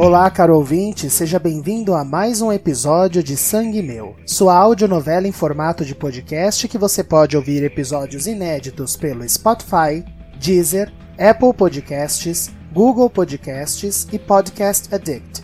Olá, 0.00 0.30
caro 0.30 0.56
ouvinte, 0.56 1.10
seja 1.10 1.38
bem-vindo 1.38 1.94
a 1.94 2.02
mais 2.02 2.40
um 2.40 2.50
episódio 2.50 3.22
de 3.22 3.36
Sangue 3.36 3.82
Meu, 3.82 4.16
sua 4.24 4.56
audionovela 4.56 5.28
em 5.28 5.30
formato 5.30 5.84
de 5.84 5.94
podcast 5.94 6.66
que 6.66 6.78
você 6.78 7.04
pode 7.04 7.36
ouvir 7.36 7.62
episódios 7.62 8.26
inéditos 8.26 8.96
pelo 8.96 9.28
Spotify, 9.28 10.02
Deezer, 10.38 10.90
Apple 11.18 11.52
Podcasts, 11.52 12.50
Google 12.72 13.10
Podcasts 13.10 14.08
e 14.10 14.18
Podcast 14.18 14.88
Addict. 14.94 15.42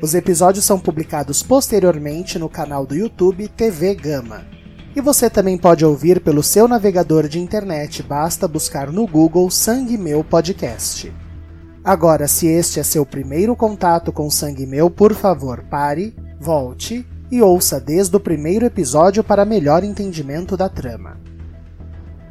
Os 0.00 0.14
episódios 0.14 0.64
são 0.64 0.78
publicados 0.78 1.42
posteriormente 1.42 2.38
no 2.38 2.48
canal 2.48 2.86
do 2.86 2.94
YouTube 2.94 3.48
TV 3.48 3.96
Gama. 3.96 4.46
E 4.94 5.00
você 5.00 5.28
também 5.28 5.58
pode 5.58 5.84
ouvir 5.84 6.20
pelo 6.20 6.44
seu 6.44 6.68
navegador 6.68 7.26
de 7.26 7.40
internet, 7.40 8.04
basta 8.04 8.46
buscar 8.46 8.92
no 8.92 9.04
Google 9.04 9.50
Sangue 9.50 9.98
Meu 9.98 10.22
Podcast. 10.22 11.23
Agora, 11.84 12.26
se 12.26 12.46
este 12.46 12.80
é 12.80 12.82
seu 12.82 13.04
primeiro 13.04 13.54
contato 13.54 14.10
com 14.10 14.30
Sangue 14.30 14.64
Meu, 14.64 14.88
por 14.88 15.14
favor, 15.14 15.62
pare, 15.64 16.16
volte 16.40 17.06
e 17.30 17.42
ouça 17.42 17.78
desde 17.78 18.16
o 18.16 18.20
primeiro 18.20 18.64
episódio 18.64 19.22
para 19.22 19.44
melhor 19.44 19.84
entendimento 19.84 20.56
da 20.56 20.66
trama. 20.66 21.20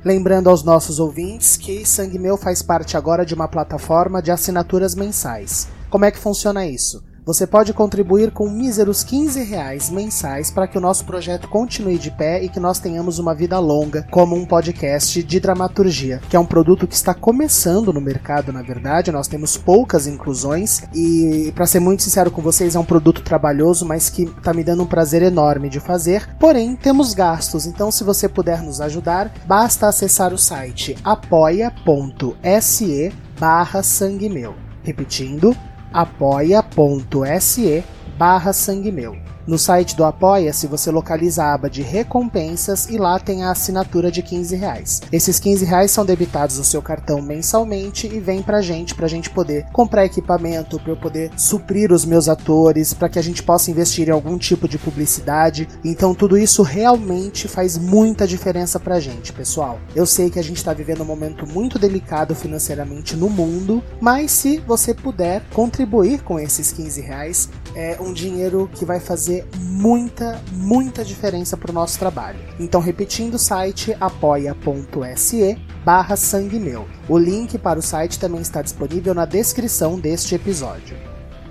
Lembrando 0.03 0.49
aos 0.49 0.63
nossos 0.63 0.99
ouvintes 0.99 1.55
que 1.55 1.85
Sangue 1.85 2.17
Meu 2.17 2.35
faz 2.35 2.63
parte 2.63 2.97
agora 2.97 3.23
de 3.23 3.35
uma 3.35 3.47
plataforma 3.47 4.23
de 4.23 4.31
assinaturas 4.31 4.95
mensais. 4.95 5.67
Como 5.87 6.03
é 6.03 6.09
que 6.09 6.17
funciona 6.17 6.65
isso? 6.65 7.03
Você 7.25 7.47
pode 7.47 7.71
contribuir 7.71 8.31
com 8.31 8.49
míseros 8.49 9.01
15 9.01 9.43
reais 9.43 9.89
mensais 9.89 10.51
para 10.51 10.67
que 10.67 10.77
o 10.77 10.81
nosso 10.81 11.05
projeto 11.05 11.47
continue 11.47 11.97
de 11.97 12.11
pé 12.11 12.43
e 12.43 12.49
que 12.49 12.59
nós 12.59 12.79
tenhamos 12.79 13.17
uma 13.17 13.33
vida 13.33 13.57
longa 13.59 14.05
como 14.11 14.35
um 14.35 14.45
podcast 14.45 15.23
de 15.23 15.39
dramaturgia, 15.39 16.19
que 16.29 16.35
é 16.35 16.39
um 16.39 16.45
produto 16.45 16.85
que 16.85 16.95
está 16.95 17.13
começando 17.13 17.93
no 17.93 18.01
mercado, 18.01 18.51
na 18.51 18.61
verdade. 18.61 19.09
Nós 19.09 19.29
temos 19.29 19.55
poucas 19.55 20.05
inclusões 20.05 20.83
e, 20.93 21.53
para 21.55 21.65
ser 21.65 21.79
muito 21.79 22.03
sincero 22.03 22.29
com 22.29 22.41
vocês, 22.41 22.75
é 22.75 22.79
um 22.79 22.83
produto 22.83 23.21
trabalhoso, 23.21 23.85
mas 23.85 24.09
que 24.09 24.23
está 24.23 24.53
me 24.53 24.63
dando 24.63 24.83
um 24.83 24.87
prazer 24.87 25.21
enorme 25.21 25.69
de 25.69 25.79
fazer. 25.79 26.27
Porém, 26.37 26.75
temos 26.75 27.13
gastos, 27.13 27.65
então 27.65 27.89
se 27.89 28.03
você 28.03 28.27
puder 28.27 28.61
nos 28.61 28.81
ajudar, 28.81 29.31
basta 29.45 29.87
acessar 29.87 30.33
o 30.33 30.37
site 30.37 30.97
apoia.se 31.05 33.13
barra 33.39 33.81
sangue 33.81 34.27
meu. 34.27 34.55
Repetindo, 34.83 35.55
apoia.se 35.93 37.83
barra 38.17 38.51
sangue 38.51 38.91
meu. 38.91 39.32
No 39.45 39.57
site 39.57 39.97
do 39.97 40.05
Apoia-se 40.05 40.67
você 40.67 40.89
localiza 40.89 41.43
a 41.43 41.53
aba 41.53 41.69
de 41.69 41.81
recompensas 41.81 42.87
e 42.89 42.97
lá 42.97 43.19
tem 43.19 43.43
a 43.43 43.51
assinatura 43.51 44.09
de 44.09 44.21
15 44.21 44.55
reais. 44.55 45.01
Esses 45.11 45.37
15 45.37 45.65
reais 45.65 45.91
são 45.91 46.05
debitados 46.05 46.57
no 46.57 46.63
seu 46.63 46.81
cartão 46.81 47.21
mensalmente 47.21 48.07
e 48.07 48.21
vem 48.21 48.41
pra 48.41 48.61
gente, 48.61 48.95
pra 48.95 49.07
gente 49.07 49.29
poder 49.29 49.65
comprar 49.73 50.05
equipamento, 50.05 50.79
pra 50.79 50.93
eu 50.93 50.97
poder 50.97 51.29
suprir 51.35 51.91
os 51.91 52.05
meus 52.05 52.29
atores, 52.29 52.93
para 52.93 53.09
que 53.09 53.19
a 53.19 53.21
gente 53.21 53.43
possa 53.43 53.69
investir 53.69 54.07
em 54.07 54.11
algum 54.11 54.37
tipo 54.37 54.65
de 54.65 54.77
publicidade. 54.77 55.67
Então 55.83 56.15
tudo 56.15 56.37
isso 56.37 56.63
realmente 56.63 57.49
faz 57.49 57.77
muita 57.77 58.25
diferença 58.25 58.79
pra 58.79 59.01
gente, 59.01 59.33
pessoal. 59.33 59.77
Eu 59.93 60.05
sei 60.05 60.29
que 60.29 60.39
a 60.39 60.43
gente 60.43 60.57
está 60.57 60.71
vivendo 60.71 61.01
um 61.01 61.05
momento 61.05 61.45
muito 61.45 61.77
delicado 61.77 62.33
financeiramente 62.33 63.17
no 63.17 63.29
mundo, 63.29 63.83
mas 63.99 64.31
se 64.31 64.59
você 64.59 64.93
puder 64.93 65.43
contribuir 65.51 66.21
com 66.21 66.39
esses 66.39 66.71
15 66.71 67.01
reais, 67.01 67.49
é 67.75 67.97
um 67.99 68.13
dinheiro 68.13 68.69
que 68.73 68.85
vai 68.85 69.01
fazer 69.01 69.32
fazer 69.33 69.45
muita, 69.57 70.39
muita 70.51 71.03
diferença 71.03 71.57
para 71.57 71.71
o 71.71 71.73
nosso 71.73 71.97
trabalho. 71.97 72.39
Então, 72.59 72.79
repetindo 72.79 73.35
o 73.35 73.39
site 73.39 73.95
apoia.se 73.99 75.57
barra 75.83 76.15
sangue 76.15 76.59
meu. 76.59 76.85
O 77.09 77.17
link 77.17 77.57
para 77.57 77.79
o 77.79 77.81
site 77.81 78.19
também 78.19 78.41
está 78.41 78.61
disponível 78.61 79.13
na 79.13 79.25
descrição 79.25 79.99
deste 79.99 80.35
episódio. 80.35 80.95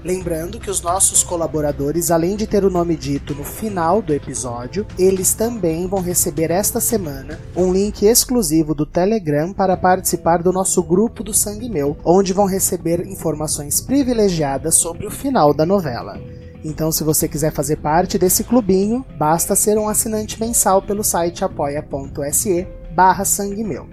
Lembrando 0.04 0.58
que 0.58 0.68
os 0.68 0.82
nossos 0.82 1.22
colaboradores, 1.22 2.10
além 2.10 2.34
de 2.34 2.44
ter 2.44 2.64
o 2.64 2.70
nome 2.70 2.96
dito 2.96 3.36
no 3.36 3.44
final 3.44 4.02
do 4.02 4.12
episódio, 4.12 4.84
eles 4.98 5.32
também 5.32 5.86
vão 5.86 6.00
receber 6.00 6.50
esta 6.50 6.80
semana 6.80 7.38
um 7.56 7.72
link 7.72 8.04
exclusivo 8.04 8.74
do 8.74 8.84
Telegram 8.84 9.52
para 9.52 9.76
participar 9.76 10.42
do 10.42 10.52
nosso 10.52 10.82
grupo 10.82 11.22
do 11.22 11.32
Sangue 11.32 11.68
Meu, 11.68 11.96
onde 12.04 12.32
vão 12.32 12.46
receber 12.46 13.06
informações 13.06 13.80
privilegiadas 13.80 14.74
sobre 14.74 15.06
o 15.06 15.10
final 15.10 15.54
da 15.54 15.64
novela. 15.64 16.20
Então, 16.64 16.92
se 16.92 17.02
você 17.02 17.26
quiser 17.28 17.52
fazer 17.52 17.76
parte 17.76 18.18
desse 18.18 18.44
clubinho, 18.44 19.04
basta 19.18 19.56
ser 19.56 19.76
um 19.78 19.88
assinante 19.88 20.40
mensal 20.40 20.80
pelo 20.80 21.02
site 21.02 21.44
apoia.se 21.44 22.68
barra 22.94 23.24
sangue 23.24 23.64
meu. 23.64 23.88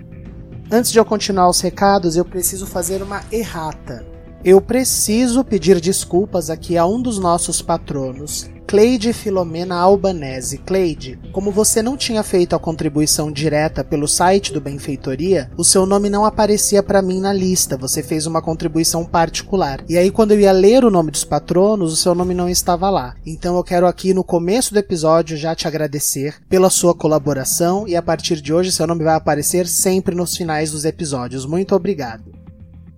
Antes 0.72 0.92
de 0.92 1.00
eu 1.00 1.06
continuar 1.06 1.50
os 1.50 1.62
recados, 1.62 2.16
eu 2.16 2.24
preciso 2.24 2.68
fazer 2.68 3.02
uma 3.02 3.24
errata. 3.32 4.06
Eu 4.44 4.62
preciso 4.62 5.44
pedir 5.44 5.82
desculpas 5.82 6.50
aqui 6.50 6.78
a 6.78 6.86
um 6.86 7.02
dos 7.02 7.18
nossos 7.18 7.62
patronos 7.62 8.50
Cleide 8.70 9.14
Filomena 9.14 9.78
Albanese. 9.78 10.60
Cleide, 10.60 11.18
como 11.32 11.52
você 11.52 11.82
não 11.82 11.98
tinha 11.98 12.22
feito 12.22 12.56
a 12.56 12.60
contribuição 12.60 13.32
direta 13.32 13.84
pelo 13.84 14.08
site 14.08 14.54
do 14.54 14.62
Benfeitoria, 14.62 15.50
o 15.58 15.64
seu 15.64 15.88
nome 15.88 16.08
não 16.08 16.24
aparecia 16.24 16.84
para 16.84 17.02
mim 17.02 17.20
na 17.20 17.34
lista, 17.34 17.76
você 17.76 18.04
fez 18.04 18.28
uma 18.28 18.44
contribuição 18.44 19.04
particular. 19.04 19.84
E 19.90 19.98
aí, 19.98 20.12
quando 20.12 20.34
eu 20.34 20.42
ia 20.42 20.52
ler 20.52 20.86
o 20.86 20.92
nome 20.92 21.10
dos 21.10 21.24
patronos, 21.24 21.92
o 21.92 21.96
seu 21.96 22.14
nome 22.14 22.36
não 22.36 22.48
estava 22.48 22.92
lá. 22.92 23.16
Então 23.26 23.58
eu 23.58 23.64
quero 23.64 23.88
aqui 23.88 24.14
no 24.14 24.24
começo 24.24 24.72
do 24.72 24.78
episódio 24.78 25.36
já 25.36 25.56
te 25.56 25.68
agradecer 25.68 26.36
pela 26.48 26.70
sua 26.70 26.94
colaboração 26.94 27.88
e 27.88 27.96
a 27.96 28.04
partir 28.04 28.40
de 28.40 28.54
hoje 28.54 28.72
seu 28.72 28.86
nome 28.86 29.04
vai 29.04 29.16
aparecer 29.16 29.66
sempre 29.66 30.14
nos 30.14 30.38
finais 30.38 30.70
dos 30.70 30.86
episódios. 30.86 31.44
Muito 31.44 31.74
obrigado. 31.74 32.32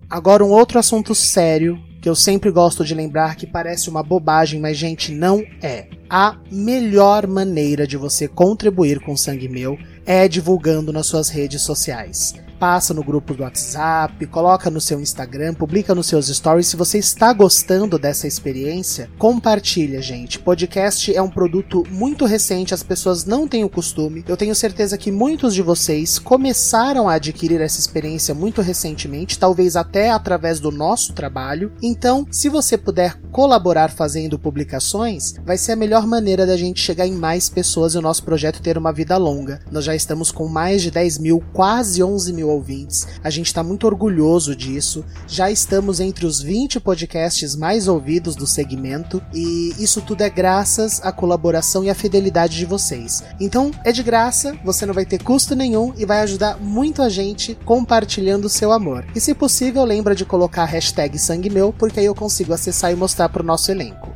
Agora, 0.10 0.44
um 0.44 0.52
outro 0.52 0.78
assunto 0.78 1.16
sério 1.16 1.82
que 2.02 2.10
eu 2.10 2.16
sempre 2.16 2.50
gosto 2.50 2.84
de 2.84 2.96
lembrar 2.96 3.36
que 3.36 3.46
parece 3.46 3.90
uma 3.90 4.02
bobagem, 4.02 4.60
mas 4.60 4.76
gente, 4.76 5.12
não 5.12 5.46
é. 5.62 5.88
A 6.10 6.36
melhor 6.52 7.28
maneira 7.28 7.86
de 7.86 7.96
você 7.96 8.28
contribuir 8.28 9.00
com 9.00 9.16
Sangue 9.16 9.48
Meu 9.48 9.78
é 10.06 10.28
divulgando 10.28 10.92
nas 10.92 11.06
suas 11.06 11.30
redes 11.30 11.62
sociais 11.62 12.34
passa 12.62 12.94
no 12.94 13.04
grupo 13.04 13.34
do 13.34 13.42
WhatsApp, 13.42 14.24
coloca 14.28 14.70
no 14.70 14.80
seu 14.80 15.02
Instagram, 15.02 15.56
publica 15.56 15.96
nos 15.96 16.06
seus 16.06 16.28
stories. 16.28 16.68
Se 16.68 16.76
você 16.76 17.00
está 17.00 17.34
gostando 17.34 17.98
dessa 17.98 18.28
experiência, 18.28 19.10
compartilha, 19.18 20.00
gente. 20.00 20.38
Podcast 20.38 21.12
é 21.12 21.20
um 21.20 21.28
produto 21.28 21.84
muito 21.90 22.24
recente, 22.24 22.72
as 22.72 22.84
pessoas 22.84 23.26
não 23.26 23.48
têm 23.48 23.64
o 23.64 23.70
costume. 23.70 24.24
Eu 24.28 24.38
tenho 24.38 24.54
certeza 24.54 24.96
que 24.96 25.12
muitos 25.12 25.56
de 25.56 25.64
vocês 25.64 26.20
começaram 26.20 27.10
a 27.10 27.16
adquirir 27.16 27.60
essa 27.60 27.80
experiência 27.80 28.36
muito 28.36 28.62
recentemente, 28.62 29.40
talvez 29.40 29.76
até 29.76 30.12
através 30.12 30.60
do 30.60 30.70
nosso 30.70 31.14
trabalho. 31.14 31.72
Então, 31.82 32.28
se 32.30 32.48
você 32.48 32.78
puder 32.78 33.20
colaborar 33.32 33.90
fazendo 33.90 34.38
publicações, 34.38 35.34
vai 35.44 35.58
ser 35.58 35.72
a 35.72 35.76
melhor 35.76 36.06
maneira 36.06 36.46
da 36.46 36.56
gente 36.56 36.80
chegar 36.80 37.08
em 37.08 37.16
mais 37.16 37.50
pessoas 37.50 37.96
e 37.96 37.98
o 37.98 38.04
nosso 38.04 38.24
projeto 38.24 38.62
ter 38.62 38.78
uma 38.78 38.94
vida 38.94 39.18
longa. 39.18 39.62
Nós 39.72 39.84
já 39.84 39.96
estamos 39.96 40.32
com 40.32 40.48
mais 40.48 40.84
de 40.84 40.92
10 40.92 41.18
mil, 41.18 41.44
quase 41.54 42.04
11 42.04 42.32
mil 42.34 42.51
ouvintes. 42.52 43.08
A 43.24 43.30
gente 43.30 43.48
está 43.48 43.64
muito 43.64 43.88
orgulhoso 43.88 44.56
disso. 44.56 45.04
Já 45.28 45.50
estamos 45.50 46.00
entre 46.00 46.26
os 46.26 46.42
20 46.42 46.80
podcasts 46.80 47.56
mais 47.56 47.88
ouvidos 47.88 48.36
do 48.36 48.46
segmento 48.46 49.22
e 49.34 49.74
isso 49.80 50.02
tudo 50.02 50.22
é 50.22 50.30
graças 50.30 51.02
à 51.04 51.12
colaboração 51.12 51.84
e 51.84 51.90
à 51.90 51.96
fidelidade 51.96 52.58
de 52.58 52.66
vocês. 52.66 53.24
Então 53.40 53.72
é 53.84 53.92
de 53.92 54.04
graça, 54.04 54.58
você 54.64 54.86
não 54.86 54.94
vai 54.94 55.06
ter 55.06 55.24
custo 55.24 55.56
nenhum 55.56 55.94
e 55.98 56.06
vai 56.06 56.20
ajudar 56.22 56.58
muito 56.60 57.02
a 57.02 57.10
gente 57.10 57.56
compartilhando 57.66 58.46
o 58.46 58.50
seu 58.50 58.72
amor. 58.72 59.06
E 59.16 59.20
se 59.20 59.34
possível, 59.34 59.84
lembra 59.84 60.16
de 60.16 60.26
colocar 60.26 60.64
a 60.64 60.66
hashtag 60.66 61.18
sangue 61.18 61.50
meu, 61.50 61.74
porque 61.74 62.00
aí 62.00 62.06
eu 62.06 62.16
consigo 62.16 62.54
acessar 62.54 62.92
e 62.92 62.96
mostrar 62.96 63.30
para 63.30 63.42
o 63.42 63.46
nosso 63.46 63.72
elenco. 63.72 64.12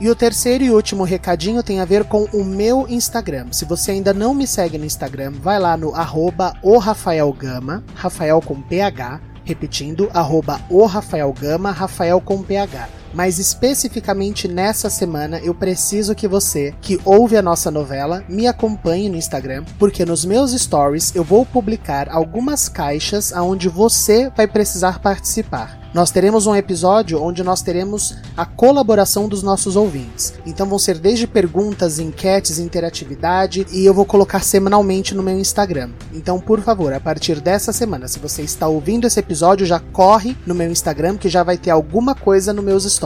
E 0.00 0.08
o 0.08 0.14
terceiro 0.14 0.62
e 0.62 0.70
último 0.70 1.02
recadinho 1.02 1.60
tem 1.60 1.80
a 1.80 1.84
ver 1.84 2.04
com 2.04 2.22
o 2.32 2.44
meu 2.44 2.86
Instagram. 2.88 3.48
Se 3.50 3.64
você 3.64 3.90
ainda 3.90 4.14
não 4.14 4.32
me 4.32 4.46
segue 4.46 4.78
no 4.78 4.84
Instagram, 4.84 5.32
vai 5.32 5.58
lá 5.58 5.76
no 5.76 5.92
arroba 5.92 6.54
o 6.62 6.78
Rafael 6.78 7.32
Gama, 7.32 7.82
Rafael 7.96 8.40
com 8.40 8.62
PH, 8.62 9.20
repetindo, 9.44 10.08
arroba 10.14 10.60
o 10.70 10.86
Rafael 10.86 11.32
Gama, 11.32 11.72
Rafael 11.72 12.20
com 12.20 12.44
PH. 12.44 12.88
Mas 13.12 13.38
especificamente 13.38 14.46
nessa 14.46 14.90
semana 14.90 15.38
eu 15.40 15.54
preciso 15.54 16.14
que 16.14 16.28
você, 16.28 16.74
que 16.80 17.00
ouve 17.04 17.36
a 17.36 17.42
nossa 17.42 17.70
novela, 17.70 18.24
me 18.28 18.46
acompanhe 18.46 19.08
no 19.08 19.16
Instagram, 19.16 19.64
porque 19.78 20.04
nos 20.04 20.24
meus 20.24 20.52
stories 20.52 21.14
eu 21.14 21.24
vou 21.24 21.44
publicar 21.44 22.08
algumas 22.10 22.68
caixas 22.68 23.32
aonde 23.32 23.68
você 23.68 24.30
vai 24.36 24.46
precisar 24.46 25.00
participar. 25.00 25.78
nós 25.94 26.10
teremos 26.10 26.46
um 26.46 26.54
episódio 26.54 27.22
onde 27.22 27.42
nós 27.42 27.62
teremos 27.62 28.16
a 28.36 28.44
colaboração 28.44 29.28
dos 29.28 29.42
nossos 29.42 29.74
ouvintes. 29.74 30.34
Então 30.46 30.66
vão 30.66 30.78
ser 30.78 30.98
desde 30.98 31.26
perguntas, 31.26 31.98
enquetes, 31.98 32.58
interatividade 32.58 33.66
e 33.72 33.84
eu 33.84 33.94
vou 33.94 34.04
colocar 34.04 34.40
semanalmente 34.40 35.14
no 35.14 35.22
meu 35.22 35.38
Instagram. 35.38 35.90
Então, 36.12 36.40
por 36.40 36.60
favor, 36.60 36.92
a 36.92 37.00
partir 37.00 37.40
dessa 37.40 37.72
semana, 37.72 38.06
se 38.06 38.18
você 38.18 38.42
está 38.42 38.68
ouvindo 38.68 39.06
esse 39.06 39.18
episódio, 39.18 39.66
já 39.66 39.80
corre 39.80 40.36
no 40.46 40.54
meu 40.54 40.70
Instagram 40.70 41.16
que 41.16 41.28
já 41.28 41.42
vai 41.42 41.56
ter 41.56 41.70
alguma 41.70 42.14
coisa 42.14 42.52
nos 42.52 42.64
meus 42.64 42.84
stories, 42.84 42.97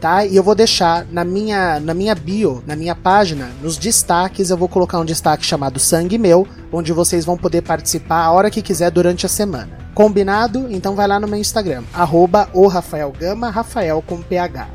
tá? 0.00 0.24
E 0.24 0.36
eu 0.36 0.42
vou 0.42 0.54
deixar 0.54 1.06
na 1.10 1.24
minha 1.24 1.78
na 1.80 1.94
minha 1.94 2.14
bio, 2.14 2.62
na 2.66 2.74
minha 2.74 2.94
página, 2.94 3.50
nos 3.62 3.76
destaques, 3.76 4.50
eu 4.50 4.56
vou 4.56 4.68
colocar 4.68 4.98
um 4.98 5.04
destaque 5.04 5.44
chamado 5.44 5.78
Sangue 5.78 6.18
Meu, 6.18 6.46
onde 6.72 6.92
vocês 6.92 7.24
vão 7.24 7.36
poder 7.36 7.62
participar 7.62 8.24
a 8.24 8.32
hora 8.32 8.50
que 8.50 8.62
quiser 8.62 8.90
durante 8.90 9.26
a 9.26 9.28
semana. 9.28 9.78
Combinado? 9.94 10.66
Então 10.70 10.94
vai 10.94 11.06
lá 11.08 11.18
no 11.18 11.28
meu 11.28 11.38
Instagram, 11.38 11.82
arroba 11.92 12.48
o 12.52 12.66
Rafael 12.66 13.12
Gama, 13.18 13.50
Rafael 13.50 14.02
com 14.06 14.20
PH. 14.20 14.68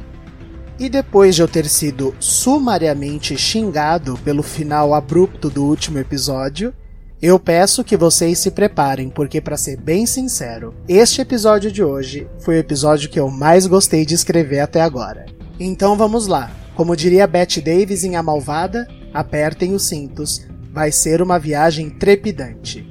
E 0.79 0.89
depois 0.89 1.35
de 1.35 1.43
eu 1.43 1.47
ter 1.47 1.67
sido 1.67 2.15
sumariamente 2.19 3.37
xingado 3.37 4.17
pelo 4.23 4.41
final 4.41 4.95
abrupto 4.95 5.47
do 5.47 5.63
último 5.63 5.99
episódio, 5.99 6.73
eu 7.21 7.39
peço 7.39 7.83
que 7.83 7.95
vocês 7.95 8.39
se 8.39 8.50
preparem, 8.50 9.07
porque 9.07 9.39
para 9.39 9.56
ser 9.56 9.77
bem 9.77 10.07
sincero, 10.07 10.73
este 10.88 11.21
episódio 11.21 11.71
de 11.71 11.83
hoje 11.83 12.27
foi 12.39 12.56
o 12.56 12.57
episódio 12.57 13.09
que 13.09 13.19
eu 13.19 13.29
mais 13.29 13.68
gostei 13.68 14.03
de 14.03 14.15
escrever 14.15 14.59
até 14.59 14.81
agora. 14.81 15.27
Então 15.59 15.95
vamos 15.95 16.25
lá. 16.25 16.50
Como 16.75 16.95
diria 16.95 17.27
Bette 17.27 17.62
Davis 17.62 18.03
em 18.03 18.15
A 18.15 18.23
Malvada, 18.23 18.88
apertem 19.13 19.73
os 19.73 19.83
cintos, 19.83 20.47
vai 20.73 20.91
ser 20.91 21.21
uma 21.21 21.38
viagem 21.38 21.91
trepidante. 21.91 22.89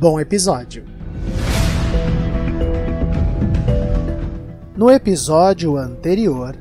Bom 0.00 0.18
episódio. 0.18 0.84
No 4.76 4.90
episódio 4.90 5.76
anterior, 5.76 6.56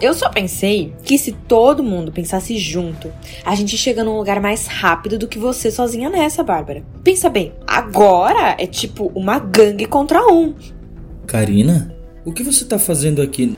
eu 0.00 0.14
só 0.14 0.28
pensei 0.28 0.94
que 1.02 1.18
se 1.18 1.32
todo 1.32 1.82
mundo 1.82 2.10
pensasse 2.10 2.56
junto, 2.58 3.12
a 3.44 3.54
gente 3.54 3.76
chega 3.76 4.02
num 4.02 4.16
lugar 4.16 4.40
mais 4.40 4.66
rápido 4.66 5.18
do 5.18 5.28
que 5.28 5.38
você 5.38 5.70
sozinha 5.70 6.08
nessa, 6.08 6.42
Bárbara. 6.42 6.84
Pensa 7.04 7.28
bem, 7.28 7.52
agora 7.66 8.56
é 8.58 8.66
tipo 8.66 9.12
uma 9.14 9.38
gangue 9.38 9.86
contra 9.86 10.26
um. 10.26 10.54
Karina, 11.26 11.94
o 12.24 12.32
que 12.32 12.42
você 12.42 12.64
tá 12.64 12.78
fazendo 12.78 13.22
aqui? 13.22 13.56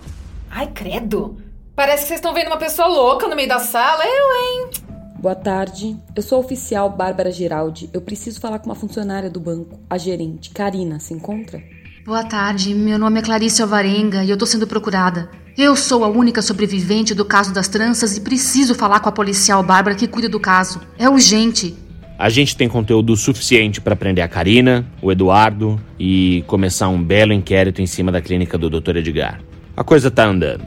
Ai, 0.50 0.66
credo. 0.72 1.36
Parece 1.75 2.02
que 2.02 2.08
vocês 2.08 2.19
estão 2.19 2.34
vendo 2.34 2.48
uma 2.48 2.56
pessoa 2.56 2.88
louca 2.88 3.26
no 3.26 3.34
meio 3.34 3.48
da 3.48 3.58
sala. 3.58 4.04
Eu, 4.04 4.10
hein? 4.10 4.70
Boa 5.19 5.34
tarde. 5.34 5.96
Eu 6.14 6.22
sou 6.22 6.36
a 6.36 6.40
oficial 6.40 6.90
Bárbara 6.90 7.32
Giraldi. 7.32 7.88
Eu 7.92 8.00
preciso 8.00 8.40
falar 8.40 8.58
com 8.58 8.66
uma 8.66 8.75
funcionária 8.75 9.31
do 9.31 9.40
banco, 9.40 9.81
a 9.88 9.96
gerente. 9.96 10.50
Karina, 10.50 11.00
se 11.00 11.14
encontra? 11.14 11.62
Boa 12.04 12.22
tarde, 12.22 12.75
meu 12.75 12.98
nome 12.98 13.20
é 13.20 13.22
Clarice 13.22 13.62
Alvarenga 13.62 14.22
e 14.22 14.28
eu 14.28 14.36
tô 14.36 14.44
sendo 14.44 14.66
procurada. 14.66 15.31
Eu 15.56 15.77
sou 15.77 16.05
a 16.05 16.09
única 16.09 16.43
sobrevivente 16.43 17.15
do 17.15 17.25
caso 17.25 17.55
das 17.55 17.69
tranças 17.69 18.17
e 18.17 18.21
preciso 18.21 18.75
falar 18.75 18.99
com 18.99 19.09
a 19.09 19.12
policial 19.12 19.62
Bárbara 19.62 19.95
que 19.95 20.09
cuida 20.09 20.29
do 20.29 20.41
caso. 20.41 20.81
É 20.99 21.09
urgente. 21.09 21.77
A 22.19 22.29
gente 22.29 22.56
tem 22.56 22.69
conteúdo 22.69 23.17
suficiente 23.17 23.81
para 23.81 23.95
prender 23.95 24.25
a 24.25 24.29
Karina, 24.29 24.85
o 25.01 25.12
Eduardo 25.12 25.81
e 25.97 26.43
começar 26.49 26.89
um 26.89 27.01
belo 27.01 27.33
inquérito 27.33 27.81
em 27.81 27.87
cima 27.87 28.11
da 28.11 28.21
clínica 28.21 28.59
do 28.59 28.69
Dr. 28.69 28.97
Edgar. 28.97 29.41
A 29.77 29.85
coisa 29.85 30.11
tá 30.11 30.25
andando. 30.25 30.67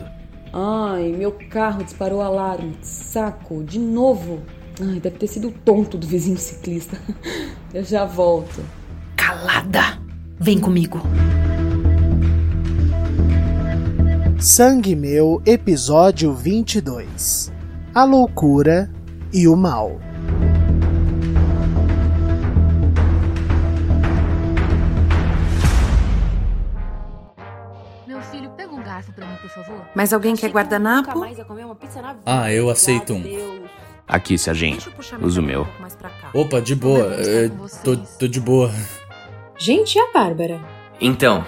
Ai, 0.54 1.14
meu 1.18 1.34
carro 1.50 1.84
disparou 1.84 2.22
alarme. 2.22 2.78
Saco, 2.82 3.66
de 3.66 3.80
novo. 3.80 4.42
Ai, 4.80 5.02
deve 5.02 5.18
ter 5.18 5.28
sido 5.28 5.50
o 5.50 5.52
tonto 5.52 5.98
do 5.98 6.08
vizinho 6.08 6.38
ciclista. 6.38 6.98
Eu 7.74 7.84
já 7.84 8.06
volto. 8.06 8.64
Calada! 9.18 10.00
Vem 10.40 10.60
comigo. 10.60 11.02
Sangue 14.40 14.96
Meu, 14.96 15.42
episódio 15.48 16.32
22 16.32 17.52
A 17.94 18.04
Loucura 18.04 18.88
e 19.34 19.48
o 19.48 19.56
Mal. 19.56 20.00
Meu 28.06 28.22
filho, 28.22 28.50
pega 28.52 28.74
um 28.74 28.82
garfo 28.82 29.12
pra 29.12 29.26
mim, 29.26 29.36
por 29.42 29.50
favor. 29.50 29.82
Mas 29.96 30.14
alguém 30.14 30.36
quer 30.36 30.52
guardanapo? 30.52 31.20
Ah, 32.26 32.52
eu 32.52 32.70
aceito 32.70 33.14
um. 33.14 33.24
Aqui, 34.08 34.38
sargento. 34.38 34.92
Usa 35.22 35.42
o 35.42 35.44
meu. 35.44 35.68
Opa, 36.34 36.62
de 36.62 36.76
boa. 36.76 37.14
É, 37.16 37.50
tô, 37.84 37.98
tô 37.98 38.28
de 38.28 38.40
boa. 38.40 38.72
Gente, 39.58 39.96
e 39.96 40.00
a 40.00 40.12
Bárbara? 40.14 40.62
Então, 41.02 41.46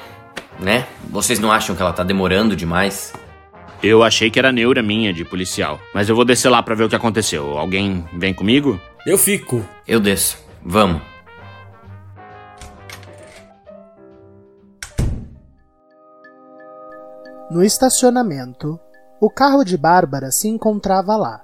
né? 0.59 0.87
Vocês 1.09 1.39
não 1.39 1.51
acham 1.51 1.75
que 1.75 1.81
ela 1.81 1.93
tá 1.93 2.03
demorando 2.03 2.55
demais? 2.55 3.13
Eu 3.81 4.03
achei 4.03 4.29
que 4.29 4.37
era 4.37 4.51
neura 4.51 4.83
minha 4.83 5.13
de 5.13 5.23
policial, 5.23 5.79
mas 5.93 6.09
eu 6.09 6.15
vou 6.15 6.25
descer 6.25 6.49
lá 6.49 6.61
pra 6.61 6.75
ver 6.75 6.83
o 6.83 6.89
que 6.89 6.95
aconteceu. 6.95 7.57
Alguém 7.57 8.05
vem 8.13 8.33
comigo? 8.33 8.79
Eu 9.05 9.17
fico. 9.17 9.65
Eu 9.87 9.99
desço. 9.99 10.37
Vamos. 10.61 11.01
No 17.49 17.63
estacionamento, 17.63 18.79
o 19.19 19.29
carro 19.29 19.63
de 19.63 19.75
Bárbara 19.75 20.29
se 20.29 20.47
encontrava 20.47 21.15
lá, 21.15 21.41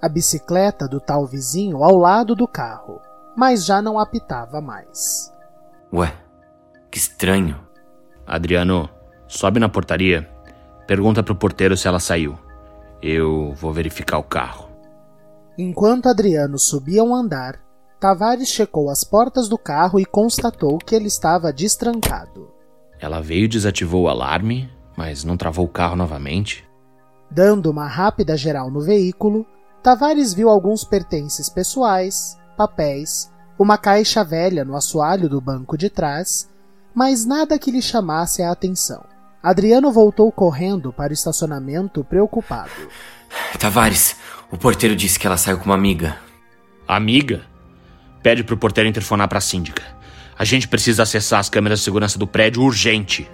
a 0.00 0.08
bicicleta 0.08 0.88
do 0.88 0.98
tal 0.98 1.26
vizinho 1.26 1.84
ao 1.84 1.96
lado 1.96 2.34
do 2.34 2.48
carro, 2.48 3.00
mas 3.36 3.64
já 3.64 3.82
não 3.82 3.98
apitava 3.98 4.60
mais. 4.60 5.30
Ué, 5.92 6.14
que 6.90 6.96
estranho. 6.96 7.71
Adriano, 8.26 8.88
sobe 9.26 9.58
na 9.58 9.68
portaria. 9.68 10.28
Pergunta 10.86 11.22
pro 11.22 11.34
porteiro 11.34 11.76
se 11.76 11.88
ela 11.88 12.00
saiu. 12.00 12.38
Eu 13.02 13.52
vou 13.54 13.72
verificar 13.72 14.18
o 14.18 14.22
carro. 14.22 14.68
Enquanto 15.58 16.08
Adriano 16.08 16.58
subia 16.58 17.04
um 17.04 17.14
andar, 17.14 17.60
Tavares 18.00 18.48
checou 18.48 18.90
as 18.90 19.04
portas 19.04 19.48
do 19.48 19.58
carro 19.58 20.00
e 20.00 20.04
constatou 20.04 20.78
que 20.78 20.94
ele 20.94 21.06
estava 21.06 21.52
destrancado. 21.52 22.50
Ela 22.98 23.20
veio 23.20 23.44
e 23.44 23.48
desativou 23.48 24.04
o 24.04 24.08
alarme, 24.08 24.70
mas 24.96 25.24
não 25.24 25.36
travou 25.36 25.66
o 25.66 25.68
carro 25.68 25.96
novamente. 25.96 26.64
Dando 27.30 27.70
uma 27.70 27.86
rápida 27.86 28.36
geral 28.36 28.70
no 28.70 28.80
veículo, 28.80 29.46
Tavares 29.82 30.32
viu 30.34 30.48
alguns 30.48 30.84
pertences 30.84 31.48
pessoais, 31.48 32.38
papéis, 32.56 33.32
uma 33.58 33.78
caixa 33.78 34.24
velha 34.24 34.64
no 34.64 34.76
assoalho 34.76 35.28
do 35.28 35.40
banco 35.40 35.76
de 35.76 35.88
trás, 35.88 36.48
mas 36.94 37.24
nada 37.24 37.58
que 37.58 37.70
lhe 37.70 37.82
chamasse 37.82 38.42
a 38.42 38.50
atenção. 38.50 39.04
Adriano 39.42 39.90
voltou 39.90 40.30
correndo 40.30 40.92
para 40.92 41.10
o 41.10 41.14
estacionamento 41.14 42.04
preocupado. 42.04 42.70
Tavares, 43.58 44.16
o 44.50 44.56
porteiro 44.56 44.94
disse 44.94 45.18
que 45.18 45.26
ela 45.26 45.36
saiu 45.36 45.58
com 45.58 45.64
uma 45.64 45.74
amiga. 45.74 46.16
Amiga? 46.86 47.42
Pede 48.22 48.44
pro 48.44 48.56
porteiro 48.56 48.88
interfonar 48.88 49.28
pra 49.28 49.40
síndica. 49.40 49.82
A 50.38 50.44
gente 50.44 50.68
precisa 50.68 51.02
acessar 51.02 51.40
as 51.40 51.48
câmeras 51.48 51.80
de 51.80 51.84
segurança 51.84 52.18
do 52.18 52.26
prédio 52.26 52.62
urgente. 52.62 53.28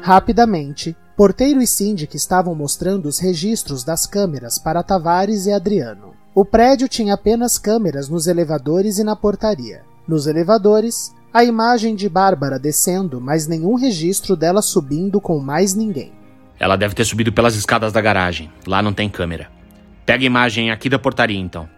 Rapidamente, 0.00 0.96
porteiro 1.16 1.60
e 1.60 1.66
síndica 1.66 2.16
estavam 2.16 2.54
mostrando 2.54 3.06
os 3.06 3.18
registros 3.18 3.84
das 3.84 4.06
câmeras 4.06 4.58
para 4.58 4.82
Tavares 4.82 5.46
e 5.46 5.52
Adriano. 5.52 6.14
O 6.34 6.44
prédio 6.44 6.88
tinha 6.88 7.14
apenas 7.14 7.58
câmeras 7.58 8.08
nos 8.08 8.26
elevadores 8.26 8.98
e 8.98 9.04
na 9.04 9.16
portaria. 9.16 9.82
Nos 10.10 10.26
elevadores, 10.26 11.14
a 11.32 11.44
imagem 11.44 11.94
de 11.94 12.08
Bárbara 12.08 12.58
descendo, 12.58 13.20
mas 13.20 13.46
nenhum 13.46 13.76
registro 13.76 14.34
dela 14.34 14.60
subindo 14.60 15.20
com 15.20 15.38
mais 15.38 15.72
ninguém. 15.72 16.12
Ela 16.58 16.74
deve 16.74 16.96
ter 16.96 17.04
subido 17.04 17.32
pelas 17.32 17.54
escadas 17.54 17.92
da 17.92 18.00
garagem. 18.00 18.50
Lá 18.66 18.82
não 18.82 18.92
tem 18.92 19.08
câmera. 19.08 19.48
Pega 20.04 20.24
a 20.24 20.26
imagem 20.26 20.72
aqui 20.72 20.88
da 20.88 20.98
portaria, 20.98 21.38
então. 21.38 21.68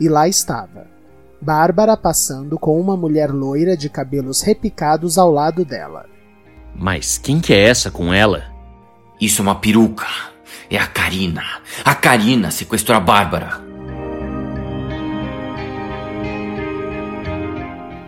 E 0.00 0.08
lá 0.08 0.26
estava. 0.26 0.88
Bárbara 1.40 1.96
passando 1.96 2.58
com 2.58 2.80
uma 2.80 2.96
mulher 2.96 3.30
loira 3.30 3.76
de 3.76 3.88
cabelos 3.88 4.40
repicados 4.40 5.16
ao 5.16 5.30
lado 5.30 5.64
dela. 5.64 6.06
Mas 6.74 7.18
quem 7.18 7.38
que 7.38 7.54
é 7.54 7.68
essa 7.68 7.88
com 7.88 8.12
ela? 8.12 8.46
Isso 9.20 9.40
é 9.40 9.44
uma 9.44 9.54
peruca. 9.54 10.08
É 10.68 10.76
a 10.76 10.88
Karina. 10.88 11.44
A 11.84 11.94
Karina 11.94 12.50
sequestrou 12.50 12.96
a 12.96 13.00
Bárbara. 13.00 13.63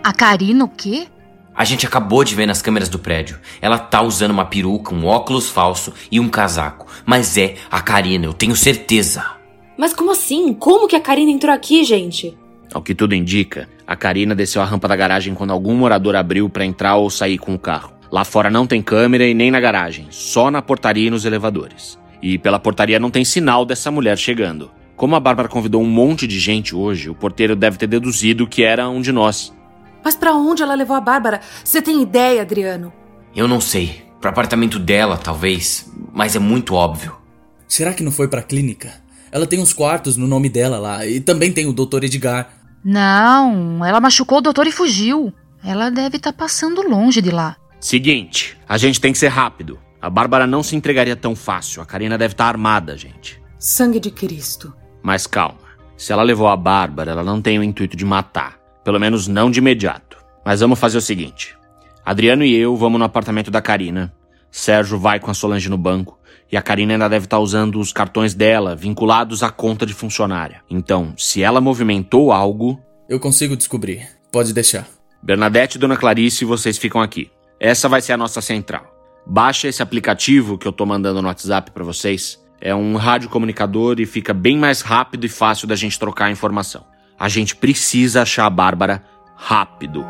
A 0.06 0.12
Karina 0.12 0.64
o 0.64 0.68
quê? 0.68 1.08
A 1.52 1.64
gente 1.64 1.84
acabou 1.84 2.22
de 2.22 2.32
ver 2.32 2.46
nas 2.46 2.62
câmeras 2.62 2.88
do 2.88 2.96
prédio. 2.96 3.40
Ela 3.60 3.76
tá 3.76 4.00
usando 4.02 4.30
uma 4.30 4.44
peruca, 4.44 4.94
um 4.94 5.04
óculos 5.04 5.50
falso 5.50 5.92
e 6.12 6.20
um 6.20 6.28
casaco. 6.28 6.86
Mas 7.04 7.36
é 7.36 7.56
a 7.68 7.80
Karina, 7.80 8.24
eu 8.24 8.32
tenho 8.32 8.54
certeza. 8.54 9.24
Mas 9.76 9.92
como 9.92 10.12
assim? 10.12 10.54
Como 10.54 10.86
que 10.86 10.94
a 10.94 11.00
Karina 11.00 11.32
entrou 11.32 11.52
aqui, 11.52 11.82
gente? 11.82 12.38
Ao 12.72 12.80
que 12.80 12.94
tudo 12.94 13.16
indica, 13.16 13.68
a 13.84 13.96
Karina 13.96 14.32
desceu 14.32 14.62
a 14.62 14.64
rampa 14.64 14.86
da 14.86 14.94
garagem 14.94 15.34
quando 15.34 15.50
algum 15.50 15.74
morador 15.74 16.14
abriu 16.14 16.48
para 16.48 16.64
entrar 16.64 16.94
ou 16.94 17.10
sair 17.10 17.38
com 17.38 17.56
o 17.56 17.58
carro. 17.58 17.92
Lá 18.08 18.24
fora 18.24 18.48
não 18.48 18.64
tem 18.64 18.80
câmera 18.80 19.26
e 19.26 19.34
nem 19.34 19.50
na 19.50 19.58
garagem, 19.58 20.06
só 20.10 20.52
na 20.52 20.62
portaria 20.62 21.08
e 21.08 21.10
nos 21.10 21.24
elevadores. 21.24 21.98
E 22.22 22.38
pela 22.38 22.60
portaria 22.60 23.00
não 23.00 23.10
tem 23.10 23.24
sinal 23.24 23.66
dessa 23.66 23.90
mulher 23.90 24.16
chegando. 24.16 24.70
Como 24.94 25.16
a 25.16 25.20
Bárbara 25.20 25.48
convidou 25.48 25.82
um 25.82 25.90
monte 25.90 26.28
de 26.28 26.38
gente 26.38 26.76
hoje, 26.76 27.10
o 27.10 27.14
porteiro 27.14 27.56
deve 27.56 27.76
ter 27.76 27.88
deduzido 27.88 28.46
que 28.46 28.62
era 28.62 28.88
um 28.88 29.00
de 29.00 29.10
nós. 29.10 29.55
Mas 30.06 30.14
para 30.14 30.32
onde 30.34 30.62
ela 30.62 30.76
levou 30.76 30.94
a 30.94 31.00
Bárbara? 31.00 31.40
Você 31.64 31.82
tem 31.82 32.00
ideia, 32.00 32.42
Adriano? 32.42 32.92
Eu 33.34 33.48
não 33.48 33.60
sei. 33.60 34.04
Pro 34.20 34.30
apartamento 34.30 34.78
dela, 34.78 35.16
talvez. 35.16 35.92
Mas 36.12 36.36
é 36.36 36.38
muito 36.38 36.74
óbvio. 36.74 37.16
Será 37.66 37.92
que 37.92 38.04
não 38.04 38.12
foi 38.12 38.28
pra 38.28 38.40
clínica? 38.40 38.94
Ela 39.32 39.48
tem 39.48 39.58
uns 39.58 39.72
quartos 39.72 40.16
no 40.16 40.28
nome 40.28 40.48
dela 40.48 40.78
lá. 40.78 41.04
E 41.04 41.18
também 41.18 41.50
tem 41.50 41.66
o 41.66 41.72
Dr. 41.72 42.04
Edgar. 42.04 42.50
Não, 42.84 43.84
ela 43.84 44.00
machucou 44.00 44.38
o 44.38 44.40
doutor 44.40 44.68
e 44.68 44.70
fugiu. 44.70 45.32
Ela 45.64 45.90
deve 45.90 46.18
estar 46.18 46.30
tá 46.30 46.38
passando 46.38 46.88
longe 46.88 47.20
de 47.20 47.32
lá. 47.32 47.56
Seguinte, 47.80 48.56
a 48.68 48.78
gente 48.78 49.00
tem 49.00 49.10
que 49.10 49.18
ser 49.18 49.26
rápido. 49.26 49.76
A 50.00 50.08
Bárbara 50.08 50.46
não 50.46 50.62
se 50.62 50.76
entregaria 50.76 51.16
tão 51.16 51.34
fácil. 51.34 51.82
A 51.82 51.84
Karina 51.84 52.16
deve 52.16 52.34
estar 52.34 52.44
tá 52.44 52.48
armada, 52.50 52.96
gente. 52.96 53.42
Sangue 53.58 53.98
de 53.98 54.12
Cristo. 54.12 54.72
Mas 55.02 55.26
calma. 55.26 55.58
Se 55.96 56.12
ela 56.12 56.22
levou 56.22 56.46
a 56.46 56.56
Bárbara, 56.56 57.10
ela 57.10 57.24
não 57.24 57.42
tem 57.42 57.58
o 57.58 57.64
intuito 57.64 57.96
de 57.96 58.04
matar. 58.04 58.55
Pelo 58.86 59.00
menos 59.00 59.26
não 59.26 59.50
de 59.50 59.58
imediato. 59.58 60.16
Mas 60.44 60.60
vamos 60.60 60.78
fazer 60.78 60.96
o 60.96 61.00
seguinte: 61.00 61.56
Adriano 62.04 62.44
e 62.44 62.54
eu 62.54 62.76
vamos 62.76 63.00
no 63.00 63.04
apartamento 63.04 63.50
da 63.50 63.60
Karina. 63.60 64.14
Sérgio 64.48 64.96
vai 64.96 65.18
com 65.18 65.28
a 65.28 65.34
Solange 65.34 65.68
no 65.68 65.76
banco. 65.76 66.16
E 66.52 66.56
a 66.56 66.62
Karina 66.62 66.92
ainda 66.92 67.08
deve 67.08 67.24
estar 67.24 67.38
tá 67.38 67.42
usando 67.42 67.80
os 67.80 67.92
cartões 67.92 68.32
dela 68.32 68.76
vinculados 68.76 69.42
à 69.42 69.50
conta 69.50 69.84
de 69.84 69.92
funcionária. 69.92 70.62
Então, 70.70 71.14
se 71.18 71.42
ela 71.42 71.60
movimentou 71.60 72.30
algo. 72.30 72.80
Eu 73.08 73.18
consigo 73.18 73.56
descobrir. 73.56 74.06
Pode 74.30 74.52
deixar. 74.52 74.86
Bernadette 75.20 75.78
e 75.78 75.80
Dona 75.80 75.96
Clarice, 75.96 76.44
vocês 76.44 76.78
ficam 76.78 77.00
aqui. 77.00 77.28
Essa 77.58 77.88
vai 77.88 78.00
ser 78.00 78.12
a 78.12 78.16
nossa 78.16 78.40
central. 78.40 78.86
Baixa 79.26 79.66
esse 79.66 79.82
aplicativo 79.82 80.56
que 80.56 80.68
eu 80.68 80.72
tô 80.72 80.86
mandando 80.86 81.20
no 81.20 81.26
WhatsApp 81.26 81.72
para 81.72 81.82
vocês. 81.82 82.40
É 82.60 82.72
um 82.72 82.94
rádio 82.94 83.28
comunicador 83.30 83.98
e 83.98 84.06
fica 84.06 84.32
bem 84.32 84.56
mais 84.56 84.80
rápido 84.80 85.26
e 85.26 85.28
fácil 85.28 85.66
da 85.66 85.74
gente 85.74 85.98
trocar 85.98 86.26
a 86.26 86.30
informação. 86.30 86.84
A 87.18 87.28
gente 87.28 87.56
precisa 87.56 88.22
achar 88.22 88.46
a 88.46 88.50
Bárbara 88.50 89.02
rápido. 89.34 90.04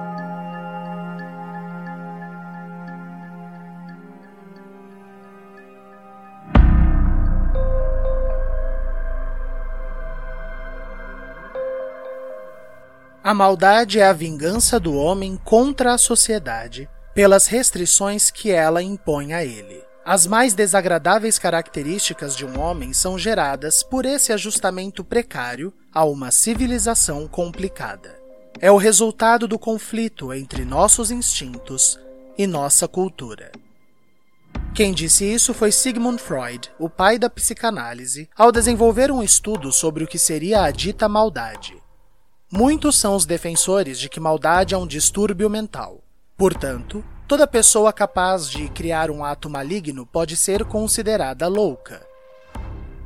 A 13.27 13.35
maldade 13.35 13.99
é 13.99 14.07
a 14.07 14.13
vingança 14.13 14.79
do 14.79 14.95
homem 14.95 15.37
contra 15.45 15.93
a 15.93 15.99
sociedade 15.99 16.89
pelas 17.13 17.49
restrições 17.49 18.31
que 18.31 18.53
ela 18.53 18.81
impõe 18.81 19.33
a 19.33 19.45
ele. 19.45 19.76
As 20.09 20.25
mais 20.25 20.55
desagradáveis 20.55 21.37
características 21.37 22.37
de 22.37 22.47
um 22.47 22.61
homem 22.61 22.93
são 22.93 23.19
geradas 23.19 23.83
por 23.83 24.07
esse 24.07 24.33
ajustamento 24.33 25.03
precário 25.03 25.75
a 25.93 26.05
uma 26.05 26.31
civilização 26.31 27.27
complicada. 27.27 28.17
É 28.61 28.71
o 28.71 28.77
resultado 28.77 29.49
do 29.49 29.59
conflito 29.59 30.33
entre 30.33 30.65
nossos 30.65 31.11
instintos 31.11 31.99
e 32.39 32.47
nossa 32.47 32.87
cultura. 32.87 33.51
Quem 34.73 34.93
disse 34.93 35.25
isso 35.25 35.53
foi 35.53 35.73
Sigmund 35.73 36.23
Freud, 36.23 36.71
o 36.79 36.89
pai 36.89 37.19
da 37.19 37.29
psicanálise, 37.29 38.31
ao 38.37 38.53
desenvolver 38.53 39.11
um 39.11 39.25
estudo 39.25 39.73
sobre 39.73 40.05
o 40.05 40.07
que 40.07 40.21
seria 40.21 40.63
a 40.63 40.71
dita 40.71 41.09
maldade. 41.09 41.83
Muitos 42.49 42.97
são 42.97 43.17
os 43.17 43.27
defensores 43.27 43.99
de 43.99 44.09
que 44.09 44.21
maldade 44.21 44.73
é 44.73 44.79
um 44.79 44.87
distúrbio 44.87 45.51
mental, 45.51 46.01
Portanto, 46.37 47.03
toda 47.27 47.47
pessoa 47.47 47.93
capaz 47.93 48.49
de 48.49 48.69
criar 48.69 49.11
um 49.11 49.25
ato 49.25 49.51
maligno 49.51 50.07
pode 50.07 50.37
ser 50.37 50.65
considerada 50.65 51.49
louca. 51.49 52.07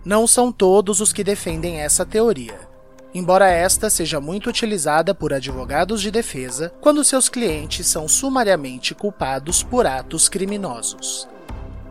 Não 0.05 0.27
são 0.27 0.53
todos 0.53 1.01
os 1.01 1.13
que 1.13 1.25
defendem 1.25 1.81
essa 1.81 2.05
teoria, 2.05 2.59
embora 3.15 3.49
esta 3.49 3.89
seja 3.89 4.21
muito 4.21 4.49
utilizada 4.49 5.15
por 5.15 5.33
advogados 5.33 6.03
de 6.03 6.11
defesa 6.11 6.73
quando 6.81 7.05
seus 7.05 7.29
clientes 7.29 7.87
são 7.87 8.07
sumariamente 8.07 8.95
culpados 8.95 9.63
por 9.63 9.87
atos 9.87 10.29
criminosos. 10.29 11.29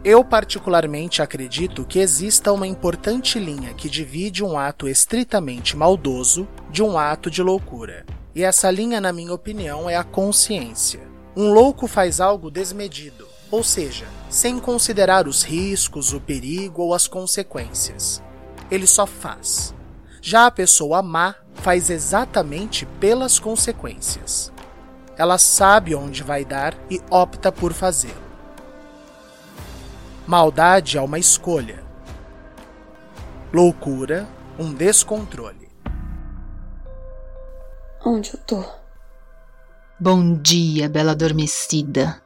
Eu, 0.03 0.23
particularmente, 0.23 1.21
acredito 1.21 1.83
que 1.83 1.99
exista 1.99 2.53
uma 2.53 2.65
importante 2.65 3.37
linha 3.37 3.73
que 3.73 3.89
divide 3.89 4.43
um 4.43 4.57
ato 4.57 4.87
estritamente 4.87 5.75
maldoso 5.75 6.47
de 6.71 6.81
um 6.81 6.97
ato 6.97 7.29
de 7.29 7.43
loucura. 7.43 8.05
E 8.33 8.41
essa 8.41 8.71
linha, 8.71 9.01
na 9.01 9.11
minha 9.11 9.33
opinião, 9.33 9.89
é 9.89 9.97
a 9.97 10.03
consciência. 10.03 11.01
Um 11.39 11.53
louco 11.53 11.87
faz 11.87 12.19
algo 12.19 12.51
desmedido, 12.51 13.25
ou 13.49 13.63
seja, 13.63 14.05
sem 14.29 14.59
considerar 14.59 15.25
os 15.25 15.41
riscos, 15.41 16.11
o 16.11 16.19
perigo 16.19 16.81
ou 16.81 16.93
as 16.93 17.07
consequências. 17.07 18.21
Ele 18.69 18.85
só 18.85 19.07
faz. 19.07 19.73
Já 20.21 20.47
a 20.47 20.51
pessoa 20.51 21.01
má 21.01 21.35
faz 21.53 21.89
exatamente 21.89 22.85
pelas 22.99 23.39
consequências. 23.39 24.51
Ela 25.15 25.37
sabe 25.37 25.95
onde 25.95 26.23
vai 26.23 26.43
dar 26.43 26.75
e 26.91 27.01
opta 27.09 27.53
por 27.53 27.71
fazê-lo. 27.71 28.21
Maldade 30.27 30.97
é 30.97 31.01
uma 31.01 31.19
escolha. 31.19 31.81
Loucura, 33.53 34.27
um 34.59 34.73
descontrole. 34.73 35.69
Onde 38.05 38.33
eu 38.33 38.39
tô? 38.41 38.78
Bom 40.01 40.33
dia, 40.33 40.87
bela 40.87 41.11
adormecida. 41.11 42.21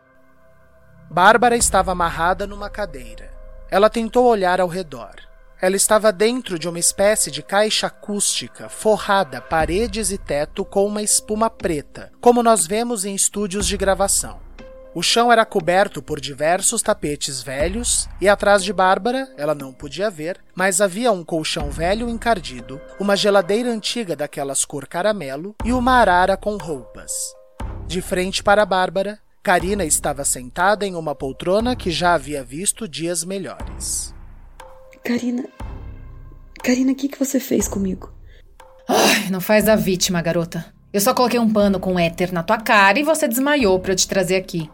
Bárbara 1.10 1.58
estava 1.58 1.92
amarrada 1.92 2.46
numa 2.46 2.70
cadeira. 2.70 3.34
Ela 3.68 3.90
tentou 3.90 4.28
olhar 4.28 4.62
ao 4.62 4.68
redor. 4.68 5.16
Ela 5.60 5.76
estava 5.76 6.12
dentro 6.12 6.60
de 6.60 6.70
uma 6.70 6.78
espécie 6.78 7.32
de 7.32 7.42
caixa 7.42 7.88
acústica, 7.88 8.70
forrada 8.70 9.42
paredes 9.42 10.12
e 10.12 10.20
teto 10.20 10.64
com 10.64 10.86
uma 10.86 11.02
espuma 11.02 11.50
preta, 11.50 12.12
como 12.22 12.44
nós 12.44 12.68
vemos 12.68 13.06
em 13.06 13.16
estúdios 13.16 13.66
de 13.66 13.76
gravação. 13.76 14.40
O 14.94 15.02
chão 15.02 15.32
era 15.32 15.44
coberto 15.44 16.00
por 16.00 16.22
diversos 16.22 16.84
tapetes 16.84 17.42
velhos 17.42 18.08
e 18.22 18.30
atrás 18.30 18.64
de 18.64 18.72
Bárbara, 18.72 19.34
ela 19.36 19.56
não 19.56 19.74
podia 19.74 20.12
ver, 20.12 20.40
mas 20.54 20.80
havia 20.80 21.12
um 21.12 21.24
colchão 21.24 21.72
velho 21.72 22.08
encardido, 22.08 22.80
uma 23.00 23.16
geladeira 23.16 23.72
antiga 23.72 24.16
daquelas 24.16 24.64
cor 24.64 24.88
caramelo 24.88 25.56
e 25.66 25.74
uma 25.74 25.94
arara 25.94 26.38
com 26.38 26.56
roupas. 26.58 27.12
De 27.88 28.02
frente 28.02 28.44
para 28.44 28.66
Bárbara, 28.66 29.20
Karina 29.44 29.84
estava 29.84 30.24
sentada 30.24 30.86
em 30.86 30.96
uma 30.96 31.14
poltrona 31.14 31.76
que 31.76 31.92
já 31.92 32.14
havia 32.14 32.44
visto 32.44 32.88
dias 32.88 33.24
melhores. 33.24 34.14
Karina. 35.04 35.46
Karina, 36.64 36.94
o 36.94 36.96
que, 36.96 37.10
que 37.10 37.20
você 37.20 37.40
fez 37.40 37.68
comigo? 37.68 38.12
Ai, 38.88 39.30
não 39.30 39.42
faz 39.42 39.68
a 39.68 39.76
vítima, 39.76 40.22
garota. 40.22 40.66
Eu 40.94 41.02
só 41.02 41.14
coloquei 41.14 41.40
um 41.40 41.52
pano 41.52 41.80
com 41.80 42.00
éter 42.00 42.32
na 42.32 42.42
tua 42.42 42.58
cara 42.58 43.00
e 43.00 43.04
você 43.04 43.28
desmaiou 43.28 43.80
para 43.80 43.92
eu 43.92 43.96
te 43.96 44.08
trazer 44.08 44.38
aqui. 44.38 44.70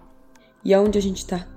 E 0.64 0.74
aonde 0.74 0.98
a 0.98 1.02
gente 1.02 1.26
tá? 1.26 1.48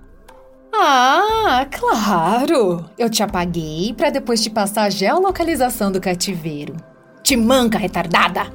Ah, 0.75 1.67
claro! 1.71 2.89
Eu 2.97 3.11
te 3.11 3.23
apaguei 3.23 3.93
para 3.93 4.09
depois 4.09 4.43
te 4.43 4.49
passar 4.49 4.85
a 4.85 4.91
geolocalização 4.91 5.93
do 5.93 6.01
cativeiro. 6.01 6.77
Te 7.23 7.37
manca, 7.37 7.77
retardada! 7.77 8.51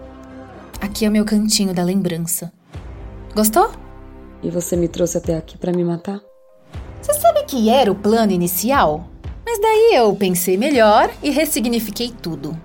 Aqui 0.81 1.05
é 1.05 1.09
o 1.09 1.11
meu 1.11 1.25
cantinho 1.25 1.73
da 1.73 1.83
lembrança. 1.83 2.51
Gostou? 3.37 3.69
E 4.41 4.49
você 4.49 4.75
me 4.75 4.87
trouxe 4.87 5.19
até 5.19 5.37
aqui 5.37 5.59
para 5.59 5.71
me 5.71 5.83
matar? 5.83 6.19
Você 6.99 7.13
sabe 7.13 7.43
que 7.43 7.69
era 7.69 7.91
o 7.91 7.93
plano 7.93 8.31
inicial? 8.31 9.07
Mas 9.45 9.61
daí 9.61 9.91
eu 9.93 10.15
pensei 10.15 10.57
melhor 10.57 11.11
e 11.21 11.29
ressignifiquei 11.29 12.11
tudo. 12.19 12.59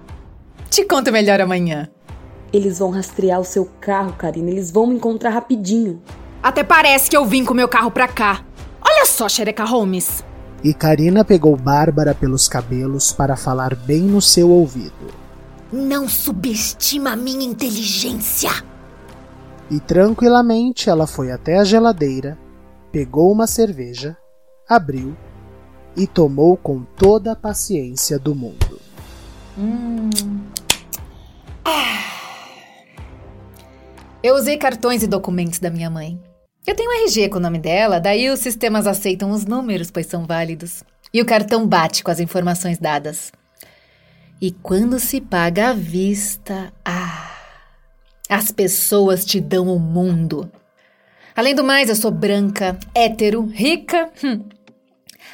Te 0.70 0.82
conto 0.86 1.12
melhor 1.12 1.42
amanhã. 1.42 1.90
Eles 2.50 2.78
vão 2.78 2.88
rastrear 2.88 3.38
o 3.38 3.44
seu 3.44 3.66
carro, 3.82 4.14
Karina. 4.14 4.48
Eles 4.48 4.70
vão 4.70 4.86
me 4.86 4.94
encontrar 4.94 5.28
rapidinho. 5.28 6.00
Até 6.42 6.64
parece 6.64 7.10
que 7.10 7.16
eu 7.18 7.26
vim 7.26 7.44
com 7.44 7.52
meu 7.52 7.68
carro 7.68 7.90
pra 7.90 8.08
cá. 8.08 8.42
Olha 8.82 9.04
só, 9.04 9.28
Xereca 9.28 9.66
Holmes. 9.66 10.24
E 10.64 10.72
Karina 10.72 11.22
pegou 11.22 11.54
Bárbara 11.54 12.14
pelos 12.14 12.48
cabelos 12.48 13.12
para 13.12 13.36
falar 13.36 13.74
bem 13.74 14.00
no 14.00 14.22
seu 14.22 14.48
ouvido. 14.48 15.12
Não 15.70 16.08
subestima 16.08 17.10
a 17.12 17.16
minha 17.16 17.44
inteligência. 17.44 18.71
E 19.72 19.80
tranquilamente 19.80 20.90
ela 20.90 21.06
foi 21.06 21.32
até 21.32 21.56
a 21.56 21.64
geladeira, 21.64 22.38
pegou 22.92 23.32
uma 23.32 23.46
cerveja, 23.46 24.14
abriu 24.68 25.16
e 25.96 26.06
tomou 26.06 26.58
com 26.58 26.82
toda 26.82 27.32
a 27.32 27.36
paciência 27.36 28.18
do 28.18 28.34
mundo. 28.34 28.78
Hum. 29.56 30.10
Ah. 31.64 32.04
Eu 34.22 34.34
usei 34.34 34.58
cartões 34.58 35.02
e 35.02 35.06
documentos 35.06 35.58
da 35.58 35.70
minha 35.70 35.88
mãe. 35.88 36.20
Eu 36.66 36.76
tenho 36.76 36.92
RG 37.04 37.30
com 37.30 37.38
o 37.38 37.40
nome 37.40 37.58
dela, 37.58 37.98
daí 37.98 38.28
os 38.28 38.40
sistemas 38.40 38.86
aceitam 38.86 39.30
os 39.30 39.46
números, 39.46 39.90
pois 39.90 40.04
são 40.04 40.26
válidos. 40.26 40.84
E 41.14 41.22
o 41.22 41.24
cartão 41.24 41.66
bate 41.66 42.04
com 42.04 42.10
as 42.10 42.20
informações 42.20 42.78
dadas. 42.78 43.32
E 44.38 44.50
quando 44.50 45.00
se 45.00 45.18
paga 45.18 45.70
à 45.70 45.72
vista, 45.72 46.70
ah, 46.84 47.31
as 48.28 48.50
pessoas 48.50 49.24
te 49.24 49.40
dão 49.40 49.68
o 49.68 49.78
mundo. 49.78 50.50
Além 51.34 51.54
do 51.54 51.64
mais, 51.64 51.88
eu 51.88 51.96
sou 51.96 52.10
branca, 52.10 52.78
hétero, 52.94 53.46
rica. 53.46 54.10
Hum. 54.22 54.44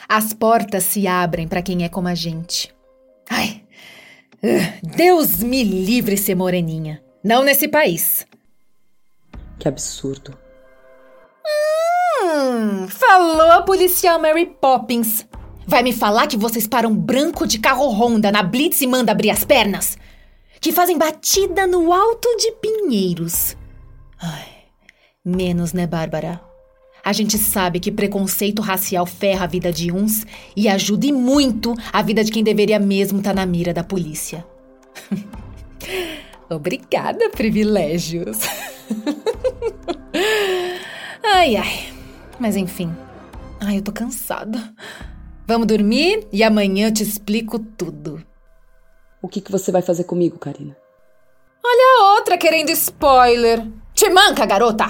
As 0.08 0.32
portas 0.32 0.84
se 0.84 1.06
abrem 1.06 1.46
para 1.46 1.62
quem 1.62 1.84
é 1.84 1.88
como 1.88 2.08
a 2.08 2.14
gente. 2.14 2.74
Ai, 3.28 3.62
Deus 4.82 5.42
me 5.42 5.62
livre 5.64 6.16
ser 6.16 6.34
moreninha. 6.34 7.02
Não 7.22 7.42
nesse 7.42 7.68
país. 7.68 8.26
Que 9.58 9.68
absurdo. 9.68 10.38
Hum, 12.22 12.88
falou 12.88 13.50
a 13.50 13.62
policial 13.62 14.20
Mary 14.20 14.46
Poppins. 14.46 15.26
Vai 15.66 15.82
me 15.82 15.92
falar 15.92 16.26
que 16.26 16.36
vocês 16.36 16.66
param 16.66 16.94
branco 16.94 17.46
de 17.46 17.58
carro 17.58 17.88
Honda 17.90 18.32
na 18.32 18.42
Blitz 18.42 18.80
e 18.80 18.86
manda 18.86 19.12
abrir 19.12 19.30
as 19.30 19.44
pernas? 19.44 19.98
Que 20.60 20.72
fazem 20.72 20.98
batida 20.98 21.66
no 21.66 21.92
alto 21.92 22.28
de 22.36 22.52
Pinheiros. 22.52 23.56
Ai, 24.20 24.48
menos, 25.24 25.72
né, 25.72 25.86
Bárbara? 25.86 26.40
A 27.04 27.12
gente 27.12 27.38
sabe 27.38 27.80
que 27.80 27.90
preconceito 27.90 28.60
racial 28.60 29.06
ferra 29.06 29.44
a 29.44 29.48
vida 29.48 29.72
de 29.72 29.90
uns 29.90 30.26
e 30.56 30.68
ajuda 30.68 31.06
e 31.06 31.12
muito 31.12 31.74
a 31.92 32.02
vida 32.02 32.22
de 32.22 32.30
quem 32.30 32.44
deveria 32.44 32.78
mesmo 32.78 33.18
estar 33.18 33.30
tá 33.30 33.36
na 33.36 33.46
mira 33.46 33.72
da 33.72 33.82
polícia. 33.82 34.44
Obrigada, 36.50 37.30
privilégios. 37.30 38.38
ai, 41.22 41.56
ai. 41.56 41.92
Mas 42.38 42.56
enfim. 42.56 42.94
Ai, 43.60 43.78
eu 43.78 43.82
tô 43.82 43.92
cansada. 43.92 44.72
Vamos 45.46 45.66
dormir 45.66 46.26
e 46.32 46.42
amanhã 46.42 46.88
eu 46.88 46.92
te 46.92 47.02
explico 47.02 47.58
tudo. 47.58 48.22
O 49.20 49.28
que, 49.28 49.40
que 49.40 49.50
você 49.50 49.72
vai 49.72 49.82
fazer 49.82 50.04
comigo, 50.04 50.38
Karina? 50.38 50.76
Olha 51.64 52.00
a 52.00 52.14
outra 52.14 52.38
querendo 52.38 52.70
spoiler. 52.70 53.66
Te 53.94 54.08
manca, 54.10 54.46
garota! 54.46 54.86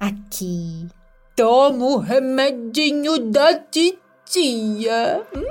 Aqui. 0.00 0.88
Toma 1.36 1.84
o 1.84 1.98
remedinho 1.98 3.18
da 3.30 3.54
titia. 3.54 5.22
Hum? 5.34 5.44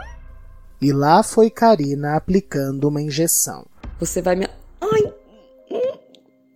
E 0.81 0.91
lá 0.91 1.21
foi 1.21 1.49
Karina 1.49 2.15
aplicando 2.15 2.87
uma 2.87 3.01
injeção. 3.01 3.65
Você 3.99 4.21
vai 4.21 4.35
me. 4.35 4.47
Ai! 4.81 5.13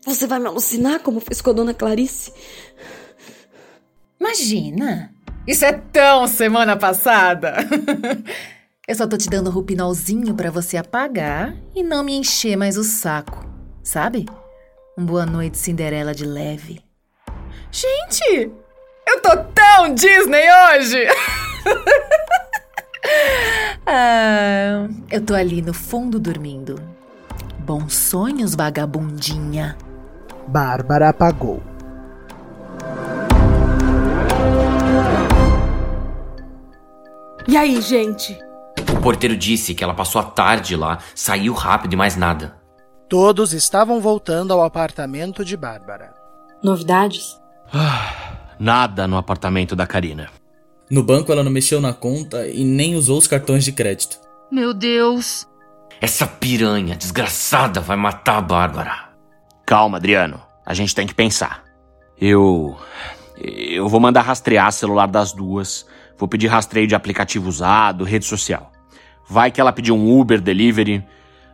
Você 0.06 0.25
vai 0.28 0.40
me 0.40 0.48
alucinar 0.48 1.00
como 1.00 1.20
fez 1.20 1.42
com 1.42 1.52
a 1.52 1.54
dona 1.54 1.74
Clarice? 1.74 2.34
Imagina! 4.20 5.14
Isso 5.48 5.64
é 5.64 5.74
tão 5.74 6.28
semana 6.28 6.75
passada! 6.75 7.56
Eu 8.88 8.94
só 8.94 9.08
tô 9.08 9.18
te 9.18 9.27
dando 9.27 9.50
um 9.50 9.54
rupinolzinho 9.54 10.36
para 10.36 10.51
você 10.51 10.77
apagar 10.77 11.56
e 11.74 11.82
não 11.82 12.04
me 12.04 12.13
encher 12.13 12.56
mais 12.56 12.77
o 12.77 12.84
saco, 12.84 13.44
sabe? 13.82 14.27
Um 14.96 15.04
boa 15.04 15.25
noite 15.25 15.58
Cinderela 15.58 16.13
de 16.13 16.24
leve. 16.24 16.84
Gente, 17.72 18.51
eu 19.08 19.22
tô 19.24 19.38
tão 19.56 19.92
Disney 19.96 20.46
hoje! 20.51 21.04
ah, 23.88 24.88
eu 25.10 25.20
tô 25.20 25.34
ali 25.34 25.63
no 25.63 25.74
fundo 25.74 26.20
dormindo. 26.20 26.80
Bons 27.58 27.96
sonhos, 27.96 28.54
vagabundinha. 28.54 29.75
Bárbara 30.48 31.10
apagou. 31.10 31.60
E 37.48 37.58
aí, 37.58 37.82
gente? 37.82 38.38
O 39.06 39.08
porteiro 39.08 39.38
disse 39.38 39.76
que 39.76 39.84
ela 39.84 39.94
passou 39.94 40.20
a 40.20 40.24
tarde 40.24 40.76
lá, 40.76 40.98
saiu 41.14 41.54
rápido 41.54 41.94
e 41.94 41.96
mais 41.96 42.16
nada. 42.16 42.56
Todos 43.08 43.54
estavam 43.54 44.02
voltando 44.02 44.52
ao 44.52 44.64
apartamento 44.64 45.46
de 45.46 45.56
Bárbara. 45.56 46.12
Novidades? 46.64 47.40
Ah, 47.72 48.56
nada 48.60 49.08
no 49.08 49.16
apartamento 49.16 49.76
da 49.76 49.86
Karina. 49.86 50.32
No 50.90 51.04
banco 51.04 51.32
ela 51.32 51.44
não 51.44 51.52
mexeu 51.52 51.80
na 51.80 51.94
conta 51.94 52.48
e 52.48 52.64
nem 52.64 52.96
usou 52.96 53.20
os 53.20 53.28
cartões 53.28 53.64
de 53.64 53.72
crédito. 53.74 54.18
Meu 54.52 54.74
Deus. 54.74 55.48
Essa 56.02 56.26
piranha 56.26 56.96
desgraçada 56.96 57.82
vai 57.82 57.96
matar 57.96 58.40
a 58.40 58.42
Bárbara. 58.42 59.10
Calma, 59.68 59.98
Adriano. 59.98 60.42
A 60.66 60.74
gente 60.74 60.96
tem 60.96 61.06
que 61.06 61.14
pensar. 61.14 61.64
Eu. 62.20 62.76
Eu 63.38 63.88
vou 63.88 64.00
mandar 64.00 64.24
rastrear 64.24 64.72
celular 64.72 65.06
das 65.06 65.32
duas. 65.32 65.86
Vou 66.18 66.28
pedir 66.28 66.48
rastreio 66.48 66.88
de 66.88 66.96
aplicativo 66.96 67.48
usado, 67.48 68.04
rede 68.04 68.26
social. 68.26 68.72
Vai 69.27 69.51
que 69.51 69.60
ela 69.60 69.74
pediu 69.74 69.96
um 69.96 70.20
Uber, 70.20 70.39
delivery. 70.39 71.03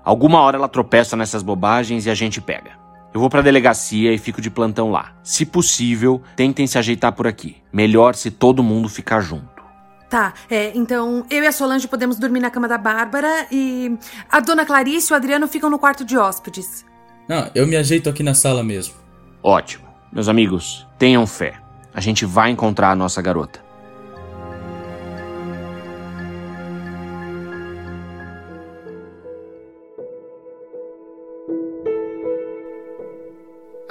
Alguma 0.03 0.41
hora 0.41 0.57
ela 0.57 0.67
tropeça 0.67 1.15
nessas 1.15 1.43
bobagens 1.43 2.05
e 2.05 2.09
a 2.09 2.15
gente 2.15 2.41
pega. 2.41 2.71
Eu 3.13 3.19
vou 3.19 3.29
pra 3.29 3.41
delegacia 3.41 4.13
e 4.13 4.17
fico 4.17 4.41
de 4.41 4.49
plantão 4.49 4.89
lá. 4.89 5.13
Se 5.23 5.45
possível, 5.45 6.21
tentem 6.35 6.65
se 6.65 6.77
ajeitar 6.77 7.11
por 7.11 7.27
aqui. 7.27 7.57
Melhor 7.71 8.15
se 8.15 8.31
todo 8.31 8.63
mundo 8.63 8.87
ficar 8.87 9.19
junto. 9.19 9.61
Tá, 10.09 10.33
é, 10.49 10.71
então 10.75 11.25
eu 11.29 11.41
e 11.41 11.47
a 11.47 11.51
Solange 11.53 11.87
podemos 11.87 12.17
dormir 12.17 12.41
na 12.41 12.49
cama 12.49 12.67
da 12.67 12.77
Bárbara 12.77 13.47
e 13.49 13.97
a 14.29 14.41
dona 14.41 14.65
Clarice 14.65 15.11
e 15.11 15.13
o 15.13 15.15
Adriano 15.15 15.47
ficam 15.47 15.69
no 15.69 15.79
quarto 15.79 16.03
de 16.03 16.17
hóspedes. 16.17 16.85
Não, 17.29 17.49
eu 17.55 17.65
me 17.65 17.77
ajeito 17.77 18.09
aqui 18.09 18.21
na 18.21 18.33
sala 18.33 18.61
mesmo. 18.61 18.95
Ótimo. 19.41 19.87
Meus 20.11 20.27
amigos, 20.27 20.85
tenham 20.97 21.25
fé. 21.25 21.53
A 21.93 22.01
gente 22.01 22.25
vai 22.25 22.49
encontrar 22.49 22.91
a 22.91 22.95
nossa 22.95 23.21
garota. 23.21 23.61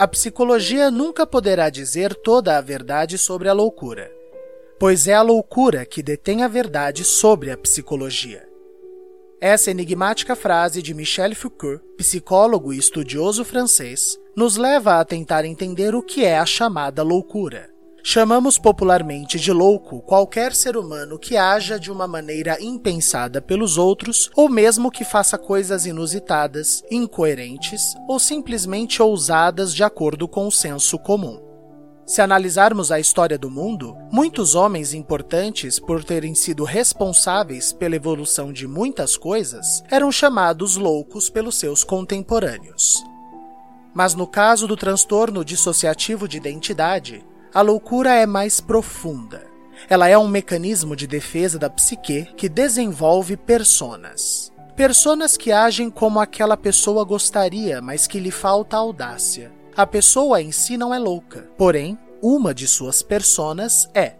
A 0.00 0.08
psicologia 0.08 0.90
nunca 0.90 1.26
poderá 1.26 1.68
dizer 1.68 2.14
toda 2.14 2.56
a 2.56 2.60
verdade 2.62 3.18
sobre 3.18 3.50
a 3.50 3.52
loucura, 3.52 4.10
pois 4.78 5.06
é 5.06 5.12
a 5.12 5.20
loucura 5.20 5.84
que 5.84 6.02
detém 6.02 6.42
a 6.42 6.48
verdade 6.48 7.04
sobre 7.04 7.50
a 7.50 7.56
psicologia. 7.58 8.48
Essa 9.38 9.70
enigmática 9.70 10.34
frase 10.34 10.80
de 10.80 10.94
Michel 10.94 11.34
Foucault, 11.34 11.84
psicólogo 11.98 12.72
e 12.72 12.78
estudioso 12.78 13.44
francês, 13.44 14.18
nos 14.34 14.56
leva 14.56 14.98
a 14.98 15.04
tentar 15.04 15.44
entender 15.44 15.94
o 15.94 16.02
que 16.02 16.24
é 16.24 16.38
a 16.38 16.46
chamada 16.46 17.02
loucura. 17.02 17.68
Chamamos 18.02 18.58
popularmente 18.58 19.38
de 19.38 19.52
louco 19.52 20.00
qualquer 20.00 20.54
ser 20.54 20.76
humano 20.76 21.18
que 21.18 21.36
haja 21.36 21.78
de 21.78 21.92
uma 21.92 22.08
maneira 22.08 22.56
impensada 22.60 23.42
pelos 23.42 23.76
outros 23.76 24.30
ou 24.34 24.48
mesmo 24.48 24.90
que 24.90 25.04
faça 25.04 25.36
coisas 25.36 25.84
inusitadas, 25.84 26.82
incoerentes 26.90 27.94
ou 28.08 28.18
simplesmente 28.18 29.02
ousadas 29.02 29.74
de 29.74 29.84
acordo 29.84 30.26
com 30.26 30.46
o 30.46 30.52
senso 30.52 30.98
comum. 30.98 31.40
Se 32.06 32.20
analisarmos 32.20 32.90
a 32.90 32.98
história 32.98 33.38
do 33.38 33.48
mundo, 33.48 33.96
muitos 34.10 34.56
homens 34.56 34.92
importantes, 34.92 35.78
por 35.78 36.02
terem 36.02 36.34
sido 36.34 36.64
responsáveis 36.64 37.72
pela 37.72 37.94
evolução 37.94 38.52
de 38.52 38.66
muitas 38.66 39.16
coisas, 39.16 39.84
eram 39.88 40.10
chamados 40.10 40.74
loucos 40.74 41.30
pelos 41.30 41.56
seus 41.56 41.84
contemporâneos. 41.84 43.04
Mas 43.94 44.14
no 44.14 44.26
caso 44.26 44.66
do 44.66 44.76
transtorno 44.76 45.44
dissociativo 45.44 46.26
de 46.26 46.36
identidade, 46.36 47.24
a 47.52 47.62
loucura 47.62 48.14
é 48.14 48.26
mais 48.26 48.60
profunda. 48.60 49.44
Ela 49.88 50.08
é 50.08 50.16
um 50.16 50.28
mecanismo 50.28 50.94
de 50.94 51.06
defesa 51.06 51.58
da 51.58 51.68
psique 51.68 52.28
que 52.36 52.48
desenvolve 52.48 53.36
personas. 53.36 54.52
Personas 54.76 55.36
que 55.36 55.50
agem 55.50 55.90
como 55.90 56.20
aquela 56.20 56.56
pessoa 56.56 57.04
gostaria, 57.04 57.82
mas 57.82 58.06
que 58.06 58.20
lhe 58.20 58.30
falta 58.30 58.76
audácia. 58.76 59.50
A 59.76 59.84
pessoa 59.84 60.40
em 60.40 60.52
si 60.52 60.76
não 60.76 60.94
é 60.94 60.98
louca, 60.98 61.50
porém, 61.58 61.98
uma 62.22 62.54
de 62.54 62.68
suas 62.68 63.02
personas 63.02 63.88
é. 63.94 64.14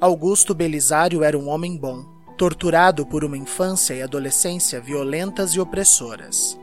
Augusto 0.00 0.52
Belisário 0.52 1.22
era 1.22 1.38
um 1.38 1.48
homem 1.48 1.76
bom, 1.76 2.04
torturado 2.36 3.06
por 3.06 3.24
uma 3.24 3.36
infância 3.36 3.94
e 3.94 4.02
adolescência 4.02 4.80
violentas 4.80 5.52
e 5.52 5.60
opressoras. 5.60 6.58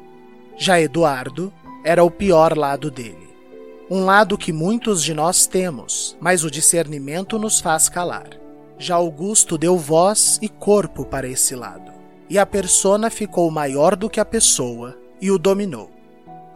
Já 0.58 0.82
Eduardo 0.82 1.54
era 1.86 2.04
o 2.04 2.12
pior 2.12 2.58
lado 2.58 2.92
dele 2.92 3.29
um 3.90 4.06
lado 4.06 4.38
que 4.38 4.54
muitos 4.54 5.04
de 5.04 5.16
nós 5.16 5.48
temos, 5.48 6.16
mas 6.22 6.44
o 6.44 6.52
discernimento 6.52 7.40
nos 7.40 7.60
faz 7.60 7.90
calar. 7.90 8.30
Já 8.78 8.96
Augusto 8.96 9.58
deu 9.58 9.78
voz 9.78 10.38
e 10.42 10.48
corpo 10.48 11.04
para 11.04 11.28
esse 11.28 11.56
lado, 11.56 11.92
e 12.30 12.38
a 12.38 12.46
persona 12.46 13.10
ficou 13.10 13.50
maior 13.50 13.96
do 13.96 14.10
que 14.10 14.20
a 14.20 14.26
pessoa 14.26 14.96
e 15.20 15.32
o 15.32 15.40
dominou. 15.40 15.90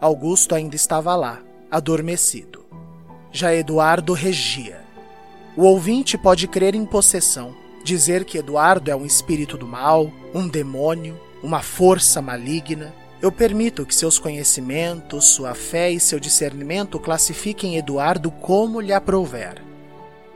Augusto 0.00 0.54
ainda 0.54 0.76
estava 0.76 1.16
lá, 1.16 1.42
adormecido. 1.68 2.64
Já 3.32 3.52
Eduardo 3.52 4.12
regia. 4.12 4.80
O 5.56 5.64
ouvinte 5.64 6.16
pode 6.16 6.46
crer 6.46 6.74
em 6.74 6.86
possessão, 6.86 7.54
dizer 7.82 8.24
que 8.24 8.38
Eduardo 8.38 8.90
é 8.90 8.96
um 8.96 9.04
espírito 9.04 9.58
do 9.58 9.66
mal, 9.66 10.10
um 10.32 10.46
demônio, 10.46 11.20
uma 11.42 11.62
força 11.62 12.22
maligna, 12.22 12.94
eu 13.24 13.32
permito 13.32 13.86
que 13.86 13.94
seus 13.94 14.18
conhecimentos, 14.18 15.30
sua 15.30 15.54
fé 15.54 15.90
e 15.90 15.98
seu 15.98 16.20
discernimento 16.20 17.00
classifiquem 17.00 17.78
Eduardo 17.78 18.30
como 18.30 18.82
lhe 18.82 18.92
aprouver. 18.92 19.64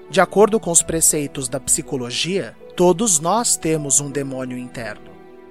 De 0.09 0.22
acordo 0.22 0.59
com 0.59 0.70
os 0.70 0.83
preceitos 0.83 1.51
da 1.51 1.61
psicologia, 1.61 2.57
todos 2.74 3.20
nós 3.20 3.59
temos 3.59 4.01
um 4.01 4.11
demônio 4.11 4.57
interno. 4.57 5.11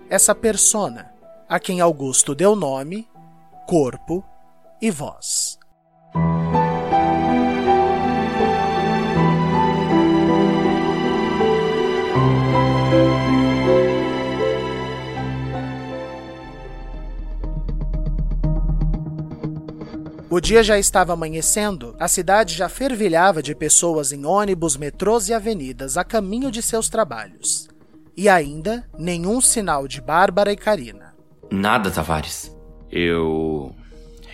Essa 0.10 0.34
persona, 0.34 1.14
a 1.48 1.60
quem 1.60 1.80
Augusto 1.80 2.34
deu 2.34 2.56
nome, 2.56 3.08
corpo 3.68 4.26
e 4.82 4.90
voz. 4.90 5.60
O 20.38 20.40
dia 20.40 20.62
já 20.62 20.78
estava 20.78 21.14
amanhecendo, 21.14 21.96
a 22.00 22.08
cidade 22.08 22.54
já 22.54 22.70
fervilhava 22.70 23.42
de 23.42 23.56
pessoas 23.56 24.12
em 24.12 24.24
ônibus, 24.24 24.78
metrôs 24.78 25.30
e 25.30 25.34
avenidas 25.34 25.98
a 25.98 26.04
caminho 26.04 26.52
de 26.52 26.62
seus 26.62 26.90
trabalhos. 26.90 27.68
E 28.16 28.30
ainda 28.30 28.88
nenhum 29.00 29.42
sinal 29.42 29.88
de 29.88 30.00
Bárbara 30.00 30.52
e 30.52 30.56
Karina. 30.56 31.16
Nada, 31.50 31.90
Tavares. 31.90 32.56
Eu 32.92 33.74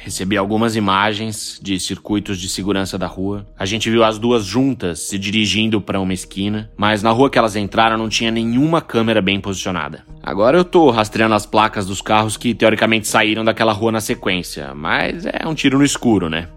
recebi 0.04 0.36
algumas 0.36 0.76
imagens 0.76 1.58
de 1.62 1.80
circuitos 1.80 2.38
de 2.38 2.50
segurança 2.50 2.98
da 2.98 3.08
rua. 3.08 3.48
A 3.58 3.66
gente 3.66 3.90
viu 3.90 4.04
as 4.04 4.20
duas 4.20 4.44
juntas 4.44 5.00
se 5.00 5.18
dirigindo 5.18 5.80
para 5.80 6.00
uma 6.00 6.14
esquina, 6.14 6.70
mas 6.76 7.02
na 7.02 7.10
rua 7.10 7.30
que 7.30 7.38
elas 7.38 7.56
entraram 7.56 7.98
não 7.98 8.10
tinha 8.10 8.30
nenhuma 8.30 8.82
câmera 8.82 9.22
bem 9.22 9.40
posicionada. 9.40 10.04
Agora 10.22 10.58
eu 10.58 10.66
tô 10.66 10.92
rastreando 10.92 11.36
as 11.36 11.46
placas 11.46 11.88
dos 11.88 12.02
carros 12.02 12.36
que 12.36 12.54
teoricamente 12.54 13.08
saíram 13.08 13.46
daquela 13.46 13.72
rua 13.72 13.94
na 13.94 14.02
sequência, 14.02 14.76
mas 14.76 15.26
é 15.26 15.48
um 15.48 15.56
tiro 15.56 15.78
no 15.78 15.86
escuro, 15.86 16.30
né? 16.30 16.50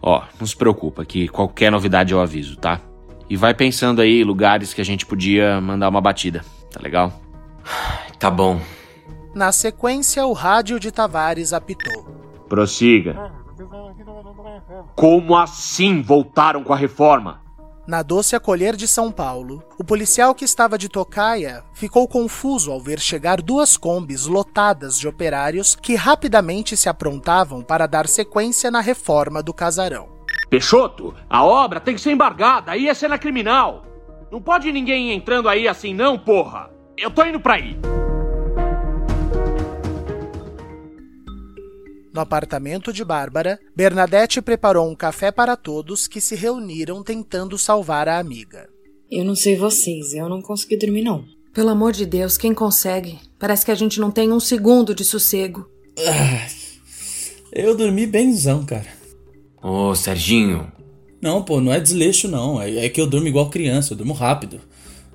Ó, 0.00 0.22
não 0.38 0.46
se 0.46 0.56
preocupa 0.56 1.04
que 1.04 1.26
qualquer 1.26 1.72
novidade 1.72 2.12
eu 2.12 2.20
aviso, 2.20 2.56
tá? 2.56 2.80
E 3.28 3.36
vai 3.36 3.52
pensando 3.52 4.00
aí 4.00 4.22
lugares 4.22 4.72
que 4.72 4.80
a 4.80 4.84
gente 4.84 5.04
podia 5.04 5.60
mandar 5.60 5.88
uma 5.88 6.00
batida, 6.00 6.44
tá 6.70 6.80
legal? 6.80 7.20
Tá 8.20 8.30
bom. 8.30 8.60
Na 9.34 9.50
sequência, 9.50 10.24
o 10.24 10.32
rádio 10.32 10.78
de 10.78 10.92
Tavares 10.92 11.52
apitou. 11.52 12.21
Prossiga. 12.52 13.32
Como 14.94 15.34
assim 15.34 16.02
voltaram 16.02 16.62
com 16.62 16.74
a 16.74 16.76
reforma? 16.76 17.40
Na 17.88 18.02
doce 18.02 18.36
acolher 18.36 18.76
de 18.76 18.86
São 18.86 19.10
Paulo, 19.10 19.62
o 19.78 19.82
policial 19.82 20.34
que 20.34 20.44
estava 20.44 20.76
de 20.76 20.86
tocaia 20.86 21.64
ficou 21.72 22.06
confuso 22.06 22.70
ao 22.70 22.78
ver 22.78 23.00
chegar 23.00 23.40
duas 23.40 23.78
combis 23.78 24.26
lotadas 24.26 24.98
de 24.98 25.08
operários 25.08 25.74
que 25.74 25.94
rapidamente 25.94 26.76
se 26.76 26.90
aprontavam 26.90 27.62
para 27.62 27.86
dar 27.86 28.06
sequência 28.06 28.70
na 28.70 28.82
reforma 28.82 29.42
do 29.42 29.54
casarão. 29.54 30.10
Peixoto, 30.50 31.14
a 31.30 31.42
obra 31.42 31.80
tem 31.80 31.94
que 31.94 32.02
ser 32.02 32.12
embargada, 32.12 32.72
aí 32.72 32.86
é 32.86 32.92
cena 32.92 33.16
criminal. 33.16 33.82
Não 34.30 34.42
pode 34.42 34.70
ninguém 34.70 35.08
ir 35.08 35.14
entrando 35.14 35.48
aí 35.48 35.66
assim 35.66 35.94
não, 35.94 36.18
porra. 36.18 36.68
Eu 36.98 37.10
tô 37.10 37.24
indo 37.24 37.40
pra 37.40 37.54
aí. 37.54 37.78
No 42.12 42.20
apartamento 42.20 42.92
de 42.92 43.04
Bárbara, 43.04 43.58
Bernadette 43.74 44.42
preparou 44.42 44.90
um 44.90 44.94
café 44.94 45.32
para 45.32 45.56
todos 45.56 46.06
que 46.06 46.20
se 46.20 46.34
reuniram 46.34 47.02
tentando 47.02 47.56
salvar 47.56 48.06
a 48.06 48.18
amiga. 48.18 48.68
Eu 49.10 49.24
não 49.24 49.34
sei 49.34 49.56
vocês, 49.56 50.12
eu 50.12 50.28
não 50.28 50.42
consegui 50.42 50.76
dormir 50.76 51.02
não. 51.02 51.24
Pelo 51.54 51.70
amor 51.70 51.92
de 51.92 52.04
Deus, 52.04 52.36
quem 52.36 52.52
consegue? 52.52 53.18
Parece 53.38 53.64
que 53.64 53.70
a 53.70 53.74
gente 53.74 54.00
não 54.00 54.10
tem 54.10 54.30
um 54.30 54.40
segundo 54.40 54.94
de 54.94 55.04
sossego. 55.04 55.68
Ah, 55.98 56.46
eu 57.52 57.76
dormi 57.76 58.06
benzão, 58.06 58.64
cara. 58.64 58.88
Ô, 59.62 59.94
Serginho. 59.94 60.70
Não, 61.20 61.42
pô, 61.42 61.60
não 61.60 61.72
é 61.72 61.78
desleixo, 61.78 62.26
não. 62.26 62.60
É, 62.60 62.86
é 62.86 62.88
que 62.88 63.00
eu 63.00 63.06
durmo 63.06 63.28
igual 63.28 63.48
criança, 63.48 63.92
eu 63.92 63.96
durmo 63.96 64.12
rápido. 64.12 64.60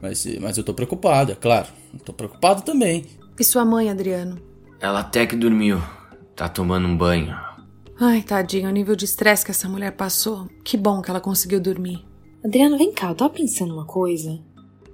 Mas, 0.02 0.26
mas 0.40 0.58
eu 0.58 0.64
tô 0.64 0.74
preocupado, 0.74 1.32
é 1.32 1.36
claro. 1.36 1.68
Eu 1.94 2.00
tô 2.00 2.14
preocupado 2.14 2.62
também. 2.62 3.06
E 3.40 3.44
sua 3.44 3.66
mãe, 3.66 3.90
Adriano? 3.90 4.40
Ela 4.80 5.00
até 5.00 5.26
que 5.26 5.36
dormiu. 5.36 5.82
Tá 6.38 6.48
tomando 6.48 6.88
um 6.88 6.96
banho. 6.96 7.36
Ai, 8.00 8.22
tadinho, 8.22 8.70
o 8.70 8.72
nível 8.72 8.96
de 8.96 9.06
estresse 9.06 9.44
que 9.44 9.50
essa 9.50 9.68
mulher 9.68 9.94
passou. 9.94 10.48
Que 10.64 10.78
bom 10.78 11.02
que 11.02 11.10
ela 11.10 11.20
conseguiu 11.20 11.60
dormir. 11.60 12.06
Adriano, 12.46 12.78
vem 12.78 12.94
cá, 12.94 13.10
eu 13.10 13.16
tava 13.16 13.34
pensando 13.34 13.74
uma 13.74 13.86
coisa. 13.86 14.40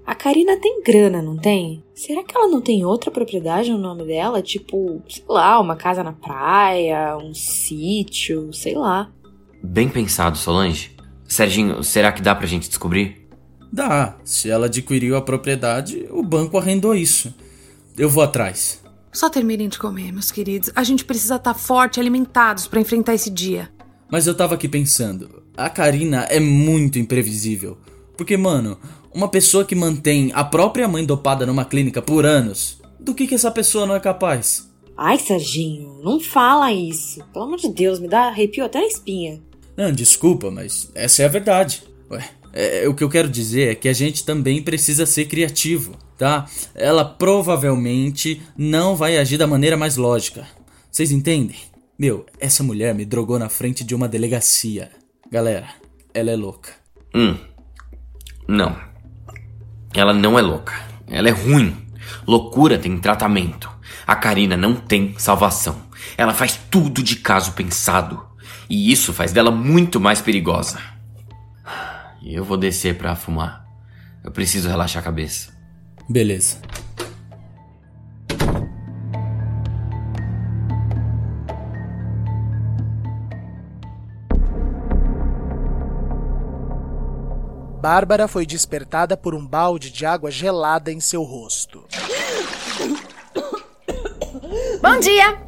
A 0.06 0.15
Karina 0.15 0.56
tem 0.56 0.82
grana, 0.82 1.21
não 1.21 1.36
tem? 1.36 1.84
Será 1.93 2.23
que 2.23 2.34
ela 2.34 2.47
não 2.47 2.62
tem 2.62 2.86
outra 2.86 3.12
propriedade 3.12 3.71
no 3.71 3.77
nome 3.77 4.06
dela? 4.06 4.41
Tipo, 4.41 5.01
sei 5.10 5.25
lá, 5.27 5.60
uma 5.60 5.75
casa 5.75 6.01
na 6.01 6.13
praia, 6.13 7.17
um 7.17 7.34
sítio, 7.34 8.53
sei 8.53 8.75
lá. 8.75 9.12
Bem 9.62 9.89
pensado, 9.89 10.38
Solange. 10.38 10.95
Serginho, 11.27 11.84
será 11.84 12.13
que 12.13 12.21
dá 12.21 12.34
pra 12.34 12.47
gente 12.47 12.69
descobrir? 12.69 13.27
Dá. 13.69 14.17
Se 14.23 14.49
ela 14.49 14.67
adquiriu 14.67 15.17
a 15.17 15.21
propriedade, 15.21 16.08
o 16.10 16.23
banco 16.23 16.58
arrendou 16.58 16.95
isso. 16.95 17.34
Eu 17.97 18.10
vou 18.10 18.23
atrás. 18.23 18.82
Só 19.13 19.30
terminem 19.30 19.69
de 19.69 19.78
comer, 19.78 20.12
meus 20.12 20.32
queridos. 20.32 20.71
A 20.76 20.84
gente 20.84 21.06
precisa 21.06 21.36
estar 21.36 21.54
tá 21.54 21.60
forte 21.60 21.97
e 21.97 22.02
alimentados 22.02 22.67
para 22.67 22.82
enfrentar 22.82 23.13
esse 23.13 23.30
dia. 23.30 23.69
Mas 24.12 24.26
eu 24.26 24.34
tava 24.34 24.56
aqui 24.56 24.67
pensando, 24.67 25.43
a 25.56 25.69
Karina 25.69 26.23
é 26.23 26.39
muito 26.39 26.97
imprevisível. 26.97 27.78
Porque, 28.17 28.36
mano, 28.36 28.78
uma 29.13 29.28
pessoa 29.28 29.63
que 29.63 29.76
mantém 29.76 30.32
a 30.34 30.43
própria 30.43 30.88
mãe 30.88 31.06
dopada 31.06 31.45
numa 31.45 31.63
clínica 31.63 32.02
por 32.02 32.26
anos, 32.26 32.82
do 32.99 33.13
que 33.13 33.28
que 33.28 33.36
essa 33.36 33.52
pessoa 33.52 33.86
não 33.86 33.95
é 33.95 33.99
capaz? 33.99 34.67
Ai, 34.97 35.19
Serginho, 35.19 35.99
não 36.04 36.19
fala 36.19 36.73
isso. 36.73 37.23
Pelo 37.32 37.45
amor 37.45 37.58
de 37.58 37.69
Deus, 37.69 37.99
me 37.99 38.08
dá 38.08 38.23
arrepio 38.23 38.65
até 38.65 38.80
a 38.80 38.88
espinha. 38.88 39.39
Não, 39.78 39.91
desculpa, 39.91 40.49
mas 40.49 40.89
essa 40.95 41.21
é 41.21 41.26
a 41.26 41.30
verdade. 41.30 41.84
Ué, 42.10 42.30
é, 42.52 42.88
o 42.88 42.95
que 42.95 43.04
eu 43.04 43.10
quero 43.10 43.30
dizer 43.30 43.71
é 43.71 43.76
que 43.76 43.89
a 43.89 43.93
gente 43.93 44.26
também 44.26 44.62
precisa 44.62 45.06
ser 45.06 45.26
criativo 45.26 45.97
tá? 46.23 46.45
Ela 46.73 47.03
provavelmente 47.03 48.41
não 48.57 48.95
vai 48.95 49.17
agir 49.17 49.38
da 49.38 49.45
maneira 49.45 49.75
mais 49.75 49.97
lógica. 49.97 50.47
Vocês 50.89 51.12
entendem? 51.12 51.57
Meu, 51.99 52.25
essa 52.39 52.63
mulher 52.63 52.95
me 52.95 53.03
drogou 53.03 53.38
na 53.38 53.49
frente 53.49 53.83
de 53.83 53.93
uma 53.93 54.07
delegacia. 54.07 54.89
Galera, 55.29 55.67
ela 56.13 56.31
é 56.31 56.36
louca. 56.38 56.69
Hum. 57.13 57.36
Não. 58.47 58.73
Ela 59.93 60.13
não 60.13 60.39
é 60.39 60.41
louca. 60.41 60.73
Ela 61.09 61.27
é 61.27 61.31
ruim. 61.31 61.75
Loucura 62.25 62.79
tem 62.79 62.97
tratamento. 62.99 63.69
A 64.07 64.15
Karina 64.15 64.55
não 64.55 64.75
tem 64.75 65.13
salvação. 65.17 65.81
Ela 66.17 66.33
faz 66.33 66.57
tudo 66.71 67.03
de 67.03 67.17
caso 67.17 67.51
pensado. 67.51 68.25
E 68.69 68.93
isso 68.93 69.12
faz 69.12 69.33
dela 69.33 69.51
muito 69.51 69.99
mais 69.99 70.21
perigosa. 70.21 70.79
Eu 72.23 72.45
vou 72.45 72.55
descer 72.55 72.97
para 72.97 73.13
fumar. 73.13 73.65
Eu 74.23 74.31
preciso 74.31 74.69
relaxar 74.69 75.01
a 75.01 75.05
cabeça. 75.05 75.52
Beleza. 76.09 76.57
Bárbara 87.81 88.29
foi 88.29 88.45
despertada 88.45 89.17
por 89.17 89.35
um 89.35 89.45
balde 89.45 89.91
de 89.91 90.05
água 90.05 90.31
gelada 90.31 90.89
em 90.89 91.01
seu 91.01 91.21
rosto. 91.21 91.85
Bom 94.81 94.99
dia! 94.99 95.41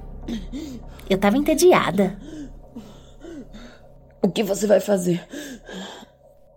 Eu 1.09 1.17
tava 1.17 1.37
entediada. 1.37 2.19
O 4.21 4.29
que 4.29 4.43
você 4.43 4.67
vai 4.67 4.81
fazer? 4.81 5.25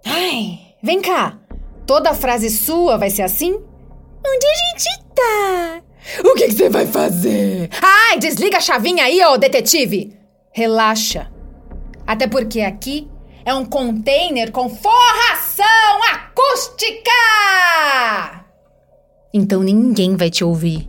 Ai, 0.04 0.58
vem 0.82 1.00
cá. 1.00 1.38
Toda 1.87 2.12
frase 2.12 2.50
sua 2.50 2.96
vai 2.96 3.11
ser 3.11 3.22
assim? 3.22 3.62
Onde 4.34 4.46
a 4.46 4.54
gente 4.54 5.04
tá? 5.14 5.82
O 6.24 6.34
que 6.34 6.50
você 6.50 6.68
vai 6.68 6.86
fazer? 6.86 7.70
Ai, 7.82 8.18
desliga 8.18 8.58
a 8.58 8.60
chavinha 8.60 9.04
aí, 9.04 9.22
ô 9.24 9.36
detetive! 9.36 10.16
Relaxa. 10.52 11.30
Até 12.06 12.26
porque 12.26 12.60
aqui 12.60 13.10
é 13.44 13.54
um 13.54 13.64
container 13.64 14.50
com 14.50 14.68
forração 14.68 15.64
acústica! 16.12 17.10
Então 19.32 19.62
ninguém 19.62 20.16
vai 20.16 20.30
te 20.30 20.44
ouvir. 20.44 20.88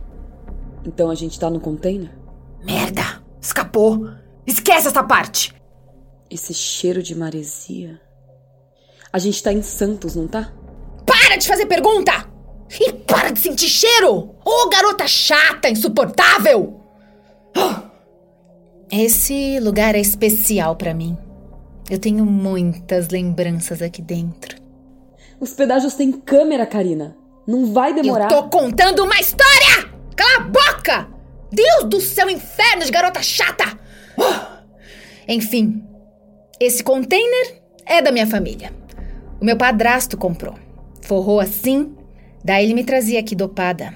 Então 0.84 1.10
a 1.10 1.14
gente 1.14 1.38
tá 1.38 1.50
no 1.50 1.60
container? 1.60 2.10
Merda! 2.64 3.22
Escapou! 3.40 4.08
Esquece 4.46 4.88
essa 4.88 5.02
parte! 5.02 5.54
Esse 6.30 6.54
cheiro 6.54 7.02
de 7.02 7.14
maresia. 7.14 8.00
A 9.12 9.18
gente 9.18 9.42
tá 9.42 9.52
em 9.52 9.62
Santos, 9.62 10.14
não 10.14 10.28
tá? 10.28 10.52
Para 11.04 11.36
de 11.36 11.46
fazer 11.46 11.66
pergunta! 11.66 12.29
E 12.78 12.92
para 12.92 13.30
de 13.30 13.40
sentir 13.40 13.68
cheiro! 13.68 14.14
Ô, 14.14 14.30
oh, 14.44 14.68
garota 14.68 15.06
chata, 15.06 15.68
insuportável! 15.68 16.80
Esse 18.90 19.58
lugar 19.60 19.94
é 19.94 20.00
especial 20.00 20.76
para 20.76 20.94
mim. 20.94 21.16
Eu 21.88 21.98
tenho 21.98 22.24
muitas 22.24 23.08
lembranças 23.08 23.82
aqui 23.82 24.00
dentro. 24.00 24.56
Os 25.40 25.52
pedágios 25.52 25.94
têm 25.94 26.12
câmera, 26.12 26.66
Karina. 26.66 27.16
Não 27.46 27.72
vai 27.72 27.92
demorar. 27.92 28.24
Eu 28.24 28.28
tô 28.28 28.48
contando 28.48 29.02
uma 29.02 29.18
história! 29.18 29.90
Cala 30.14 30.36
a 30.36 30.40
boca! 30.40 31.08
Deus 31.50 31.84
do 31.84 32.00
céu, 32.00 32.30
inferno 32.30 32.84
de 32.84 32.92
garota 32.92 33.22
chata! 33.22 33.78
Enfim, 35.26 35.82
esse 36.60 36.84
container 36.84 37.62
é 37.86 38.02
da 38.02 38.12
minha 38.12 38.26
família. 38.26 38.72
O 39.40 39.44
meu 39.44 39.56
padrasto 39.56 40.16
comprou. 40.16 40.54
Forrou 41.00 41.40
assim 41.40 41.96
Daí 42.44 42.64
ele 42.64 42.74
me 42.74 42.84
trazia 42.84 43.20
aqui 43.20 43.34
dopada. 43.34 43.94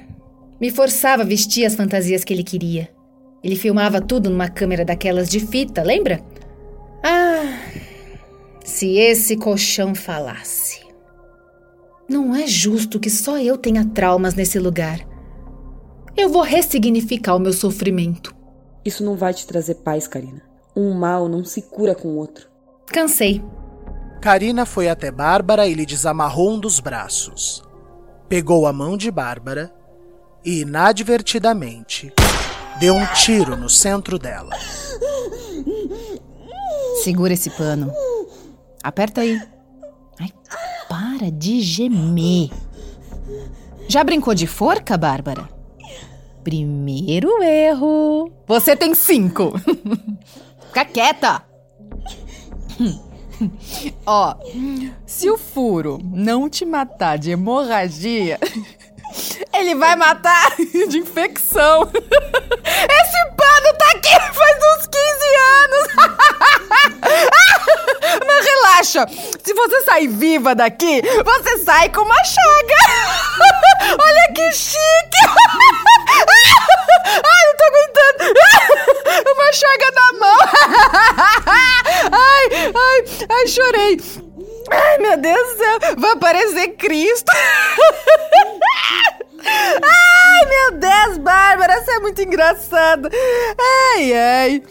Me 0.61 0.71
forçava 0.71 1.23
a 1.23 1.27
vestir 1.27 1.65
as 1.65 1.75
fantasias 1.75 2.25
que 2.25 2.33
ele 2.33 2.45
queria. 2.45 2.91
Ele 3.43 3.57
filmava 3.57 4.01
tudo 4.01 4.31
numa 4.31 4.49
câmera 4.49 4.85
daquelas 4.85 5.29
de 5.29 5.41
fita, 5.41 5.83
lembra? 5.83 6.21
Ah, 7.03 7.59
se 8.65 8.97
esse 8.97 9.37
colchão 9.37 9.95
falasse. 9.95 10.83
Não 12.09 12.35
é 12.35 12.47
justo 12.47 13.01
que 13.01 13.11
só 13.11 13.39
eu 13.39 13.57
tenha 13.57 13.85
traumas 13.85 14.35
nesse 14.35 14.59
lugar. 14.59 15.01
Eu 16.17 16.29
vou 16.29 16.43
ressignificar 16.43 17.35
o 17.35 17.41
meu 17.41 17.53
sofrimento. 17.53 18.35
Isso 18.85 19.03
não 19.03 19.17
vai 19.17 19.33
te 19.35 19.47
trazer 19.47 19.77
paz, 19.77 20.07
Karina. 20.07 20.43
Um 20.77 20.93
mal 20.93 21.29
não 21.29 21.45
se 21.45 21.63
cura 21.63 21.95
com 21.95 22.09
o 22.09 22.17
outro. 22.17 22.49
Cansei. 22.87 23.43
Karina 24.21 24.65
foi 24.65 24.89
até 24.89 25.11
Bárbara 25.11 25.67
e 25.67 25.75
lhe 25.75 25.87
desamarrou 25.87 26.53
um 26.53 26.61
dos 26.61 26.79
braços. 26.79 27.64
Pegou 28.35 28.67
a 28.67 28.73
mão 28.73 28.97
de 28.97 29.13
Bárbara 29.13 29.73
e, 30.45 30.63
inadvertidamente, 30.63 32.13
deu 32.81 32.93
um 32.93 33.07
tiro 33.15 33.57
no 33.57 33.71
centro 33.71 34.19
dela. 34.19 34.51
Segura 37.05 37.33
esse 37.33 37.49
pano. 37.51 37.93
Aperta 38.83 39.21
aí. 39.21 39.41
Ai, 40.19 40.33
para 40.89 41.31
de 41.31 41.61
gemer. 41.61 42.51
Já 43.87 44.03
brincou 44.03 44.35
de 44.35 44.49
forca, 44.49 44.99
Bárbara? 44.99 45.49
Primeiro 46.43 47.41
erro. 47.41 48.33
Você 48.49 48.75
tem 48.75 48.97
cinco. 48.97 49.53
Fica 50.73 50.85
quieta. 50.85 51.45
Ó, 54.07 54.35
se 55.07 55.31
o 55.31 55.39
furo 55.39 55.99
não 56.03 56.49
te 56.49 56.65
matar 56.65 57.19
de 57.19 57.31
hemorragia, 57.31 58.39
ele 59.55 59.75
vai 59.75 59.97
matar 59.97 60.55
de 60.89 60.99
infecção. 60.99 61.91
Esse 61.93 63.27
pano 63.37 63.79
tá 63.79 63.91
aqui 63.95 64.15
faz 64.33 64.59
uns 64.77 64.87
15 64.87 64.97
anos. 65.63 65.87
Mas 68.27 68.45
relaxa, 68.45 69.07
se 69.43 69.55
você 69.55 69.83
sair 69.83 70.09
viva 70.09 70.55
daqui, 70.55 71.03
você 71.25 71.59
sai 71.59 71.89
com 71.91 72.03
uma 72.03 72.25
chaga. 72.25 72.77
Olha 74.01 74.33
que 74.35 74.53
chique. 74.53 75.27
Ai. 77.07 77.44
Uma 79.33 79.53
chaga 79.53 79.91
na 79.95 80.13
mão. 80.19 80.39
Ai, 82.13 82.49
ai, 82.75 83.05
ai, 83.31 83.47
chorei. 83.47 84.01
Ai, 84.71 84.99
meu 84.99 85.17
Deus 85.17 85.49
do 85.49 85.57
céu, 85.57 85.79
vai 85.99 86.11
aparecer 86.13 86.69
Cristo. 86.77 87.31
Ai, 89.47 90.47
meu 90.47 90.79
Deus, 90.79 91.19
Bárbara, 91.19 91.83
você 91.83 91.93
é 91.93 91.99
muito 92.01 92.23
engraçada. 92.23 93.11
Ai, 93.93 94.13
ai. 94.13 94.63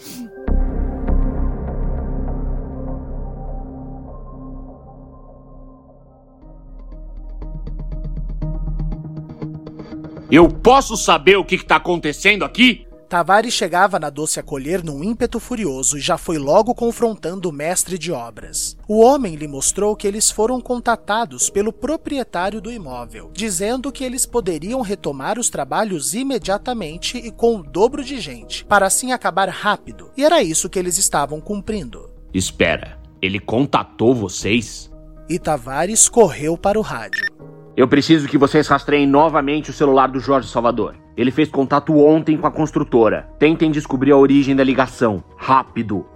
Eu 10.30 10.48
posso 10.48 10.96
saber 10.96 11.36
o 11.36 11.44
que 11.44 11.54
está 11.54 11.76
acontecendo 11.76 12.44
aqui? 12.44 12.83
Tavares 13.08 13.52
chegava 13.52 13.98
na 13.98 14.10
doce 14.10 14.40
acolher 14.40 14.82
num 14.82 15.04
ímpeto 15.04 15.38
furioso 15.38 15.98
e 15.98 16.00
já 16.00 16.16
foi 16.16 16.38
logo 16.38 16.74
confrontando 16.74 17.48
o 17.48 17.52
mestre 17.52 17.98
de 17.98 18.10
obras. 18.10 18.76
O 18.88 19.00
homem 19.00 19.36
lhe 19.36 19.46
mostrou 19.46 19.94
que 19.94 20.06
eles 20.06 20.30
foram 20.30 20.60
contatados 20.60 21.50
pelo 21.50 21.72
proprietário 21.72 22.60
do 22.60 22.72
imóvel, 22.72 23.30
dizendo 23.32 23.92
que 23.92 24.04
eles 24.04 24.26
poderiam 24.26 24.80
retomar 24.80 25.38
os 25.38 25.50
trabalhos 25.50 26.14
imediatamente 26.14 27.18
e 27.18 27.30
com 27.30 27.56
o 27.56 27.62
dobro 27.62 28.02
de 28.02 28.18
gente, 28.18 28.64
para 28.64 28.86
assim 28.86 29.12
acabar 29.12 29.48
rápido. 29.48 30.10
E 30.16 30.24
era 30.24 30.42
isso 30.42 30.68
que 30.68 30.78
eles 30.78 30.98
estavam 30.98 31.40
cumprindo. 31.40 32.10
Espera, 32.32 32.98
ele 33.20 33.38
contatou 33.38 34.14
vocês? 34.14 34.90
E 35.28 35.38
Tavares 35.38 36.08
correu 36.08 36.56
para 36.58 36.78
o 36.78 36.82
rádio. 36.82 37.33
Eu 37.76 37.88
preciso 37.88 38.28
que 38.28 38.38
vocês 38.38 38.68
rastreiem 38.68 39.04
novamente 39.04 39.70
o 39.70 39.72
celular 39.72 40.06
do 40.06 40.20
Jorge 40.20 40.48
Salvador. 40.48 40.94
Ele 41.16 41.32
fez 41.32 41.48
contato 41.48 41.96
ontem 41.98 42.36
com 42.36 42.46
a 42.46 42.50
construtora. 42.50 43.28
Tentem 43.36 43.68
descobrir 43.68 44.12
a 44.12 44.16
origem 44.16 44.54
da 44.54 44.62
ligação. 44.62 45.24
Rápido. 45.36 46.06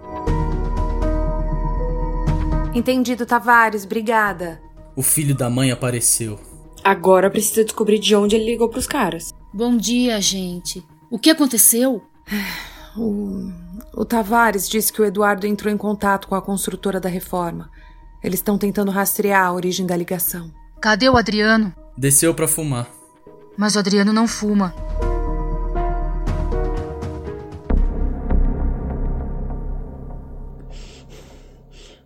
Entendido, 2.73 3.25
Tavares. 3.25 3.83
Obrigada. 3.83 4.61
O 4.95 5.01
filho 5.03 5.35
da 5.35 5.49
mãe 5.49 5.69
apareceu. 5.69 6.39
Agora 6.81 7.29
precisa 7.29 7.65
descobrir 7.65 7.99
de 7.99 8.15
onde 8.15 8.37
ele 8.37 8.45
ligou 8.45 8.69
pros 8.69 8.87
caras. 8.87 9.33
Bom 9.53 9.75
dia, 9.75 10.21
gente. 10.21 10.81
O 11.11 11.19
que 11.19 11.29
aconteceu? 11.29 12.01
O, 12.97 13.51
o 13.93 14.03
Tavares 14.03 14.67
disse 14.67 14.91
que 14.91 14.99
o 14.99 15.05
Eduardo 15.05 15.45
entrou 15.45 15.71
em 15.71 15.77
contato 15.77 16.27
com 16.27 16.33
a 16.33 16.41
construtora 16.41 16.99
da 16.99 17.07
reforma. 17.07 17.69
Eles 18.21 18.39
estão 18.39 18.57
tentando 18.57 18.89
rastrear 18.89 19.45
a 19.45 19.53
origem 19.53 19.85
da 19.85 19.95
ligação. 19.95 20.51
Cadê 20.81 21.09
o 21.09 21.17
Adriano? 21.17 21.75
Desceu 21.97 22.33
pra 22.33 22.47
fumar. 22.47 22.89
Mas 23.57 23.75
o 23.75 23.79
Adriano 23.79 24.13
não 24.13 24.25
fuma. 24.25 24.73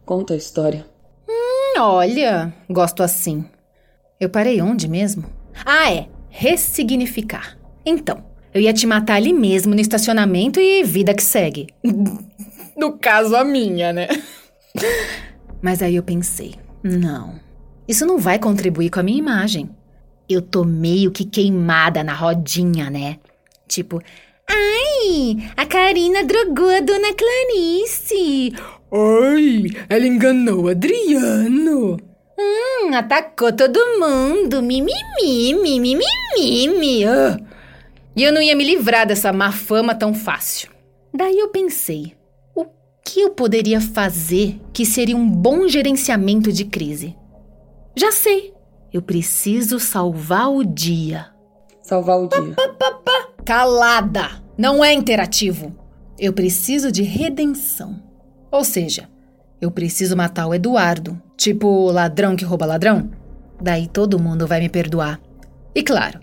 Conta 0.03 0.33
a 0.33 0.37
história. 0.37 0.87
Hum, 1.29 1.79
olha, 1.81 2.51
gosto 2.67 3.03
assim. 3.03 3.45
Eu 4.19 4.29
parei 4.29 4.59
onde 4.59 4.87
mesmo? 4.87 5.23
Ah, 5.63 5.93
é. 5.93 6.09
Ressignificar. 6.29 7.55
Então, 7.85 8.25
eu 8.51 8.59
ia 8.59 8.73
te 8.73 8.87
matar 8.87 9.17
ali 9.17 9.33
mesmo 9.33 9.75
no 9.75 9.81
estacionamento 9.81 10.59
e 10.59 10.83
vida 10.83 11.13
que 11.13 11.23
segue. 11.23 11.67
no 12.75 12.97
caso, 12.97 13.35
a 13.35 13.43
minha, 13.43 13.93
né? 13.93 14.07
Mas 15.61 15.83
aí 15.83 15.95
eu 15.95 16.01
pensei: 16.03 16.55
não, 16.81 17.39
isso 17.93 18.07
não 18.07 18.17
vai 18.17 18.39
contribuir 18.39 18.89
com 18.89 18.99
a 18.99 19.03
minha 19.03 19.19
imagem. 19.19 19.69
Eu 20.27 20.41
tô 20.41 20.63
meio 20.63 21.11
que 21.11 21.23
queimada 21.23 22.03
na 22.03 22.13
rodinha, 22.13 22.89
né? 22.89 23.19
Tipo, 23.67 24.01
ai, 24.49 25.37
a 25.55 25.63
Karina 25.63 26.23
drogou 26.23 26.69
a 26.69 26.79
dona 26.79 27.13
Clarice. 27.13 28.51
Ai, 28.91 29.65
ela 29.87 30.07
enganou 30.07 30.63
o 30.63 30.69
Adriano. 30.69 31.97
Hum, 32.35 32.93
atacou 32.95 33.53
todo 33.53 33.99
mundo. 33.99 34.63
Mimimi, 34.63 35.53
mimimi, 35.53 36.03
mimimi. 36.35 37.05
Ah. 37.05 37.39
E 38.15 38.23
eu 38.23 38.33
não 38.33 38.41
ia 38.41 38.55
me 38.55 38.63
livrar 38.63 39.05
dessa 39.05 39.31
má 39.31 39.51
fama 39.51 39.93
tão 39.93 40.15
fácil. 40.15 40.71
Daí 41.13 41.37
eu 41.37 41.49
pensei, 41.49 42.13
o 42.55 42.65
que 43.05 43.21
eu 43.21 43.29
poderia 43.29 43.79
fazer 43.79 44.59
que 44.73 44.83
seria 44.83 45.15
um 45.15 45.29
bom 45.29 45.67
gerenciamento 45.67 46.51
de 46.51 46.65
crise? 46.65 47.15
Já 47.95 48.11
sei. 48.11 48.53
Eu 48.91 49.01
preciso 49.01 49.79
salvar 49.79 50.51
o 50.51 50.63
dia. 50.63 51.27
Salvar 51.81 52.19
o 52.19 52.27
dia. 52.27 52.53
Pá, 52.55 52.69
pá, 52.69 52.91
pá. 52.91 53.27
Calada! 53.45 54.43
Não 54.57 54.83
é 54.83 54.93
interativo. 54.93 55.75
Eu 56.17 56.31
preciso 56.31 56.91
de 56.91 57.03
redenção. 57.03 58.01
Ou 58.51 58.63
seja, 58.63 59.09
eu 59.59 59.71
preciso 59.71 60.15
matar 60.15 60.47
o 60.47 60.53
Eduardo. 60.53 61.19
Tipo 61.35 61.89
ladrão 61.91 62.35
que 62.35 62.45
rouba 62.45 62.65
ladrão. 62.65 63.09
Daí 63.61 63.87
todo 63.87 64.19
mundo 64.19 64.45
vai 64.45 64.59
me 64.59 64.69
perdoar. 64.69 65.19
E 65.75 65.81
claro, 65.81 66.19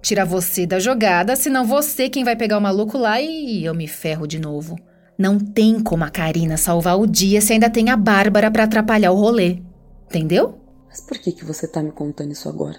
tirar 0.00 0.24
você 0.24 0.66
da 0.66 0.78
jogada, 0.78 1.36
senão 1.36 1.64
você 1.66 2.08
quem 2.08 2.24
vai 2.24 2.36
pegar 2.36 2.58
o 2.58 2.62
maluco 2.62 2.96
lá 2.96 3.20
e 3.20 3.64
eu 3.64 3.74
me 3.74 3.86
ferro 3.86 4.26
de 4.26 4.38
novo. 4.38 4.76
Não 5.18 5.38
tem 5.38 5.80
como 5.80 6.04
a 6.04 6.10
Karina 6.10 6.56
salvar 6.56 6.98
o 6.98 7.06
dia 7.06 7.40
se 7.40 7.52
ainda 7.52 7.70
tem 7.70 7.90
a 7.90 7.96
Bárbara 7.96 8.50
para 8.50 8.64
atrapalhar 8.64 9.12
o 9.12 9.16
rolê. 9.16 9.58
Entendeu? 10.06 10.65
Mas 10.96 11.02
por 11.02 11.18
que, 11.18 11.30
que 11.30 11.44
você 11.44 11.68
tá 11.68 11.82
me 11.82 11.92
contando 11.92 12.32
isso 12.32 12.48
agora? 12.48 12.78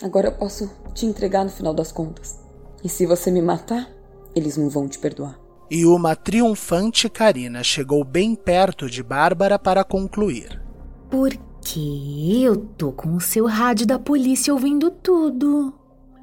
Agora 0.00 0.28
eu 0.28 0.32
posso 0.32 0.70
te 0.94 1.04
entregar 1.04 1.42
no 1.42 1.50
final 1.50 1.74
das 1.74 1.90
contas. 1.90 2.38
E 2.84 2.88
se 2.88 3.04
você 3.04 3.28
me 3.28 3.42
matar, 3.42 3.90
eles 4.36 4.56
não 4.56 4.70
vão 4.70 4.86
te 4.86 5.00
perdoar. 5.00 5.36
E 5.68 5.84
uma 5.84 6.14
triunfante 6.14 7.08
Karina 7.08 7.64
chegou 7.64 8.04
bem 8.04 8.36
perto 8.36 8.88
de 8.88 9.02
Bárbara 9.02 9.58
para 9.58 9.82
concluir. 9.82 10.62
Porque 11.10 11.80
eu 12.44 12.56
tô 12.56 12.92
com 12.92 13.12
o 13.16 13.20
seu 13.20 13.44
rádio 13.46 13.84
da 13.84 13.98
polícia 13.98 14.54
ouvindo 14.54 14.92
tudo. 14.92 15.74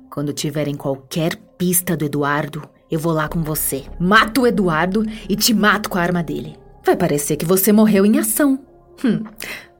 Quando 0.10 0.32
tiverem 0.32 0.76
qualquer 0.76 1.36
pista 1.58 1.98
do 1.98 2.06
Eduardo, 2.06 2.62
eu 2.90 3.00
vou 3.02 3.12
lá 3.12 3.28
com 3.28 3.44
você. 3.44 3.84
Mato 4.00 4.44
o 4.44 4.48
Eduardo 4.48 5.04
e 5.28 5.36
te 5.36 5.54
mato 5.54 5.90
com 5.90 5.98
a 5.98 6.02
arma 6.02 6.24
dele. 6.24 6.56
Vai 6.86 6.96
parecer 6.96 7.36
que 7.36 7.46
você 7.46 7.74
morreu 7.74 8.06
em 8.06 8.18
ação. 8.18 8.71
Hum, 9.04 9.24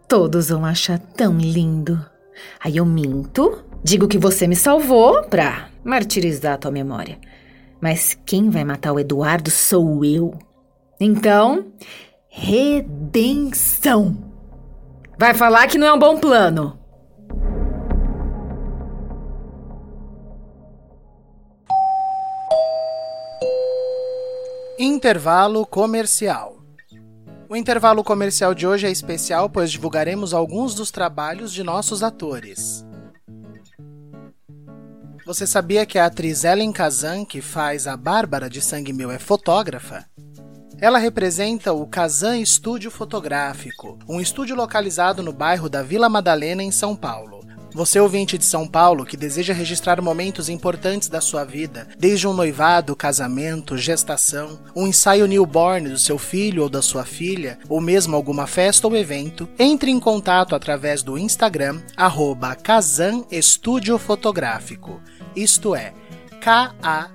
todos 0.08 0.50
vão 0.50 0.66
achar 0.66 0.98
tão 0.98 1.38
lindo. 1.38 2.04
Aí 2.64 2.78
eu 2.78 2.86
minto, 2.86 3.64
digo 3.84 4.08
que 4.08 4.18
você 4.18 4.48
me 4.48 4.56
salvou 4.56 5.24
pra 5.24 5.70
martirizar 5.84 6.54
a 6.54 6.58
tua 6.58 6.72
memória. 6.72 7.20
Mas 7.80 8.18
quem 8.26 8.50
vai 8.50 8.64
matar 8.64 8.94
o 8.94 9.00
Eduardo 9.00 9.50
sou 9.50 10.06
eu. 10.06 10.38
Então, 11.00 11.72
redenção. 12.30 14.18
Vai 15.18 15.34
falar 15.34 15.68
que 15.68 15.78
não 15.78 15.88
é 15.88 15.94
um 15.94 16.00
bom 16.00 16.20
plano. 16.20 16.80
Intervalo 24.80 25.66
comercial. 25.66 26.61
O 27.52 27.56
intervalo 27.58 28.02
comercial 28.02 28.56
de 28.56 28.66
hoje 28.66 28.88
é 28.88 28.90
especial, 28.90 29.50
pois 29.50 29.70
divulgaremos 29.70 30.34
alguns 30.34 30.74
dos 30.74 30.90
trabalhos 30.90 31.52
de 31.52 31.64
nossos 31.64 32.02
atores. 32.02 32.86
Você 35.26 35.46
sabia 35.46 35.86
que 35.86 36.00
a 36.00 36.06
atriz 36.06 36.46
Ellen 36.46 36.72
Kazan, 36.72 37.26
que 37.26 37.42
faz 37.42 37.88
a 37.88 37.98
Bárbara 37.98 38.50
de 38.50 38.62
Sangue 38.62 38.94
Meu, 38.94 39.12
é 39.12 39.20
fotógrafa? 39.20 40.06
Ela 40.80 40.98
representa 40.98 41.74
o 41.74 41.86
Kazan 41.86 42.38
Estúdio 42.38 42.90
Fotográfico, 42.90 44.00
um 44.08 44.22
estúdio 44.22 44.56
localizado 44.56 45.22
no 45.22 45.34
bairro 45.34 45.68
da 45.68 45.84
Vila 45.84 46.08
Madalena, 46.08 46.64
em 46.64 46.72
São 46.72 46.96
Paulo. 46.96 47.41
Você 47.74 48.00
ouvinte 48.00 48.38
de 48.38 48.44
São 48.44 48.68
Paulo 48.68 49.06
que 49.06 49.16
deseja 49.16 49.54
registrar 49.54 50.02
momentos 50.02 50.50
importantes 50.50 51.08
da 51.08 51.22
sua 51.22 51.46
vida, 51.46 51.88
desde 51.98 52.28
um 52.28 52.34
noivado, 52.34 52.96
casamento, 52.96 53.78
gestação, 53.78 54.60
um 54.76 54.88
ensaio 54.88 55.26
newborn 55.26 55.88
do 55.90 55.98
seu 55.98 56.18
filho 56.18 56.64
ou 56.64 56.70
da 56.70 56.82
sua 56.82 57.06
filha, 57.06 57.58
ou 57.70 57.80
mesmo 57.80 58.16
alguma 58.16 58.46
festa 58.46 58.88
ou 58.88 58.96
evento, 58.96 59.48
entre 59.58 59.90
em 59.90 60.00
contato 60.00 60.54
através 60.54 61.02
do 61.02 61.18
Instagram 61.18 61.82
Kazan 62.56 63.24
Estúdio 63.32 63.98
Fotográfico, 63.98 65.02
isto 65.36 65.74
é, 65.74 65.94
K-A-Z-A-N 66.42 67.08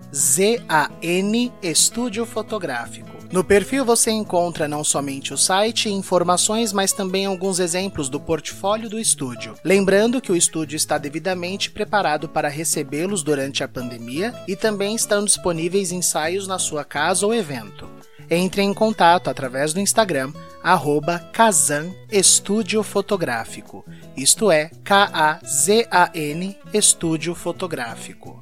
Estúdio 1.62 2.24
Fotográfico. 2.24 3.15
No 3.32 3.42
perfil 3.42 3.84
você 3.84 4.10
encontra 4.10 4.68
não 4.68 4.84
somente 4.84 5.34
o 5.34 5.36
site 5.36 5.88
e 5.88 5.92
informações, 5.92 6.72
mas 6.72 6.92
também 6.92 7.26
alguns 7.26 7.58
exemplos 7.58 8.08
do 8.08 8.20
portfólio 8.20 8.88
do 8.88 8.98
estúdio. 8.98 9.54
Lembrando 9.64 10.20
que 10.20 10.32
o 10.32 10.36
estúdio 10.36 10.76
está 10.76 10.96
devidamente 10.96 11.70
preparado 11.70 12.28
para 12.28 12.48
recebê-los 12.48 13.22
durante 13.22 13.64
a 13.64 13.68
pandemia 13.68 14.34
e 14.46 14.54
também 14.54 14.94
estão 14.94 15.24
disponíveis 15.24 15.92
ensaios 15.92 16.46
na 16.46 16.58
sua 16.58 16.84
casa 16.84 17.26
ou 17.26 17.34
evento. 17.34 17.88
Entre 18.28 18.62
em 18.62 18.74
contato 18.74 19.30
através 19.30 19.72
do 19.72 19.80
Instagram, 19.80 20.32
arroba 20.62 21.18
Kazan 21.32 21.92
Estúdio 22.10 22.82
Fotográfico, 22.82 23.84
isto 24.16 24.50
é, 24.50 24.70
K-A-Z-A-N 24.82 26.56
Estúdio 26.72 27.34
Fotográfico. 27.36 28.40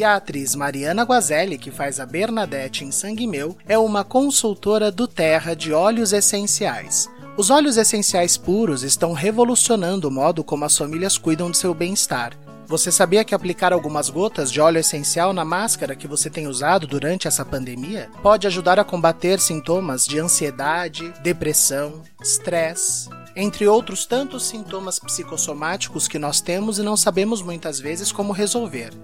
E 0.00 0.04
a 0.04 0.16
atriz 0.16 0.54
Mariana 0.54 1.02
Guazelli, 1.02 1.58
que 1.58 1.70
faz 1.70 2.00
a 2.00 2.06
Bernadette 2.06 2.86
em 2.86 2.90
Sangue 2.90 3.26
Meu, 3.26 3.54
é 3.68 3.76
uma 3.76 4.02
consultora 4.02 4.90
do 4.90 5.06
Terra 5.06 5.54
de 5.54 5.74
óleos 5.74 6.14
essenciais. 6.14 7.06
Os 7.36 7.50
óleos 7.50 7.76
essenciais 7.76 8.34
puros 8.34 8.82
estão 8.82 9.12
revolucionando 9.12 10.08
o 10.08 10.10
modo 10.10 10.42
como 10.42 10.64
as 10.64 10.74
famílias 10.74 11.18
cuidam 11.18 11.50
de 11.50 11.58
seu 11.58 11.74
bem-estar. 11.74 12.32
Você 12.66 12.90
sabia 12.90 13.22
que 13.26 13.34
aplicar 13.34 13.74
algumas 13.74 14.08
gotas 14.08 14.50
de 14.50 14.58
óleo 14.58 14.78
essencial 14.78 15.34
na 15.34 15.44
máscara 15.44 15.94
que 15.94 16.08
você 16.08 16.30
tem 16.30 16.46
usado 16.46 16.86
durante 16.86 17.28
essa 17.28 17.44
pandemia 17.44 18.08
pode 18.22 18.46
ajudar 18.46 18.78
a 18.78 18.84
combater 18.84 19.38
sintomas 19.38 20.06
de 20.06 20.18
ansiedade, 20.18 21.12
depressão, 21.22 22.00
estresse, 22.22 23.10
entre 23.36 23.68
outros 23.68 24.06
tantos 24.06 24.44
sintomas 24.44 24.98
psicossomáticos 24.98 26.08
que 26.08 26.18
nós 26.18 26.40
temos 26.40 26.78
e 26.78 26.82
não 26.82 26.96
sabemos 26.96 27.42
muitas 27.42 27.78
vezes 27.78 28.10
como 28.10 28.32
resolver? 28.32 28.94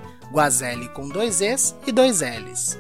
com 0.94 1.10
dois 1.10 1.42
Es 1.42 1.76
e 1.88 1.92
dois 1.92 2.22
Ls. 2.22 2.78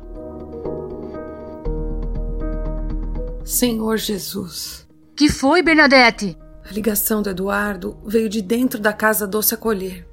Senhor 3.46 3.98
Jesus. 3.98 4.88
Que 5.16 5.30
foi, 5.30 5.62
Bernadette? 5.62 6.36
A 6.68 6.74
ligação 6.74 7.22
do 7.22 7.30
Eduardo 7.30 8.00
veio 8.04 8.28
de 8.28 8.42
dentro 8.42 8.80
da 8.80 8.94
casa 8.94 9.28
Doce 9.28 9.54
Acolher. 9.54 10.08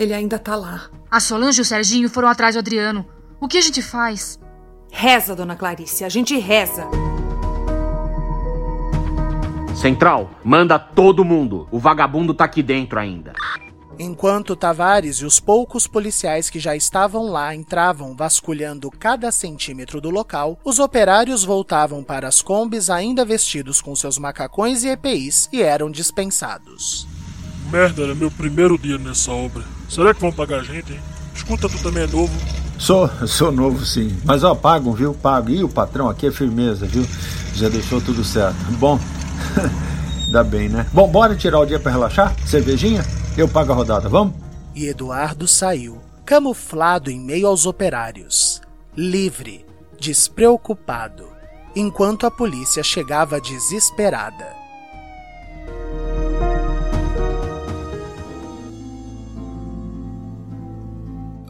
Ele 0.00 0.14
ainda 0.14 0.38
tá 0.38 0.56
lá. 0.56 0.88
A 1.10 1.20
Solange 1.20 1.60
e 1.60 1.62
o 1.62 1.64
Serginho 1.64 2.08
foram 2.08 2.26
atrás 2.26 2.54
do 2.54 2.58
Adriano. 2.58 3.04
O 3.38 3.46
que 3.46 3.58
a 3.58 3.60
gente 3.60 3.82
faz? 3.82 4.40
Reza, 4.90 5.36
dona 5.36 5.54
Clarice, 5.54 6.04
a 6.04 6.08
gente 6.08 6.38
reza. 6.38 6.88
Central, 9.74 10.30
manda 10.42 10.78
todo 10.78 11.22
mundo. 11.22 11.68
O 11.70 11.78
vagabundo 11.78 12.32
tá 12.32 12.44
aqui 12.44 12.62
dentro 12.62 12.98
ainda. 12.98 13.34
Enquanto 13.98 14.56
Tavares 14.56 15.16
e 15.18 15.26
os 15.26 15.38
poucos 15.38 15.86
policiais 15.86 16.48
que 16.48 16.58
já 16.58 16.74
estavam 16.74 17.26
lá 17.26 17.54
entravam 17.54 18.16
vasculhando 18.16 18.90
cada 18.90 19.30
centímetro 19.30 20.00
do 20.00 20.08
local, 20.08 20.58
os 20.64 20.78
operários 20.78 21.44
voltavam 21.44 22.02
para 22.02 22.26
as 22.26 22.40
combis 22.40 22.88
ainda 22.88 23.22
vestidos 23.22 23.82
com 23.82 23.94
seus 23.94 24.16
macacões 24.16 24.82
e 24.82 24.88
EPIs 24.88 25.50
e 25.52 25.60
eram 25.60 25.90
dispensados. 25.90 27.06
Merda, 27.70 28.02
era 28.02 28.14
meu 28.14 28.30
primeiro 28.30 28.76
dia 28.76 28.98
nessa 28.98 29.30
obra. 29.30 29.62
Será 29.88 30.12
que 30.12 30.20
vão 30.20 30.32
pagar 30.32 30.60
a 30.60 30.62
gente, 30.62 30.92
hein? 30.92 31.00
Escuta, 31.34 31.68
tu 31.68 31.78
também 31.82 32.02
é 32.02 32.06
novo. 32.06 32.32
Sou, 32.78 33.08
sou 33.26 33.52
novo 33.52 33.84
sim. 33.84 34.16
Mas 34.24 34.42
ó, 34.42 34.54
pagam, 34.54 34.92
viu? 34.92 35.14
Pago. 35.14 35.50
E 35.50 35.62
o 35.62 35.68
patrão 35.68 36.08
aqui 36.08 36.26
é 36.26 36.32
firmeza, 36.32 36.86
viu? 36.86 37.06
Já 37.54 37.68
deixou 37.68 38.00
tudo 38.00 38.24
certo. 38.24 38.56
Bom, 38.78 38.98
dá 40.32 40.42
bem, 40.42 40.68
né? 40.68 40.86
Bom, 40.92 41.08
bora 41.08 41.36
tirar 41.36 41.60
o 41.60 41.66
dia 41.66 41.78
para 41.78 41.92
relaxar? 41.92 42.34
Cervejinha? 42.46 43.04
Eu 43.36 43.48
pago 43.48 43.72
a 43.72 43.74
rodada, 43.74 44.08
vamos? 44.08 44.34
E 44.74 44.86
Eduardo 44.86 45.46
saiu, 45.46 46.00
camuflado 46.24 47.10
em 47.10 47.20
meio 47.20 47.46
aos 47.46 47.66
operários. 47.66 48.60
Livre, 48.96 49.64
despreocupado, 50.00 51.28
enquanto 51.76 52.26
a 52.26 52.30
polícia 52.30 52.82
chegava 52.82 53.40
desesperada. 53.40 54.59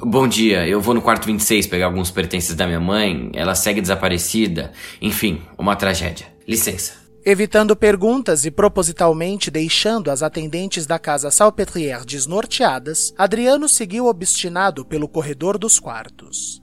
Bom 0.03 0.27
dia, 0.27 0.67
eu 0.67 0.81
vou 0.81 0.95
no 0.95 1.03
quarto 1.03 1.27
26 1.27 1.67
pegar 1.67 1.87
alguns 1.87 2.11
pertences 2.11 2.55
da 2.55 2.67
minha 2.67 2.81
mãe. 2.81 3.31
Ela 3.35 3.55
segue 3.55 3.81
desaparecida. 3.83 4.73
Enfim, 5.01 5.43
uma 5.59 5.77
tragédia. 5.77 6.27
Licença. 6.49 6.95
Evitando 7.25 7.77
perguntas 7.77 8.47
e 8.47 8.51
propositalmente 8.51 9.51
deixando 9.51 10.11
as 10.11 10.23
atendentes 10.23 10.87
da 10.87 10.99
casa 10.99 11.31
Salpetrière 11.31 12.07
desnorteadas, 12.07 13.13
Adriano 13.17 13.69
seguiu 13.69 14.07
obstinado 14.07 14.87
pelo 14.87 15.07
corredor 15.07 15.59
dos 15.59 15.79
quartos. 15.79 16.61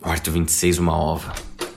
Quarto 0.00 0.30
26, 0.30 0.78
uma 0.78 0.96
ova. 0.96 1.34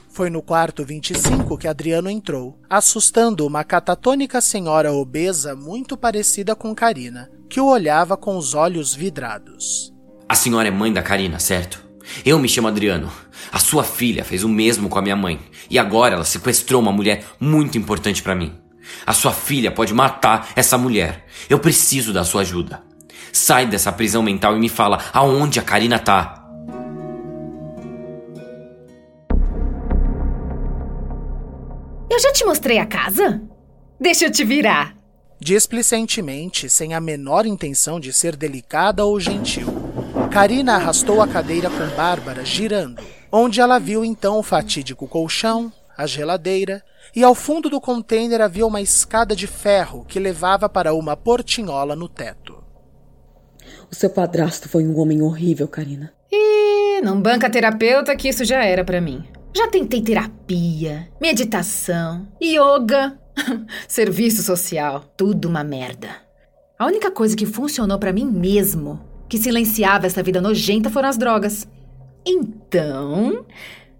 Foi 0.09 0.29
no 0.29 0.41
quarto 0.41 0.85
25 0.85 1.57
que 1.57 1.67
Adriano 1.67 2.09
entrou, 2.09 2.57
assustando 2.69 3.45
uma 3.45 3.65
catatônica 3.65 4.39
senhora 4.39 4.93
obesa 4.93 5.55
muito 5.55 5.97
parecida 5.97 6.55
com 6.55 6.73
Karina, 6.73 7.29
que 7.49 7.59
o 7.59 7.65
olhava 7.65 8.15
com 8.15 8.37
os 8.37 8.53
olhos 8.53 8.93
vidrados. 8.93 9.91
A 10.31 10.33
senhora 10.33 10.69
é 10.69 10.71
mãe 10.71 10.93
da 10.93 11.01
Karina, 11.01 11.39
certo? 11.39 11.83
Eu 12.23 12.39
me 12.39 12.47
chamo 12.47 12.69
Adriano. 12.69 13.11
A 13.51 13.59
sua 13.59 13.83
filha 13.83 14.23
fez 14.23 14.45
o 14.45 14.47
mesmo 14.47 14.87
com 14.87 14.97
a 14.97 15.01
minha 15.01 15.13
mãe. 15.13 15.37
E 15.69 15.77
agora 15.77 16.15
ela 16.15 16.23
sequestrou 16.23 16.81
uma 16.81 16.93
mulher 16.93 17.25
muito 17.37 17.77
importante 17.77 18.23
para 18.23 18.33
mim. 18.33 18.53
A 19.05 19.11
sua 19.11 19.33
filha 19.33 19.73
pode 19.73 19.93
matar 19.93 20.47
essa 20.55 20.77
mulher. 20.77 21.25
Eu 21.49 21.59
preciso 21.59 22.13
da 22.13 22.23
sua 22.23 22.43
ajuda. 22.43 22.81
Sai 23.33 23.65
dessa 23.65 23.91
prisão 23.91 24.23
mental 24.23 24.55
e 24.55 24.59
me 24.61 24.69
fala 24.69 25.03
aonde 25.11 25.59
a 25.59 25.63
Karina 25.63 25.99
tá. 25.99 26.41
Eu 32.09 32.19
já 32.21 32.31
te 32.31 32.45
mostrei 32.45 32.77
a 32.77 32.85
casa? 32.85 33.41
Deixa 33.99 34.27
eu 34.27 34.31
te 34.31 34.45
virar. 34.45 34.95
Displicentemente, 35.43 36.69
sem 36.69 36.93
a 36.93 37.01
menor 37.01 37.47
intenção 37.47 37.99
de 37.99 38.13
ser 38.13 38.35
delicada 38.35 39.03
ou 39.03 39.19
gentil, 39.19 39.70
Karina 40.31 40.75
arrastou 40.75 41.21
a 41.21 41.27
cadeira 41.27 41.69
com 41.69 41.93
Bárbara 41.93 42.45
girando, 42.45 43.03
onde 43.29 43.59
ela 43.59 43.77
viu 43.77 44.05
então 44.05 44.39
o 44.39 44.43
fatídico 44.43 45.05
colchão, 45.05 45.69
a 45.97 46.07
geladeira, 46.07 46.81
e 47.13 47.21
ao 47.21 47.35
fundo 47.35 47.69
do 47.69 47.81
container 47.81 48.39
havia 48.39 48.65
uma 48.65 48.79
escada 48.79 49.35
de 49.35 49.45
ferro 49.45 50.05
que 50.07 50.21
levava 50.21 50.69
para 50.69 50.93
uma 50.93 51.17
portinhola 51.17 51.97
no 51.97 52.07
teto. 52.07 52.63
O 53.91 53.93
seu 53.93 54.09
padrasto 54.09 54.69
foi 54.69 54.85
um 54.85 54.97
homem 54.97 55.21
horrível, 55.21 55.67
Karina. 55.67 56.13
E 56.31 57.01
não 57.01 57.21
banca 57.21 57.49
terapeuta 57.49 58.15
que 58.15 58.29
isso 58.29 58.45
já 58.45 58.63
era 58.63 58.85
para 58.85 59.01
mim. 59.01 59.25
Já 59.53 59.67
tentei 59.67 60.01
terapia, 60.01 61.09
meditação, 61.19 62.25
yoga, 62.41 63.19
serviço 63.85 64.43
social, 64.43 65.03
tudo 65.17 65.49
uma 65.49 65.61
merda. 65.61 66.07
A 66.79 66.85
única 66.85 67.11
coisa 67.11 67.35
que 67.35 67.45
funcionou 67.45 67.99
para 67.99 68.13
mim 68.13 68.25
mesmo, 68.25 69.10
que 69.31 69.37
silenciava 69.37 70.07
essa 70.07 70.21
vida 70.21 70.41
nojenta, 70.41 70.89
foram 70.89 71.07
as 71.07 71.17
drogas. 71.17 71.65
Então, 72.25 73.45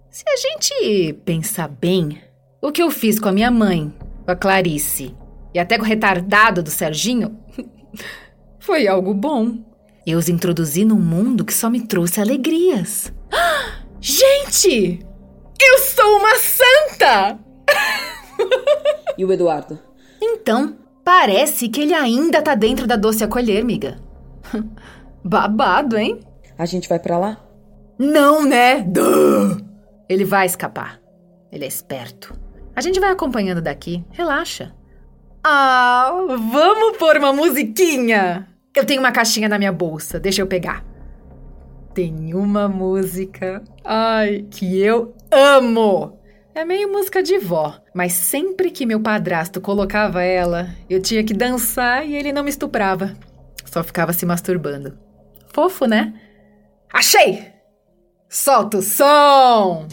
se 0.10 0.26
a 0.28 0.36
gente 0.36 1.14
pensar 1.24 1.70
bem, 1.70 2.22
o 2.62 2.70
que 2.70 2.84
eu 2.84 2.92
fiz 2.92 3.18
com 3.18 3.30
a 3.30 3.32
minha 3.32 3.50
mãe, 3.50 3.94
com 4.26 4.32
a 4.32 4.36
Clarice 4.36 5.16
e 5.54 5.60
até 5.60 5.78
com 5.78 5.86
o 5.86 5.88
retardado 5.88 6.62
do 6.62 6.70
Serginho 6.70 7.40
foi 8.60 8.90
algo 8.90 9.14
bom. 9.14 9.64
Eu 10.06 10.20
os 10.20 10.28
introduzi 10.28 10.84
num 10.84 11.00
mundo 11.00 11.46
que 11.46 11.54
só 11.54 11.70
me 11.70 11.80
trouxe 11.80 12.20
alegrias. 12.20 13.14
Gente! 14.02 15.00
Eu 15.62 15.78
sou 15.78 16.18
uma 16.18 16.36
santa! 16.36 17.40
E 19.18 19.24
o 19.24 19.32
Eduardo? 19.32 19.80
Então, 20.22 20.76
parece 21.06 21.70
que 21.70 21.82
ele 21.82 21.94
ainda 21.94 22.42
tá 22.42 22.56
dentro 22.56 22.88
da 22.88 22.96
doce 22.96 23.24
acolher, 23.24 23.64
miga. 23.64 24.02
Babado, 25.24 25.98
hein? 25.98 26.20
A 26.58 26.66
gente 26.66 26.90
vai 26.90 27.00
para 27.00 27.18
lá? 27.18 27.38
Não, 27.98 28.44
né? 28.44 28.82
Duh! 28.82 29.58
Ele 30.10 30.26
vai 30.26 30.46
escapar. 30.46 31.00
Ele 31.52 31.66
é 31.66 31.68
esperto. 31.68 32.34
A 32.76 32.82
gente 32.82 33.00
vai 33.00 33.12
acompanhando 33.12 33.62
daqui. 33.62 34.04
Relaxa. 34.12 34.74
Ah, 35.44 36.12
vamos 36.52 36.98
pôr 36.98 37.18
uma 37.18 37.34
musiquinha? 37.34 38.48
Eu 38.76 38.86
tenho 38.86 39.02
uma 39.02 39.12
caixinha 39.12 39.50
na 39.50 39.58
minha 39.58 39.72
bolsa. 39.72 40.20
Deixa 40.20 40.42
eu 40.42 40.48
pegar. 40.48 40.86
Tem 41.94 42.34
uma 42.34 42.68
música. 42.68 43.64
Ai, 43.84 44.46
que 44.50 44.80
eu 44.80 45.14
amo! 45.30 46.20
É 46.54 46.66
meio 46.66 46.92
música 46.92 47.24
de 47.24 47.38
vó, 47.38 47.76
mas 47.94 48.14
sempre 48.14 48.72
que 48.72 48.86
meu 48.86 49.00
padrasto 49.00 49.62
colocava 49.62 50.22
ela, 50.22 50.70
eu 50.90 51.02
tinha 51.02 51.24
que 51.24 51.34
dançar 51.34 52.06
e 52.06 52.16
ele 52.16 52.34
não 52.34 52.44
me 52.44 52.50
estuprava. 52.50 53.14
Só 53.66 53.82
ficava 53.84 54.12
se 54.12 54.26
masturbando. 54.26 54.98
Fofo, 55.54 55.86
né? 55.86 56.14
Achei! 56.91 57.45
Solta 58.30 58.78
o 58.78 58.82
som! 58.82 59.86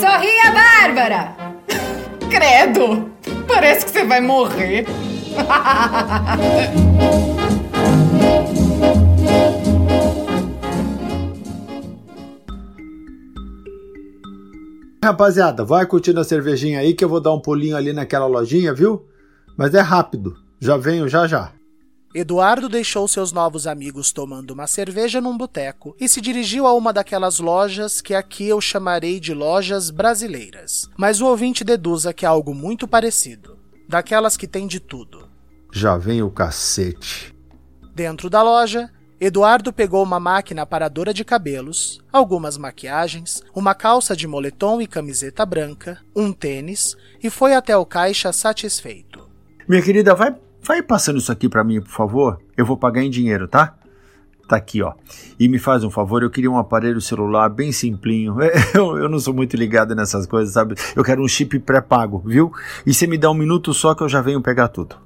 Sorria, 0.00 0.52
Bárbara! 0.52 1.36
Credo! 2.30 3.10
Parece 3.46 3.84
que 3.84 3.90
você 3.90 4.04
vai 4.04 4.20
morrer. 4.20 4.86
Rapaziada, 15.04 15.64
vai 15.64 15.86
curtindo 15.86 16.20
a 16.20 16.24
cervejinha 16.24 16.80
aí 16.80 16.92
que 16.92 17.04
eu 17.04 17.08
vou 17.08 17.20
dar 17.20 17.32
um 17.32 17.40
pulinho 17.40 17.76
ali 17.76 17.92
naquela 17.92 18.26
lojinha, 18.26 18.74
viu? 18.74 19.06
Mas 19.58 19.74
é 19.74 19.80
rápido, 19.80 20.36
já 20.60 20.76
venho 20.76 21.08
já 21.08 21.26
já. 21.26 21.52
Eduardo 22.14 22.68
deixou 22.68 23.08
seus 23.08 23.32
novos 23.32 23.66
amigos 23.66 24.12
tomando 24.12 24.52
uma 24.52 24.68
cerveja 24.68 25.20
num 25.20 25.36
boteco 25.36 25.96
e 26.00 26.08
se 26.08 26.20
dirigiu 26.20 26.64
a 26.64 26.72
uma 26.72 26.92
daquelas 26.92 27.40
lojas 27.40 28.00
que 28.00 28.14
aqui 28.14 28.46
eu 28.46 28.60
chamarei 28.60 29.18
de 29.18 29.34
lojas 29.34 29.90
brasileiras. 29.90 30.88
Mas 30.96 31.20
o 31.20 31.26
ouvinte 31.26 31.64
deduza 31.64 32.14
que 32.14 32.24
é 32.24 32.28
algo 32.28 32.54
muito 32.54 32.86
parecido, 32.86 33.58
daquelas 33.88 34.36
que 34.36 34.46
tem 34.46 34.64
de 34.64 34.78
tudo. 34.78 35.28
Já 35.72 35.96
vem 35.96 36.22
o 36.22 36.30
cacete. 36.30 37.34
Dentro 37.94 38.30
da 38.30 38.42
loja, 38.42 38.88
Eduardo 39.20 39.72
pegou 39.72 40.04
uma 40.04 40.20
máquina 40.20 40.64
paradora 40.64 41.12
de 41.12 41.24
cabelos, 41.24 42.00
algumas 42.12 42.56
maquiagens, 42.56 43.42
uma 43.52 43.74
calça 43.74 44.14
de 44.14 44.28
moletom 44.28 44.80
e 44.80 44.86
camiseta 44.86 45.44
branca, 45.44 46.00
um 46.14 46.32
tênis 46.32 46.96
e 47.20 47.28
foi 47.28 47.54
até 47.54 47.76
o 47.76 47.84
caixa 47.84 48.32
satisfeito. 48.32 49.07
Minha 49.68 49.82
querida, 49.82 50.14
vai, 50.14 50.34
vai 50.62 50.82
passando 50.82 51.18
isso 51.18 51.30
aqui 51.30 51.46
para 51.46 51.62
mim, 51.62 51.82
por 51.82 51.90
favor. 51.90 52.40
Eu 52.56 52.64
vou 52.64 52.74
pagar 52.74 53.02
em 53.02 53.10
dinheiro, 53.10 53.46
tá? 53.46 53.74
Tá 54.48 54.56
aqui, 54.56 54.80
ó. 54.80 54.94
E 55.38 55.46
me 55.46 55.58
faz 55.58 55.84
um 55.84 55.90
favor, 55.90 56.22
eu 56.22 56.30
queria 56.30 56.50
um 56.50 56.56
aparelho 56.56 57.02
celular 57.02 57.50
bem 57.50 57.70
simplinho. 57.70 58.36
Eu, 58.72 58.96
eu 58.96 59.08
não 59.08 59.18
sou 59.18 59.34
muito 59.34 59.56
ligado 59.56 59.94
nessas 59.94 60.24
coisas, 60.26 60.54
sabe? 60.54 60.74
Eu 60.96 61.04
quero 61.04 61.22
um 61.22 61.28
chip 61.28 61.58
pré-pago, 61.58 62.22
viu? 62.24 62.50
E 62.86 62.94
você 62.94 63.06
me 63.06 63.18
dá 63.18 63.30
um 63.30 63.34
minuto 63.34 63.74
só 63.74 63.94
que 63.94 64.02
eu 64.02 64.08
já 64.08 64.22
venho 64.22 64.40
pegar 64.40 64.68
tudo. 64.68 64.96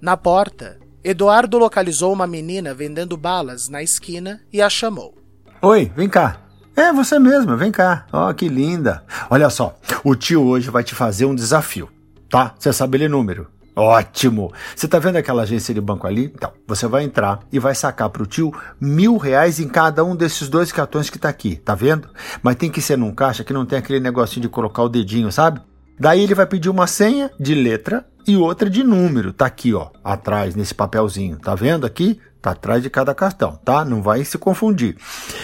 Na 0.00 0.16
porta, 0.16 0.78
Eduardo 1.02 1.56
localizou 1.56 2.12
uma 2.12 2.26
menina 2.26 2.74
vendendo 2.74 3.16
balas 3.16 3.68
na 3.70 3.82
esquina 3.82 4.40
e 4.52 4.60
a 4.60 4.68
chamou. 4.68 5.14
Oi, 5.62 5.90
vem 5.96 6.08
cá. 6.08 6.38
É 6.76 6.92
você 6.92 7.18
mesma, 7.18 7.56
vem 7.56 7.72
cá. 7.72 8.06
Ó, 8.12 8.28
oh, 8.28 8.34
que 8.34 8.48
linda. 8.48 9.04
Olha 9.30 9.48
só, 9.48 9.74
o 10.04 10.14
tio 10.14 10.44
hoje 10.44 10.68
vai 10.68 10.84
te 10.84 10.94
fazer 10.94 11.24
um 11.24 11.34
desafio, 11.34 11.88
tá? 12.28 12.54
Você 12.58 12.72
sabe 12.74 12.98
ler 12.98 13.08
número. 13.08 13.46
Ótimo! 13.74 14.52
Você 14.76 14.86
tá 14.86 14.98
vendo 14.98 15.16
aquela 15.16 15.42
agência 15.42 15.72
de 15.72 15.80
banco 15.80 16.06
ali? 16.06 16.30
Então, 16.34 16.52
você 16.66 16.86
vai 16.86 17.04
entrar 17.04 17.40
e 17.50 17.58
vai 17.58 17.74
sacar 17.74 18.10
pro 18.10 18.26
tio 18.26 18.52
mil 18.78 19.16
reais 19.16 19.58
em 19.58 19.68
cada 19.68 20.04
um 20.04 20.14
desses 20.14 20.48
dois 20.48 20.70
cartões 20.70 21.08
que 21.08 21.18
tá 21.18 21.30
aqui, 21.30 21.56
tá 21.56 21.74
vendo? 21.74 22.08
Mas 22.42 22.56
tem 22.56 22.70
que 22.70 22.82
ser 22.82 22.98
num 22.98 23.14
caixa 23.14 23.42
que 23.42 23.52
não 23.52 23.64
tem 23.64 23.78
aquele 23.78 23.98
negocinho 23.98 24.42
de 24.42 24.48
colocar 24.48 24.82
o 24.82 24.90
dedinho, 24.90 25.32
sabe? 25.32 25.60
Daí 25.98 26.22
ele 26.22 26.34
vai 26.34 26.46
pedir 26.46 26.68
uma 26.68 26.86
senha 26.86 27.30
de 27.38 27.54
letra 27.54 28.06
e 28.26 28.36
outra 28.36 28.68
de 28.68 28.82
número. 28.82 29.32
Tá 29.32 29.46
aqui, 29.46 29.74
ó, 29.74 29.90
atrás 30.02 30.54
nesse 30.54 30.74
papelzinho. 30.74 31.38
Tá 31.38 31.54
vendo 31.54 31.86
aqui? 31.86 32.18
Tá 32.40 32.50
atrás 32.50 32.82
de 32.82 32.90
cada 32.90 33.14
cartão, 33.14 33.54
tá? 33.64 33.84
Não 33.84 34.02
vai 34.02 34.24
se 34.24 34.36
confundir. 34.36 34.96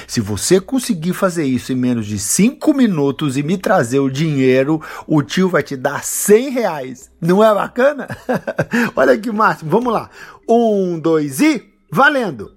Se 0.07 0.21
você 0.21 0.61
conseguir 0.61 1.13
fazer 1.13 1.45
isso 1.45 1.73
em 1.73 1.77
menos 1.77 2.07
de 2.07 2.19
5 2.19 2.75
minutos 2.75 3.37
e 3.37 3.43
me 3.43 3.57
trazer 3.57 4.01
o 4.01 4.11
dinheiro, 4.11 4.83
o 5.07 5.23
tio 5.23 5.49
vai 5.49 5.63
te 5.63 5.77
dar 5.77 6.03
100 6.03 6.51
reais. 6.51 7.11
Não 7.21 7.43
é 7.43 7.55
bacana? 7.55 8.09
Olha 8.97 9.17
que 9.17 9.31
máximo. 9.31 9.71
Vamos 9.71 9.93
lá. 9.93 10.11
Um, 10.49 10.99
dois 10.99 11.41
e 11.41 11.63
valendo! 11.93 12.53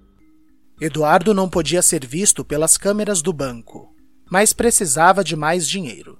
Eduardo 0.80 1.32
não 1.32 1.48
podia 1.48 1.80
ser 1.80 2.04
visto 2.04 2.44
pelas 2.44 2.76
câmeras 2.76 3.22
do 3.22 3.32
banco, 3.32 3.94
mas 4.28 4.52
precisava 4.52 5.22
de 5.22 5.36
mais 5.36 5.68
dinheiro. 5.68 6.18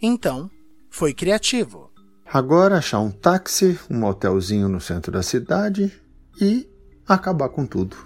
Então, 0.00 0.48
foi 0.94 1.12
criativo. 1.12 1.90
Agora 2.24 2.78
achar 2.78 3.00
um 3.00 3.10
táxi, 3.10 3.76
um 3.90 3.98
motelzinho 3.98 4.68
no 4.68 4.80
centro 4.80 5.10
da 5.10 5.24
cidade 5.24 5.92
e 6.40 6.68
acabar 7.08 7.48
com 7.48 7.66
tudo. 7.66 7.96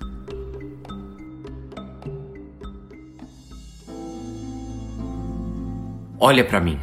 Olha 6.18 6.42
para 6.42 6.62
mim. 6.62 6.80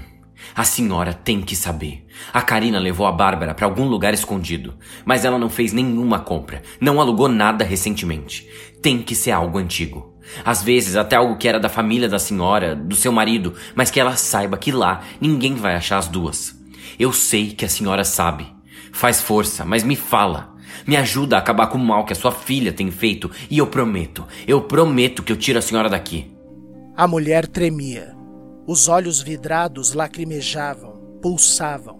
A 0.55 0.63
senhora 0.63 1.11
tem 1.11 1.41
que 1.41 1.55
saber. 1.55 2.05
A 2.31 2.43
Karina 2.43 2.77
levou 2.77 3.07
a 3.07 3.11
Bárbara 3.11 3.55
para 3.55 3.65
algum 3.65 3.87
lugar 3.87 4.13
escondido, 4.13 4.75
mas 5.03 5.25
ela 5.25 5.39
não 5.39 5.49
fez 5.49 5.73
nenhuma 5.73 6.19
compra, 6.19 6.61
não 6.79 7.01
alugou 7.01 7.27
nada 7.27 7.65
recentemente. 7.65 8.47
Tem 8.79 9.01
que 9.01 9.15
ser 9.15 9.31
algo 9.31 9.57
antigo. 9.57 10.14
Às 10.43 10.63
vezes 10.63 10.95
até 10.95 11.15
algo 11.15 11.37
que 11.37 11.47
era 11.47 11.59
da 11.59 11.69
família 11.69 12.09
da 12.09 12.19
senhora, 12.19 12.75
do 12.75 12.95
seu 12.95 13.11
marido, 13.11 13.53
mas 13.75 13.91
que 13.91 13.99
ela 13.99 14.15
saiba 14.15 14.57
que 14.57 14.71
lá 14.71 15.01
ninguém 15.19 15.55
vai 15.55 15.75
achar 15.75 15.97
as 15.97 16.07
duas. 16.07 16.55
Eu 16.97 17.11
sei 17.11 17.51
que 17.51 17.65
a 17.65 17.69
senhora 17.69 18.03
sabe. 18.03 18.47
Faz 18.91 19.21
força, 19.21 19.65
mas 19.65 19.83
me 19.83 19.95
fala. 19.95 20.55
Me 20.85 20.95
ajuda 20.95 21.35
a 21.35 21.39
acabar 21.39 21.67
com 21.67 21.77
o 21.77 21.85
mal 21.85 22.05
que 22.05 22.13
a 22.13 22.15
sua 22.15 22.31
filha 22.31 22.71
tem 22.71 22.91
feito 22.91 23.29
e 23.49 23.57
eu 23.57 23.67
prometo, 23.67 24.25
eu 24.47 24.61
prometo 24.61 25.23
que 25.23 25.31
eu 25.31 25.37
tiro 25.37 25.59
a 25.59 25.61
senhora 25.61 25.89
daqui. 25.89 26.31
A 26.95 27.07
mulher 27.07 27.47
tremia. 27.47 28.15
Os 28.67 28.87
olhos 28.87 29.21
vidrados 29.21 29.93
lacrimejavam, 29.93 31.19
pulsavam. 31.21 31.99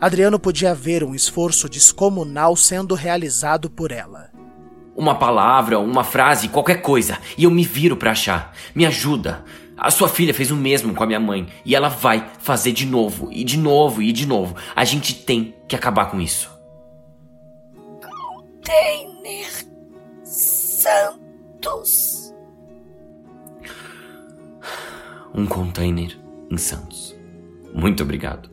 Adriano 0.00 0.38
podia 0.38 0.74
ver 0.74 1.02
um 1.02 1.14
esforço 1.14 1.68
descomunal 1.68 2.54
sendo 2.54 2.94
realizado 2.94 3.70
por 3.70 3.90
ela. 3.90 4.30
Uma 4.96 5.14
palavra, 5.14 5.78
uma 5.78 6.02
frase, 6.02 6.48
qualquer 6.48 6.80
coisa, 6.80 7.18
e 7.36 7.44
eu 7.44 7.50
me 7.50 7.64
viro 7.64 7.96
para 7.96 8.12
achar. 8.12 8.54
Me 8.74 8.86
ajuda. 8.86 9.44
A 9.76 9.90
sua 9.90 10.08
filha 10.08 10.32
fez 10.32 10.50
o 10.50 10.56
mesmo 10.56 10.94
com 10.94 11.02
a 11.02 11.06
minha 11.06 11.20
mãe 11.20 11.46
e 11.64 11.74
ela 11.74 11.90
vai 11.90 12.30
fazer 12.38 12.72
de 12.72 12.86
novo, 12.86 13.28
e 13.30 13.44
de 13.44 13.58
novo, 13.58 14.00
e 14.00 14.10
de 14.10 14.26
novo. 14.26 14.56
A 14.74 14.84
gente 14.84 15.14
tem 15.14 15.54
que 15.68 15.76
acabar 15.76 16.06
com 16.06 16.18
isso. 16.18 16.50
Container 18.00 19.50
Santos. 20.24 22.32
Um 25.34 25.46
container 25.46 26.18
em 26.50 26.56
Santos. 26.56 27.14
Muito 27.74 28.02
obrigado. 28.02 28.50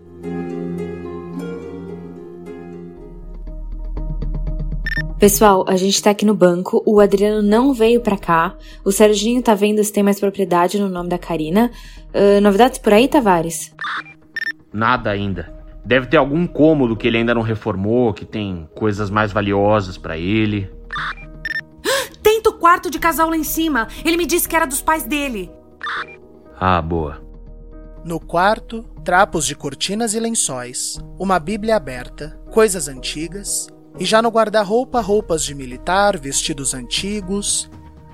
Pessoal, 5.23 5.63
a 5.69 5.77
gente 5.77 6.03
tá 6.03 6.09
aqui 6.09 6.25
no 6.25 6.35
banco, 6.35 6.83
o 6.85 6.99
Adriano 6.99 7.41
não 7.41 7.73
veio 7.73 8.01
pra 8.01 8.17
cá, 8.17 8.57
o 8.83 8.91
Serginho 8.91 9.41
tá 9.41 9.55
vendo 9.55 9.81
se 9.81 9.93
tem 9.93 10.03
mais 10.03 10.19
propriedade 10.19 10.77
no 10.77 10.89
nome 10.89 11.07
da 11.07 11.17
Karina. 11.17 11.71
Uh, 12.13 12.41
novidades 12.41 12.77
por 12.77 12.91
aí, 12.91 13.07
Tavares? 13.07 13.73
Nada 14.73 15.09
ainda. 15.09 15.53
Deve 15.85 16.07
ter 16.07 16.17
algum 16.17 16.45
cômodo 16.45 16.97
que 16.97 17.07
ele 17.07 17.19
ainda 17.19 17.33
não 17.33 17.41
reformou, 17.41 18.13
que 18.13 18.25
tem 18.25 18.67
coisas 18.75 19.09
mais 19.09 19.31
valiosas 19.31 19.97
pra 19.97 20.17
ele. 20.17 20.69
Tenta 22.21 22.49
o 22.49 22.59
quarto 22.59 22.91
de 22.91 22.99
casal 22.99 23.29
lá 23.29 23.37
em 23.37 23.45
cima. 23.45 23.87
Ele 24.03 24.17
me 24.17 24.25
disse 24.25 24.45
que 24.45 24.57
era 24.57 24.67
dos 24.67 24.81
pais 24.81 25.05
dele. 25.05 25.49
Ah, 26.59 26.81
boa. 26.81 27.23
No 28.03 28.19
quarto, 28.19 28.83
trapos 29.05 29.45
de 29.45 29.55
cortinas 29.55 30.13
e 30.13 30.19
lençóis, 30.19 30.99
uma 31.17 31.39
Bíblia 31.39 31.77
aberta, 31.77 32.37
coisas 32.51 32.89
antigas, 32.89 33.72
e 33.99 34.05
já 34.05 34.21
no 34.21 34.29
guarda-roupa, 34.29 34.99
roupas 34.99 35.43
de 35.43 35.53
militar, 35.53 36.17
vestidos 36.17 36.73
antigos. 36.73 37.69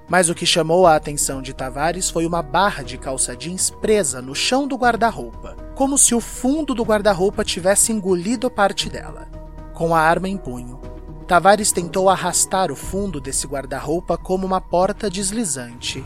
Mas 0.09 0.27
o 0.27 0.35
que 0.35 0.45
chamou 0.45 0.87
a 0.87 0.95
atenção 0.95 1.41
de 1.41 1.53
Tavares 1.53 2.09
foi 2.09 2.25
uma 2.25 2.41
barra 2.41 2.83
de 2.83 2.97
calça 2.97 3.35
jeans 3.35 3.69
presa 3.69 4.21
no 4.21 4.33
chão 4.33 4.67
do 4.67 4.75
guarda-roupa, 4.75 5.55
como 5.75 5.97
se 5.97 6.15
o 6.15 6.19
fundo 6.19 6.73
do 6.73 6.83
guarda-roupa 6.83 7.43
tivesse 7.43 7.91
engolido 7.91 8.49
parte 8.49 8.89
dela. 8.89 9.27
Com 9.73 9.95
a 9.95 10.01
arma 10.01 10.27
em 10.27 10.35
punho, 10.35 10.79
Tavares 11.27 11.71
tentou 11.71 12.09
arrastar 12.09 12.71
o 12.71 12.75
fundo 12.75 13.21
desse 13.21 13.45
guarda-roupa 13.45 14.17
como 14.17 14.47
uma 14.47 14.59
porta 14.59 15.09
deslizante. 15.09 16.03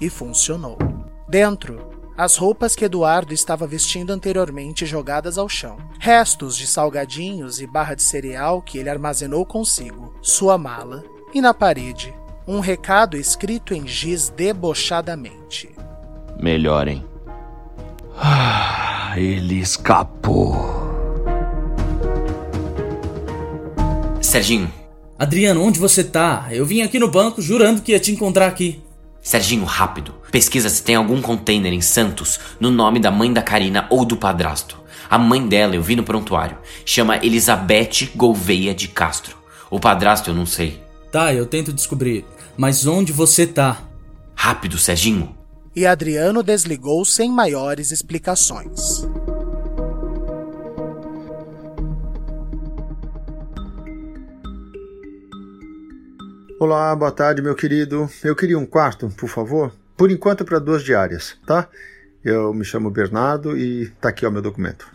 E 0.00 0.08
funcionou. 0.08 0.78
Dentro, 1.28 1.93
as 2.16 2.36
roupas 2.36 2.76
que 2.76 2.84
Eduardo 2.84 3.34
estava 3.34 3.66
vestindo 3.66 4.12
anteriormente 4.12 4.86
jogadas 4.86 5.36
ao 5.36 5.48
chão, 5.48 5.76
restos 5.98 6.56
de 6.56 6.66
salgadinhos 6.66 7.60
e 7.60 7.66
barra 7.66 7.94
de 7.94 8.02
cereal 8.02 8.62
que 8.62 8.78
ele 8.78 8.88
armazenou 8.88 9.44
consigo, 9.44 10.14
sua 10.22 10.56
mala 10.56 11.02
e 11.34 11.40
na 11.40 11.52
parede, 11.52 12.14
um 12.46 12.60
recado 12.60 13.16
escrito 13.16 13.74
em 13.74 13.86
giz 13.86 14.28
debochadamente. 14.28 15.70
Melhorem. 16.40 17.04
Ah, 18.16 19.14
ele 19.16 19.60
escapou. 19.60 20.54
Serginho. 24.20 24.72
Adriano, 25.18 25.62
onde 25.62 25.78
você 25.78 26.04
tá? 26.04 26.48
Eu 26.50 26.66
vim 26.66 26.82
aqui 26.82 26.98
no 26.98 27.10
banco 27.10 27.40
jurando 27.40 27.82
que 27.82 27.92
ia 27.92 28.00
te 28.00 28.12
encontrar 28.12 28.46
aqui. 28.46 28.83
Serginho, 29.24 29.64
rápido. 29.64 30.14
Pesquisa 30.30 30.68
se 30.68 30.82
tem 30.82 30.96
algum 30.96 31.22
container 31.22 31.72
em 31.72 31.80
Santos 31.80 32.38
no 32.60 32.70
nome 32.70 33.00
da 33.00 33.10
mãe 33.10 33.32
da 33.32 33.40
Karina 33.40 33.86
ou 33.88 34.04
do 34.04 34.18
padrasto. 34.18 34.78
A 35.08 35.16
mãe 35.16 35.48
dela 35.48 35.74
eu 35.74 35.82
vi 35.82 35.96
no 35.96 36.02
prontuário. 36.02 36.58
Chama 36.84 37.16
Elizabeth 37.16 38.10
Gouveia 38.14 38.74
de 38.74 38.86
Castro. 38.86 39.38
O 39.70 39.80
padrasto 39.80 40.28
eu 40.28 40.34
não 40.34 40.44
sei. 40.44 40.82
Tá, 41.10 41.32
eu 41.32 41.46
tento 41.46 41.72
descobrir. 41.72 42.26
Mas 42.54 42.86
onde 42.86 43.12
você 43.12 43.46
tá? 43.46 43.78
Rápido, 44.34 44.76
Serginho. 44.76 45.34
E 45.74 45.86
Adriano 45.86 46.42
desligou 46.42 47.02
sem 47.02 47.32
maiores 47.32 47.90
explicações. 47.90 49.06
Olá, 56.64 56.96
boa 56.96 57.12
tarde, 57.12 57.42
meu 57.42 57.54
querido. 57.54 58.08
Eu 58.24 58.34
queria 58.34 58.58
um 58.58 58.64
quarto, 58.64 59.10
por 59.18 59.28
favor. 59.28 59.70
Por 59.98 60.10
enquanto, 60.10 60.46
para 60.46 60.58
duas 60.58 60.82
diárias, 60.82 61.36
tá? 61.46 61.68
Eu 62.24 62.54
me 62.54 62.64
chamo 62.64 62.90
Bernardo 62.90 63.54
e 63.54 63.90
tá 64.00 64.08
aqui 64.08 64.24
o 64.24 64.30
meu 64.30 64.40
documento. 64.40 64.86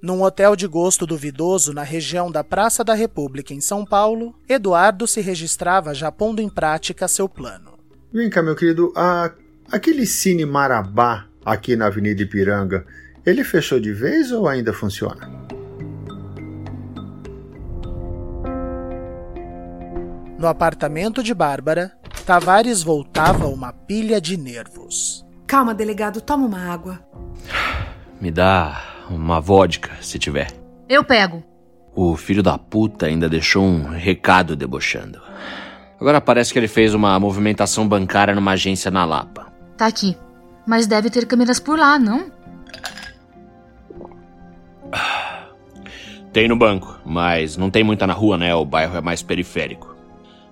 Num 0.00 0.22
hotel 0.22 0.56
de 0.56 0.66
gosto 0.66 1.06
duvidoso 1.06 1.74
na 1.74 1.82
região 1.82 2.32
da 2.32 2.42
Praça 2.42 2.82
da 2.82 2.94
República, 2.94 3.52
em 3.52 3.60
São 3.60 3.84
Paulo, 3.84 4.34
Eduardo 4.48 5.06
se 5.06 5.20
registrava 5.20 5.92
já 5.92 6.10
pondo 6.10 6.40
em 6.40 6.48
prática 6.48 7.06
seu 7.06 7.28
plano. 7.28 7.78
Vem 8.10 8.30
cá, 8.30 8.42
meu 8.42 8.56
querido. 8.56 8.90
A... 8.96 9.30
Aquele 9.70 10.06
Cine 10.06 10.46
Marabá 10.46 11.26
aqui 11.44 11.76
na 11.76 11.88
Avenida 11.88 12.22
Ipiranga, 12.22 12.86
ele 13.26 13.44
fechou 13.44 13.78
de 13.78 13.92
vez 13.92 14.32
ou 14.32 14.48
ainda 14.48 14.72
funciona? 14.72 15.59
No 20.40 20.48
apartamento 20.48 21.22
de 21.22 21.34
Bárbara, 21.34 21.92
Tavares 22.24 22.82
voltava 22.82 23.46
uma 23.46 23.74
pilha 23.74 24.18
de 24.18 24.38
nervos. 24.38 25.22
Calma, 25.46 25.74
delegado, 25.74 26.22
toma 26.22 26.46
uma 26.46 26.72
água. 26.72 26.98
Me 28.18 28.30
dá 28.30 29.04
uma 29.10 29.38
vodka, 29.38 29.90
se 30.00 30.18
tiver. 30.18 30.50
Eu 30.88 31.04
pego. 31.04 31.44
O 31.94 32.16
filho 32.16 32.42
da 32.42 32.56
puta 32.56 33.04
ainda 33.04 33.28
deixou 33.28 33.62
um 33.62 33.90
recado 33.90 34.56
debochando. 34.56 35.20
Agora 36.00 36.22
parece 36.22 36.54
que 36.54 36.58
ele 36.58 36.68
fez 36.68 36.94
uma 36.94 37.20
movimentação 37.20 37.86
bancária 37.86 38.34
numa 38.34 38.52
agência 38.52 38.90
na 38.90 39.04
Lapa. 39.04 39.52
Tá 39.76 39.88
aqui. 39.88 40.16
Mas 40.66 40.86
deve 40.86 41.10
ter 41.10 41.26
câmeras 41.26 41.60
por 41.60 41.78
lá, 41.78 41.98
não? 41.98 42.32
Tem 46.32 46.48
no 46.48 46.56
banco, 46.56 46.98
mas 47.04 47.58
não 47.58 47.68
tem 47.68 47.84
muita 47.84 48.06
na 48.06 48.14
rua, 48.14 48.38
né? 48.38 48.54
O 48.54 48.64
bairro 48.64 48.96
é 48.96 49.02
mais 49.02 49.22
periférico. 49.22 49.89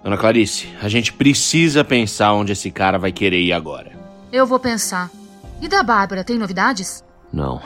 Dona 0.03 0.17
Clarice, 0.17 0.69
a 0.81 0.89
gente 0.89 1.13
precisa 1.13 1.85
pensar 1.85 2.33
onde 2.33 2.53
esse 2.53 2.71
cara 2.71 2.99
vai 2.99 3.13
querer 3.13 3.41
ir 3.41 3.53
agora. 3.53 3.93
Eu 4.33 4.47
vou 4.47 4.59
pensar. 4.59 5.11
E 5.61 5.69
da 5.69 5.83
Bárbara, 5.83 6.23
tem 6.23 6.39
novidades? 6.39 7.05
Não. 7.33 7.61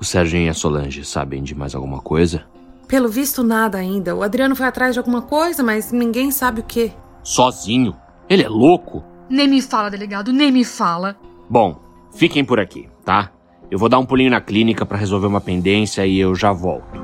O 0.00 0.04
Serginho 0.04 0.46
e 0.46 0.48
a 0.48 0.54
Solange 0.54 1.04
sabem 1.04 1.42
de 1.42 1.54
mais 1.54 1.74
alguma 1.74 2.00
coisa? 2.00 2.44
Pelo 2.86 3.08
visto, 3.08 3.42
nada 3.42 3.78
ainda. 3.78 4.14
O 4.16 4.22
Adriano 4.22 4.56
foi 4.56 4.66
atrás 4.66 4.94
de 4.94 4.98
alguma 4.98 5.22
coisa, 5.22 5.62
mas 5.62 5.92
ninguém 5.92 6.30
sabe 6.30 6.60
o 6.60 6.64
que. 6.64 6.92
Sozinho? 7.22 7.94
Ele 8.28 8.42
é 8.42 8.48
louco? 8.48 9.04
Nem 9.28 9.46
me 9.46 9.60
fala, 9.60 9.90
delegado, 9.90 10.32
nem 10.32 10.50
me 10.50 10.64
fala. 10.64 11.16
Bom, 11.48 11.80
fiquem 12.14 12.44
por 12.44 12.58
aqui, 12.58 12.88
tá? 13.04 13.30
Eu 13.70 13.78
vou 13.78 13.88
dar 13.88 13.98
um 13.98 14.06
pulinho 14.06 14.30
na 14.30 14.40
clínica 14.40 14.86
para 14.86 14.96
resolver 14.96 15.26
uma 15.26 15.40
pendência 15.40 16.06
e 16.06 16.18
eu 16.18 16.34
já 16.34 16.52
volto. 16.52 16.98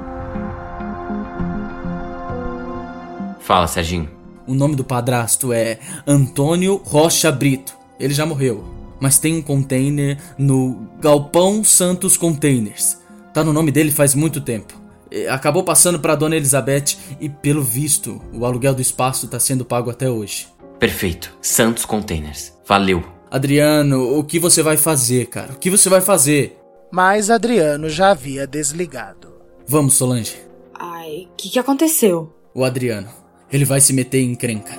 Fala, 3.40 3.66
Serginho. 3.66 4.13
O 4.46 4.54
nome 4.54 4.76
do 4.76 4.84
padrasto 4.84 5.52
é 5.52 5.78
Antônio 6.06 6.80
Rocha 6.84 7.32
Brito. 7.32 7.76
Ele 7.98 8.12
já 8.12 8.26
morreu, 8.26 8.64
mas 9.00 9.18
tem 9.18 9.36
um 9.36 9.42
container 9.42 10.18
no 10.36 10.88
Galpão 11.00 11.64
Santos 11.64 12.16
Containers. 12.16 12.98
Tá 13.32 13.42
no 13.42 13.52
nome 13.52 13.70
dele 13.70 13.90
faz 13.90 14.14
muito 14.14 14.40
tempo. 14.40 14.74
E 15.10 15.26
Acabou 15.28 15.62
passando 15.62 15.98
para 15.98 16.14
Dona 16.14 16.36
Elizabeth 16.36 16.96
e, 17.20 17.28
pelo 17.28 17.62
visto, 17.62 18.20
o 18.32 18.44
aluguel 18.44 18.74
do 18.74 18.82
espaço 18.82 19.28
tá 19.28 19.38
sendo 19.40 19.64
pago 19.64 19.90
até 19.90 20.10
hoje. 20.10 20.48
Perfeito. 20.78 21.32
Santos 21.40 21.84
Containers. 21.84 22.52
Valeu. 22.66 23.02
Adriano, 23.30 24.18
o 24.18 24.24
que 24.24 24.38
você 24.38 24.62
vai 24.62 24.76
fazer, 24.76 25.26
cara? 25.26 25.52
O 25.52 25.58
que 25.58 25.70
você 25.70 25.88
vai 25.88 26.00
fazer? 26.00 26.58
Mas 26.90 27.30
Adriano 27.30 27.88
já 27.88 28.10
havia 28.10 28.46
desligado. 28.46 29.34
Vamos, 29.66 29.94
Solange. 29.94 30.36
Ai, 30.74 31.28
o 31.32 31.36
que, 31.36 31.48
que 31.48 31.58
aconteceu? 31.58 32.32
O 32.54 32.64
Adriano. 32.64 33.08
Ele 33.54 33.64
vai 33.64 33.80
se 33.80 33.92
meter 33.92 34.20
em 34.20 34.32
encrenca. 34.32 34.72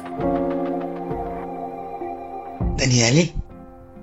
Daniele? 2.78 3.34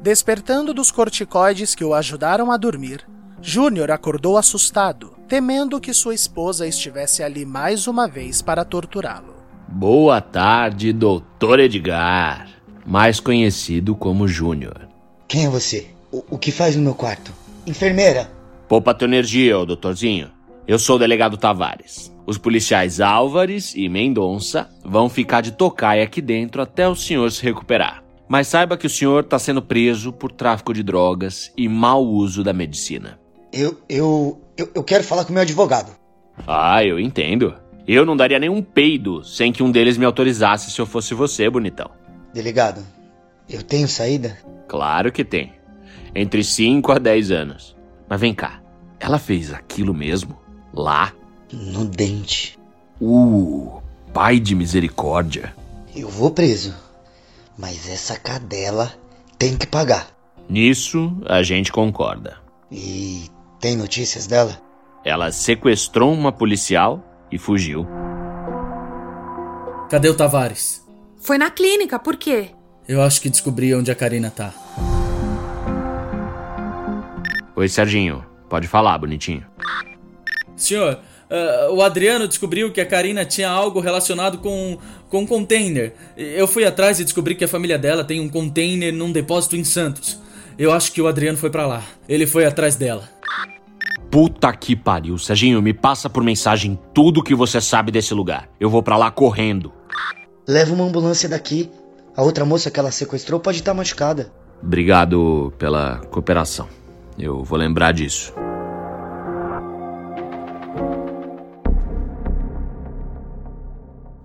Despertando 0.01 0.73
dos 0.73 0.91
corticoides 0.91 1.75
que 1.75 1.85
o 1.85 1.93
ajudaram 1.93 2.51
a 2.51 2.57
dormir, 2.57 3.07
Júnior 3.43 3.91
acordou 3.91 4.39
assustado, 4.39 5.13
temendo 5.29 5.79
que 5.79 5.93
sua 5.93 6.15
esposa 6.15 6.67
estivesse 6.67 7.23
ali 7.23 7.45
mais 7.45 7.87
uma 7.87 8.09
vez 8.09 8.41
para 8.41 8.65
torturá-lo. 8.65 9.35
Boa 9.69 10.23
tarde, 10.23 10.91
doutor 10.91 11.61
Edgar. 11.61 12.49
Mais 12.87 13.21
conhecido 13.21 13.95
como 13.95 14.27
Júnior. 14.27 14.89
Quem 15.29 15.45
é 15.45 15.51
você? 15.51 15.89
O, 16.11 16.25
o 16.31 16.39
que 16.39 16.51
faz 16.51 16.77
no 16.77 16.83
meu 16.83 16.95
quarto? 16.95 17.31
Enfermeira? 17.67 18.31
Poupa 18.67 18.95
tua 18.95 19.05
energia, 19.07 19.59
ô 19.59 19.67
doutorzinho. 19.67 20.31
Eu 20.67 20.79
sou 20.79 20.97
o 20.97 20.99
delegado 20.99 21.37
Tavares. 21.37 22.12
Os 22.27 22.39
policiais 22.39 23.01
Álvares 23.01 23.75
e 23.75 23.89
Mendonça 23.89 24.69
vão 24.85 25.09
ficar 25.09 25.41
de 25.41 25.53
tocaia 25.53 26.05
aqui 26.05 26.21
dentro 26.21 26.63
até 26.63 26.89
o 26.89 26.95
senhor 26.95 27.31
se 27.33 27.43
recuperar. 27.43 28.03
Mas 28.29 28.49
saiba 28.49 28.77
que 28.77 28.87
o 28.87 28.91
senhor 28.91 29.25
está 29.25 29.39
sendo 29.39 29.61
preso 29.61 30.13
por 30.13 30.31
tráfico 30.31 30.73
de 30.73 30.83
drogas 30.83 31.53
e 31.57 31.69
mau 31.69 32.05
uso 32.05 32.45
da 32.45 32.53
medicina. 32.53 33.19
Eu, 33.53 33.79
eu, 33.89 34.41
eu, 34.57 34.71
eu 34.75 34.85
quero 34.85 35.05
falar 35.05 35.25
com 35.25 35.33
meu 35.33 35.43
advogado. 35.43 35.93
Ah, 36.47 36.83
eu 36.85 36.99
entendo. 36.99 37.55
Eu 37.87 38.07
não 38.07 38.17
daria 38.17 38.39
nenhum 38.39 38.63
peido 38.63 39.25
sem 39.25 39.53
que 39.53 39.63
um 39.63 39.71
deles 39.71 39.99
me 39.99 40.05
autorizasse 40.05 40.71
se 40.71 40.81
eu 40.81 40.87
fosse 40.87 41.15
você, 41.15 41.51
bonitão. 41.51 41.91
Delegado, 42.33 42.83
eu 43.51 43.63
tenho 43.63 43.89
saída? 43.89 44.39
Claro 44.69 45.13
que 45.13 45.25
tem. 45.25 45.53
Entre 46.15 46.45
5 46.45 46.93
a 46.93 46.99
10 46.99 47.31
anos. 47.33 47.77
Mas 48.09 48.21
vem 48.21 48.33
cá, 48.33 48.63
ela 49.01 49.19
fez 49.19 49.53
aquilo 49.53 49.93
mesmo? 49.93 50.39
Lá? 50.73 51.13
No 51.53 51.85
dente. 51.85 52.59
Uh, 53.01 53.81
pai 54.13 54.41
de 54.41 54.55
misericórdia. 54.55 55.55
Eu 55.95 56.09
vou 56.09 56.31
preso. 56.31 56.75
Mas 57.59 57.89
essa 57.89 58.19
cadela 58.19 58.93
tem 59.39 59.57
que 59.57 59.67
pagar. 59.67 60.09
Nisso 60.49 61.17
a 61.27 61.43
gente 61.43 61.71
concorda. 61.73 62.39
E 62.71 63.31
Tem 63.61 63.77
notícias 63.77 64.27
dela? 64.27 64.59
Ela 65.05 65.31
sequestrou 65.31 66.13
uma 66.13 66.33
policial 66.33 67.01
e 67.31 67.39
fugiu. 67.39 67.87
Cadê 69.91 70.09
o 70.09 70.17
Tavares? 70.17 70.83
Foi 71.21 71.39
na 71.39 71.51
clínica, 71.51 71.99
por 71.99 72.17
quê? 72.17 72.51
Eu 72.89 73.03
acho 73.03 73.21
que 73.21 73.31
descobri 73.31 73.75
onde 73.75 73.91
a 73.91 73.95
Karina 73.95 74.31
tá. 74.31 74.53
Oi, 77.55 77.69
Serginho. 77.69 78.25
Pode 78.49 78.67
falar, 78.67 78.99
bonitinho. 78.99 79.45
Senhor, 80.57 80.99
uh, 81.33 81.73
o 81.73 81.83
Adriano 81.83 82.29
descobriu 82.29 82.71
que 82.71 82.81
a 82.81 82.87
Karina 82.87 83.25
tinha 83.25 83.49
algo 83.49 83.81
relacionado 83.81 84.39
com, 84.39 84.79
com 85.09 85.21
um 85.21 85.27
container. 85.27 85.95
Eu 86.17 86.47
fui 86.47 86.65
atrás 86.65 87.01
e 87.01 87.05
descobri 87.05 87.35
que 87.35 87.45
a 87.45 87.49
família 87.49 87.79
dela 87.79 88.05
tem 88.05 88.21
um 88.21 88.29
container 88.29 88.93
num 88.93 89.11
depósito 89.11 89.57
em 89.57 89.65
Santos. 89.65 90.21
Eu 90.59 90.73
acho 90.73 90.93
que 90.93 91.01
o 91.01 91.09
Adriano 91.09 91.39
foi 91.39 91.51
para 91.51 91.67
lá. 91.67 91.83
Ele 92.09 92.27
foi 92.27 92.45
atrás 92.45 92.77
dela. 92.77 93.09
Puta 94.11 94.53
que 94.53 94.77
pariu. 94.77 95.17
Serginho, 95.17 95.63
me 95.63 95.73
passa 95.73 96.11
por 96.11 96.23
mensagem 96.23 96.79
tudo 96.93 97.23
que 97.23 97.35
você 97.35 97.61
sabe 97.61 97.91
desse 97.91 98.13
lugar. 98.13 98.49
Eu 98.61 98.69
vou 98.69 98.83
para 98.83 98.99
lá 98.99 99.11
correndo. 99.11 99.73
Leva 100.47 100.75
uma 100.75 100.85
ambulância 100.85 101.29
daqui. 101.29 101.71
A 102.15 102.23
outra 102.23 102.45
moça 102.45 102.71
que 102.71 102.79
ela 102.79 102.91
sequestrou 102.91 103.41
pode 103.41 103.59
estar 103.59 103.73
machucada. 103.73 104.31
Obrigado 104.63 105.53
pela 105.59 105.97
cooperação. 106.11 106.69
Eu 107.19 107.43
vou 107.43 107.59
lembrar 107.59 107.93
disso. 107.93 108.35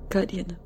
Karina, 0.09 0.59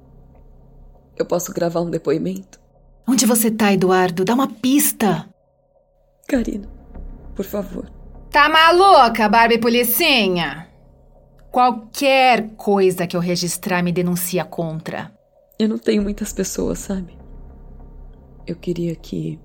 eu 1.18 1.26
posso 1.26 1.54
gravar 1.54 1.82
um 1.82 1.90
depoimento? 1.90 2.60
Onde 3.08 3.26
você 3.26 3.50
tá, 3.50 3.74
Eduardo? 3.74 4.24
Dá 4.24 4.34
uma 4.34 4.48
pista. 4.48 5.28
Karina, 6.28 6.68
por 7.36 7.46
favor. 7.46 7.90
Tá 8.30 8.48
maluca, 8.48 9.28
Barbie 9.28 9.58
Policinha? 9.58 10.68
Qualquer 11.52 12.52
coisa 12.56 13.06
que 13.06 13.18
eu 13.18 13.20
registrar 13.20 13.84
me 13.84 13.92
denuncia 13.92 14.46
contra. 14.46 15.12
Eu 15.60 15.68
não 15.68 15.78
tenho 15.78 16.02
muitas 16.02 16.32
pessoas, 16.32 16.80
sabe? 16.80 17.18
Eu 18.48 18.56
queria 18.56 18.96
que. 18.96 19.40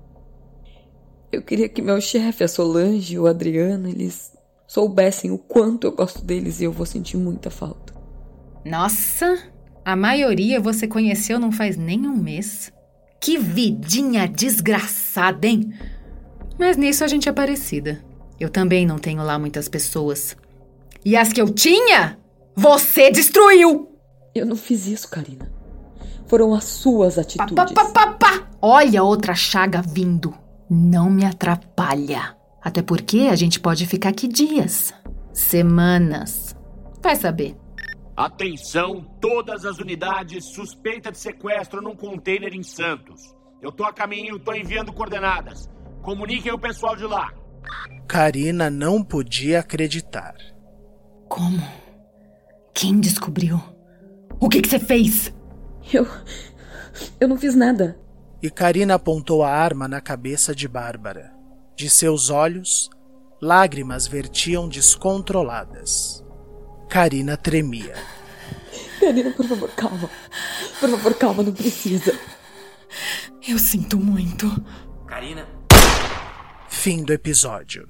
Eu 1.31 1.41
queria 1.41 1.67
que 1.67 1.81
meu 1.81 1.99
chefe, 1.99 2.43
a 2.43 2.47
Solange 2.47 3.15
e 3.15 3.19
o 3.19 3.27
Adriano, 3.27 3.89
eles 3.89 4.31
soubessem 4.65 5.31
o 5.31 5.37
quanto 5.37 5.85
eu 5.85 5.91
gosto 5.91 6.23
deles 6.23 6.61
e 6.61 6.63
eu 6.63 6.71
vou 6.71 6.85
sentir 6.85 7.17
muita 7.17 7.49
falta. 7.49 7.93
Nossa, 8.63 9.37
a 9.87 9.95
maioria 9.95 10.59
você 10.59 10.85
conheceu 10.85 11.39
não 11.39 11.49
faz 11.49 11.77
nem 11.77 12.05
um 12.05 12.17
mês. 12.17 12.73
Que 13.21 13.37
vidinha 13.37 14.27
desgraçada, 14.27 15.47
hein? 15.47 15.71
Mas 16.59 16.75
nisso 16.75 17.05
a 17.05 17.07
gente 17.07 17.29
é 17.29 17.31
parecida. 17.31 18.03
Eu 18.37 18.49
também 18.49 18.85
não 18.85 18.99
tenho 18.99 19.23
lá 19.23 19.39
muitas 19.39 19.69
pessoas. 19.69 20.35
E 21.05 21.15
as 21.15 21.31
que 21.31 21.41
eu 21.41 21.49
tinha, 21.49 22.19
você 22.53 23.09
destruiu! 23.09 23.97
Eu 24.35 24.45
não 24.45 24.57
fiz 24.57 24.87
isso, 24.87 25.09
Karina. 25.09 25.49
Foram 26.25 26.53
as 26.53 26.65
suas 26.65 27.17
atitudes. 27.17 27.55
Pá, 27.55 27.85
pá, 27.85 27.85
pá, 27.85 28.07
pá, 28.07 28.47
Olha 28.61 29.01
outra 29.03 29.33
chaga 29.33 29.81
vindo. 29.81 30.33
Não 30.69 31.09
me 31.09 31.23
atrapalha. 31.23 32.35
Até 32.61 32.81
porque 32.81 33.29
a 33.31 33.35
gente 33.37 33.57
pode 33.57 33.85
ficar 33.85 34.09
aqui 34.09 34.27
dias, 34.27 34.93
semanas. 35.31 36.53
Vai 37.01 37.15
saber. 37.15 37.55
Atenção, 38.17 39.03
todas 39.21 39.63
as 39.63 39.77
unidades 39.77 40.45
suspeita 40.45 41.11
de 41.11 41.19
sequestro 41.19 41.83
num 41.83 41.95
container 41.95 42.51
em 42.51 42.63
Santos. 42.63 43.21
Eu 43.61 43.71
tô 43.71 43.83
a 43.83 43.93
caminho, 43.93 44.39
tô 44.39 44.55
enviando 44.55 44.91
coordenadas. 44.91 45.69
Comuniquem 46.01 46.51
o 46.51 46.57
pessoal 46.57 46.95
de 46.95 47.05
lá. 47.05 47.31
Karina 48.07 48.71
não 48.71 49.03
podia 49.03 49.59
acreditar. 49.59 50.33
Como? 51.29 51.61
Quem 52.73 52.99
descobriu? 52.99 53.61
O 54.39 54.49
que 54.49 54.67
você 54.67 54.79
fez? 54.79 55.31
Eu. 55.93 56.07
Eu 57.19 57.27
não 57.27 57.37
fiz 57.37 57.53
nada. 57.53 57.99
E 58.41 58.49
Karina 58.49 58.95
apontou 58.95 59.43
a 59.43 59.51
arma 59.51 59.87
na 59.87 60.01
cabeça 60.01 60.55
de 60.55 60.67
Bárbara. 60.67 61.31
De 61.75 61.87
seus 61.87 62.31
olhos, 62.31 62.89
lágrimas 63.39 64.07
vertiam 64.07 64.67
descontroladas. 64.67 66.25
Karina 66.89 67.37
tremia. 67.37 67.93
Karina, 68.99 69.31
por 69.31 69.45
favor, 69.45 69.69
calma. 69.75 70.09
Por 70.79 70.89
favor, 70.89 71.13
calma, 71.15 71.43
não 71.43 71.53
precisa. 71.53 72.17
Eu 73.47 73.59
sinto 73.59 73.97
muito. 73.97 74.47
Karina. 75.05 75.47
Fim 76.69 77.03
do 77.03 77.13
episódio. 77.13 77.87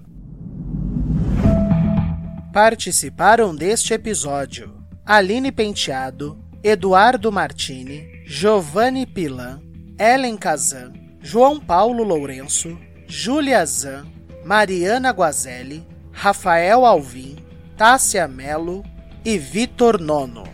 Participaram 2.52 3.56
deste 3.56 3.94
episódio 3.94 4.74
Aline 5.06 5.52
Penteado, 5.52 6.44
Eduardo 6.64 7.32
Martini, 7.32 8.24
Giovanni 8.26 9.06
Pilan, 9.06 9.62
Ellen 10.00 10.36
Kazan, 10.36 10.92
João 11.22 11.60
Paulo 11.60 12.04
Lourenço, 12.04 12.78
Júlia 13.08 13.66
Zan, 13.66 14.06
Mariana 14.44 15.12
Guazelli, 15.12 15.86
Rafael 16.12 16.86
Alvim, 16.86 17.38
Tássia 17.78 18.28
Melo 18.28 18.84
e 19.24 19.38
Vitor 19.38 20.02
Nono. 20.02 20.46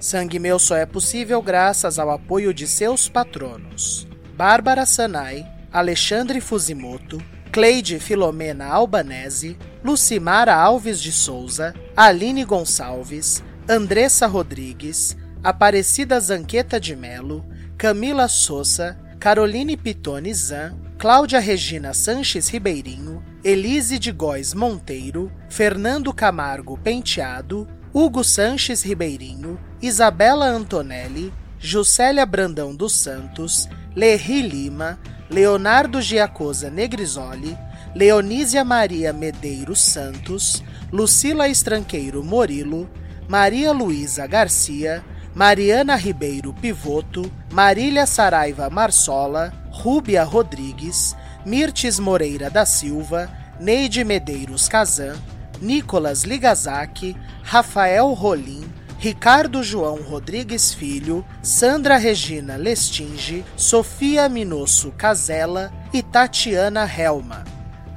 Sangue 0.00 0.40
Meu 0.40 0.58
só 0.58 0.74
é 0.74 0.84
possível 0.84 1.40
graças 1.40 2.00
ao 2.00 2.10
apoio 2.10 2.52
de 2.52 2.66
seus 2.66 3.08
patronos: 3.08 4.04
Bárbara 4.36 4.86
Sanai, 4.86 5.46
Alexandre 5.72 6.40
Fusimoto, 6.40 7.22
Cleide 7.52 8.00
Filomena 8.00 8.66
Albanese, 8.66 9.56
Lucimara 9.84 10.56
Alves 10.56 11.00
de 11.00 11.12
Souza, 11.12 11.72
Aline 11.96 12.42
Gonçalves, 12.42 13.40
Andressa 13.68 14.26
Rodrigues, 14.26 15.16
Aparecida 15.44 16.18
Zanqueta 16.18 16.80
de 16.80 16.96
Melo, 16.96 17.46
Camila 17.78 18.26
Souza, 18.26 18.98
Caroline 19.20 19.76
Pitone 19.76 20.34
Zan, 20.34 20.76
Cláudia 20.98 21.40
Regina 21.40 21.92
Sanches 21.92 22.48
Ribeirinho, 22.48 23.22
Elise 23.42 23.98
de 23.98 24.10
Góes 24.12 24.54
Monteiro, 24.54 25.30
Fernando 25.50 26.12
Camargo 26.14 26.78
Penteado, 26.78 27.68
Hugo 27.92 28.24
Sanches 28.24 28.82
Ribeirinho, 28.82 29.58
Isabela 29.82 30.46
Antonelli, 30.46 31.32
Juscelia 31.58 32.24
Brandão 32.24 32.74
dos 32.74 32.94
Santos, 32.94 33.68
Lerri 33.94 34.42
Lima, 34.42 34.98
Leonardo 35.28 36.00
Giacosa 36.00 36.70
Negrisoli, 36.70 37.58
Leonísia 37.94 38.64
Maria 38.64 39.12
Medeiros 39.12 39.80
Santos, 39.80 40.62
Lucila 40.92 41.48
Estranqueiro 41.48 42.22
Morilo, 42.22 42.88
Maria 43.28 43.72
Luísa 43.72 44.26
Garcia, 44.26 45.04
Mariana 45.34 45.96
Ribeiro 45.96 46.52
Pivoto, 46.52 47.28
Marília 47.50 48.06
Saraiva 48.06 48.70
Marsola, 48.70 49.52
Rúbia 49.68 50.22
Rodrigues, 50.22 51.16
Mirtes 51.44 51.98
Moreira 51.98 52.48
da 52.48 52.64
Silva, 52.64 53.28
Neide 53.58 54.04
Medeiros 54.04 54.68
Kazan, 54.68 55.16
Nicolas 55.60 56.22
Ligazaki, 56.22 57.16
Rafael 57.42 58.12
Rolim, 58.12 58.64
Ricardo 58.96 59.60
João 59.60 60.02
Rodrigues 60.02 60.72
Filho, 60.72 61.24
Sandra 61.42 61.96
Regina 61.96 62.54
Lestinge, 62.54 63.44
Sofia 63.56 64.28
Minosso 64.28 64.92
Casella 64.92 65.72
e 65.92 66.00
Tatiana 66.00 66.88
Helma. 66.88 67.42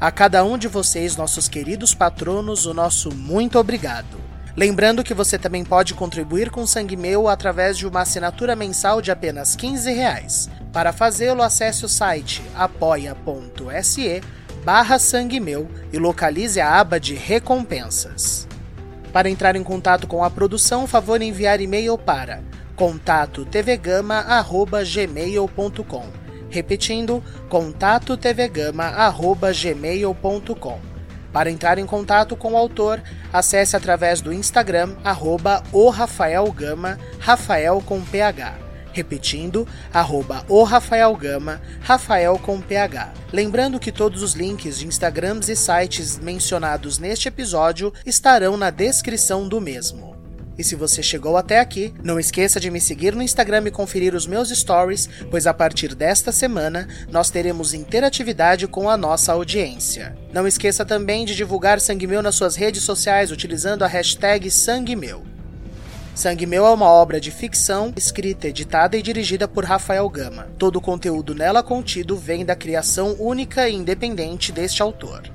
A 0.01 0.11
cada 0.11 0.43
um 0.43 0.57
de 0.57 0.67
vocês, 0.67 1.15
nossos 1.15 1.47
queridos 1.47 1.93
patronos, 1.93 2.65
o 2.65 2.73
nosso 2.73 3.13
muito 3.13 3.59
obrigado. 3.59 4.16
Lembrando 4.58 5.03
que 5.03 5.14
você 5.14 5.38
também 5.38 5.64
pode 5.64 5.93
contribuir 5.93 6.49
com 6.49 6.66
Sangue 6.66 6.97
Meu 6.97 7.28
através 7.28 7.78
de 7.78 7.86
uma 7.86 8.01
assinatura 8.01 8.55
mensal 8.55 9.03
de 9.03 9.12
apenas 9.12 9.55
15 9.55 9.93
reais. 9.93 10.49
Para 10.74 10.91
fazê-lo, 10.91 11.43
acesse 11.43 11.86
o 11.86 11.89
site 11.89 12.41
apoia.se 12.55 14.24
barra 14.66 14.97
Sangue 14.97 15.39
Meu 15.39 15.70
e 15.93 15.99
localize 15.99 16.60
a 16.60 16.80
aba 16.80 16.99
de 16.99 17.14
recompensas. 17.14 18.47
Para 19.14 19.30
entrar 19.30 19.55
em 19.55 19.64
contato 19.64 20.08
com 20.08 20.24
a 20.24 20.30
produção, 20.32 20.88
favor 20.88 21.22
enviar 21.22 21.62
e-mail 21.62 21.95
para 21.95 22.41
contato 22.76 23.45
tvgama@gmail.com. 23.45 26.05
Repetindo, 26.49 27.24
contato 27.47 28.18
tvgama@gmail.com. 28.18 30.97
Para 31.32 31.51
entrar 31.51 31.78
em 31.78 31.86
contato 31.86 32.36
com 32.36 32.53
o 32.53 32.57
autor, 32.57 33.01
acesse 33.32 33.75
através 33.75 34.21
do 34.21 34.34
Instagram 34.34 34.95
arroba 35.03 35.63
o 35.71 35.89
Rafael 35.89 36.51
Gama, 36.51 36.97
Rafael 37.19 37.82
com 37.86 38.01
PH. 38.03 38.67
Repetindo, 38.91 39.67
arroba 39.93 40.43
o 40.49 40.63
Rafael 40.63 41.15
Gama, 41.15 41.61
Rafael 41.82 42.39
com 42.39 42.59
PH. 42.59 43.13
Lembrando 43.32 43.80
que 43.80 43.91
todos 43.91 44.23
os 44.23 44.34
links 44.34 44.80
de 44.80 44.88
Instagrams 44.88 45.49
e 45.49 45.55
sites 45.55 46.17
mencionados 46.17 46.97
neste 46.97 47.28
episódio 47.28 47.93
estarão 48.05 48.57
na 48.57 48.71
descrição 48.71 49.47
do 49.47 49.61
mesmo. 49.61 50.16
E 50.58 50.64
se 50.64 50.76
você 50.76 51.03
chegou 51.03 51.38
até 51.38 51.60
aqui, 51.60 51.93
não 52.03 52.20
esqueça 52.20 52.60
de 52.60 52.72
me 52.72 52.82
seguir 52.82 53.14
no 53.14 53.22
Instagram 53.22 53.64
e 53.68 53.72
conferir 53.72 54.16
os 54.16 54.26
meus 54.26 54.49
stories, 54.49 55.08
pois 55.30 55.45
a 55.45 55.53
partir 55.53 55.93
desta 55.93 56.32
semana 56.32 56.88
nós 57.12 57.30
teremos 57.30 57.74
interatividade 57.74 58.68
com 58.68 58.89
a 58.89 58.97
nossa 58.97 59.34
audiência. 59.34 60.18
Não 60.34 60.47
esqueça 60.47 60.84
também 60.84 61.26
de 61.26 61.36
divulgar 61.36 61.80
Sangue 61.80 62.08
Meu 62.08 62.24
nas 62.24 62.36
suas 62.36 62.55
redes 62.55 62.84
sociais 62.84 63.32
utilizando 63.32 63.84
a 63.84 63.88
hashtag 63.88 64.49
Sangue 64.49 64.95
Meu. 64.95 65.24
Sangue 66.16 66.47
Meu 66.47 66.66
é 66.66 66.72
uma 66.72 66.88
obra 66.88 67.22
de 67.22 67.30
ficção, 67.30 67.93
escrita, 67.95 68.47
editada 68.47 68.97
e 68.97 69.03
dirigida 69.03 69.47
por 69.47 69.64
Rafael 69.64 70.10
Gama. 70.10 70.47
Todo 70.58 70.78
o 70.78 70.82
conteúdo 70.82 71.36
nela 71.36 71.62
contido 71.62 72.18
vem 72.18 72.43
da 72.43 72.55
criação 72.55 73.16
única 73.20 73.70
e 73.70 73.76
independente 73.76 74.51
deste 74.51 74.82
autor. 74.82 75.30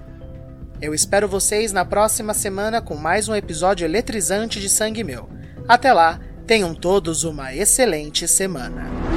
Eu 0.83 0.93
espero 0.93 1.29
vocês 1.29 1.73
na 1.73 1.85
próxima 1.85 2.35
semana 2.35 2.83
com 2.83 2.97
mais 2.97 3.29
um 3.29 3.37
episódio 3.37 3.85
eletrizante 3.85 4.61
de 4.61 4.69
Sangue 4.69 5.05
Meu. 5.05 5.29
Até 5.69 5.93
lá, 5.93 6.19
tenham 6.45 6.75
todos 6.75 7.23
uma 7.23 7.55
excelente 7.55 8.27
semana. 8.27 9.12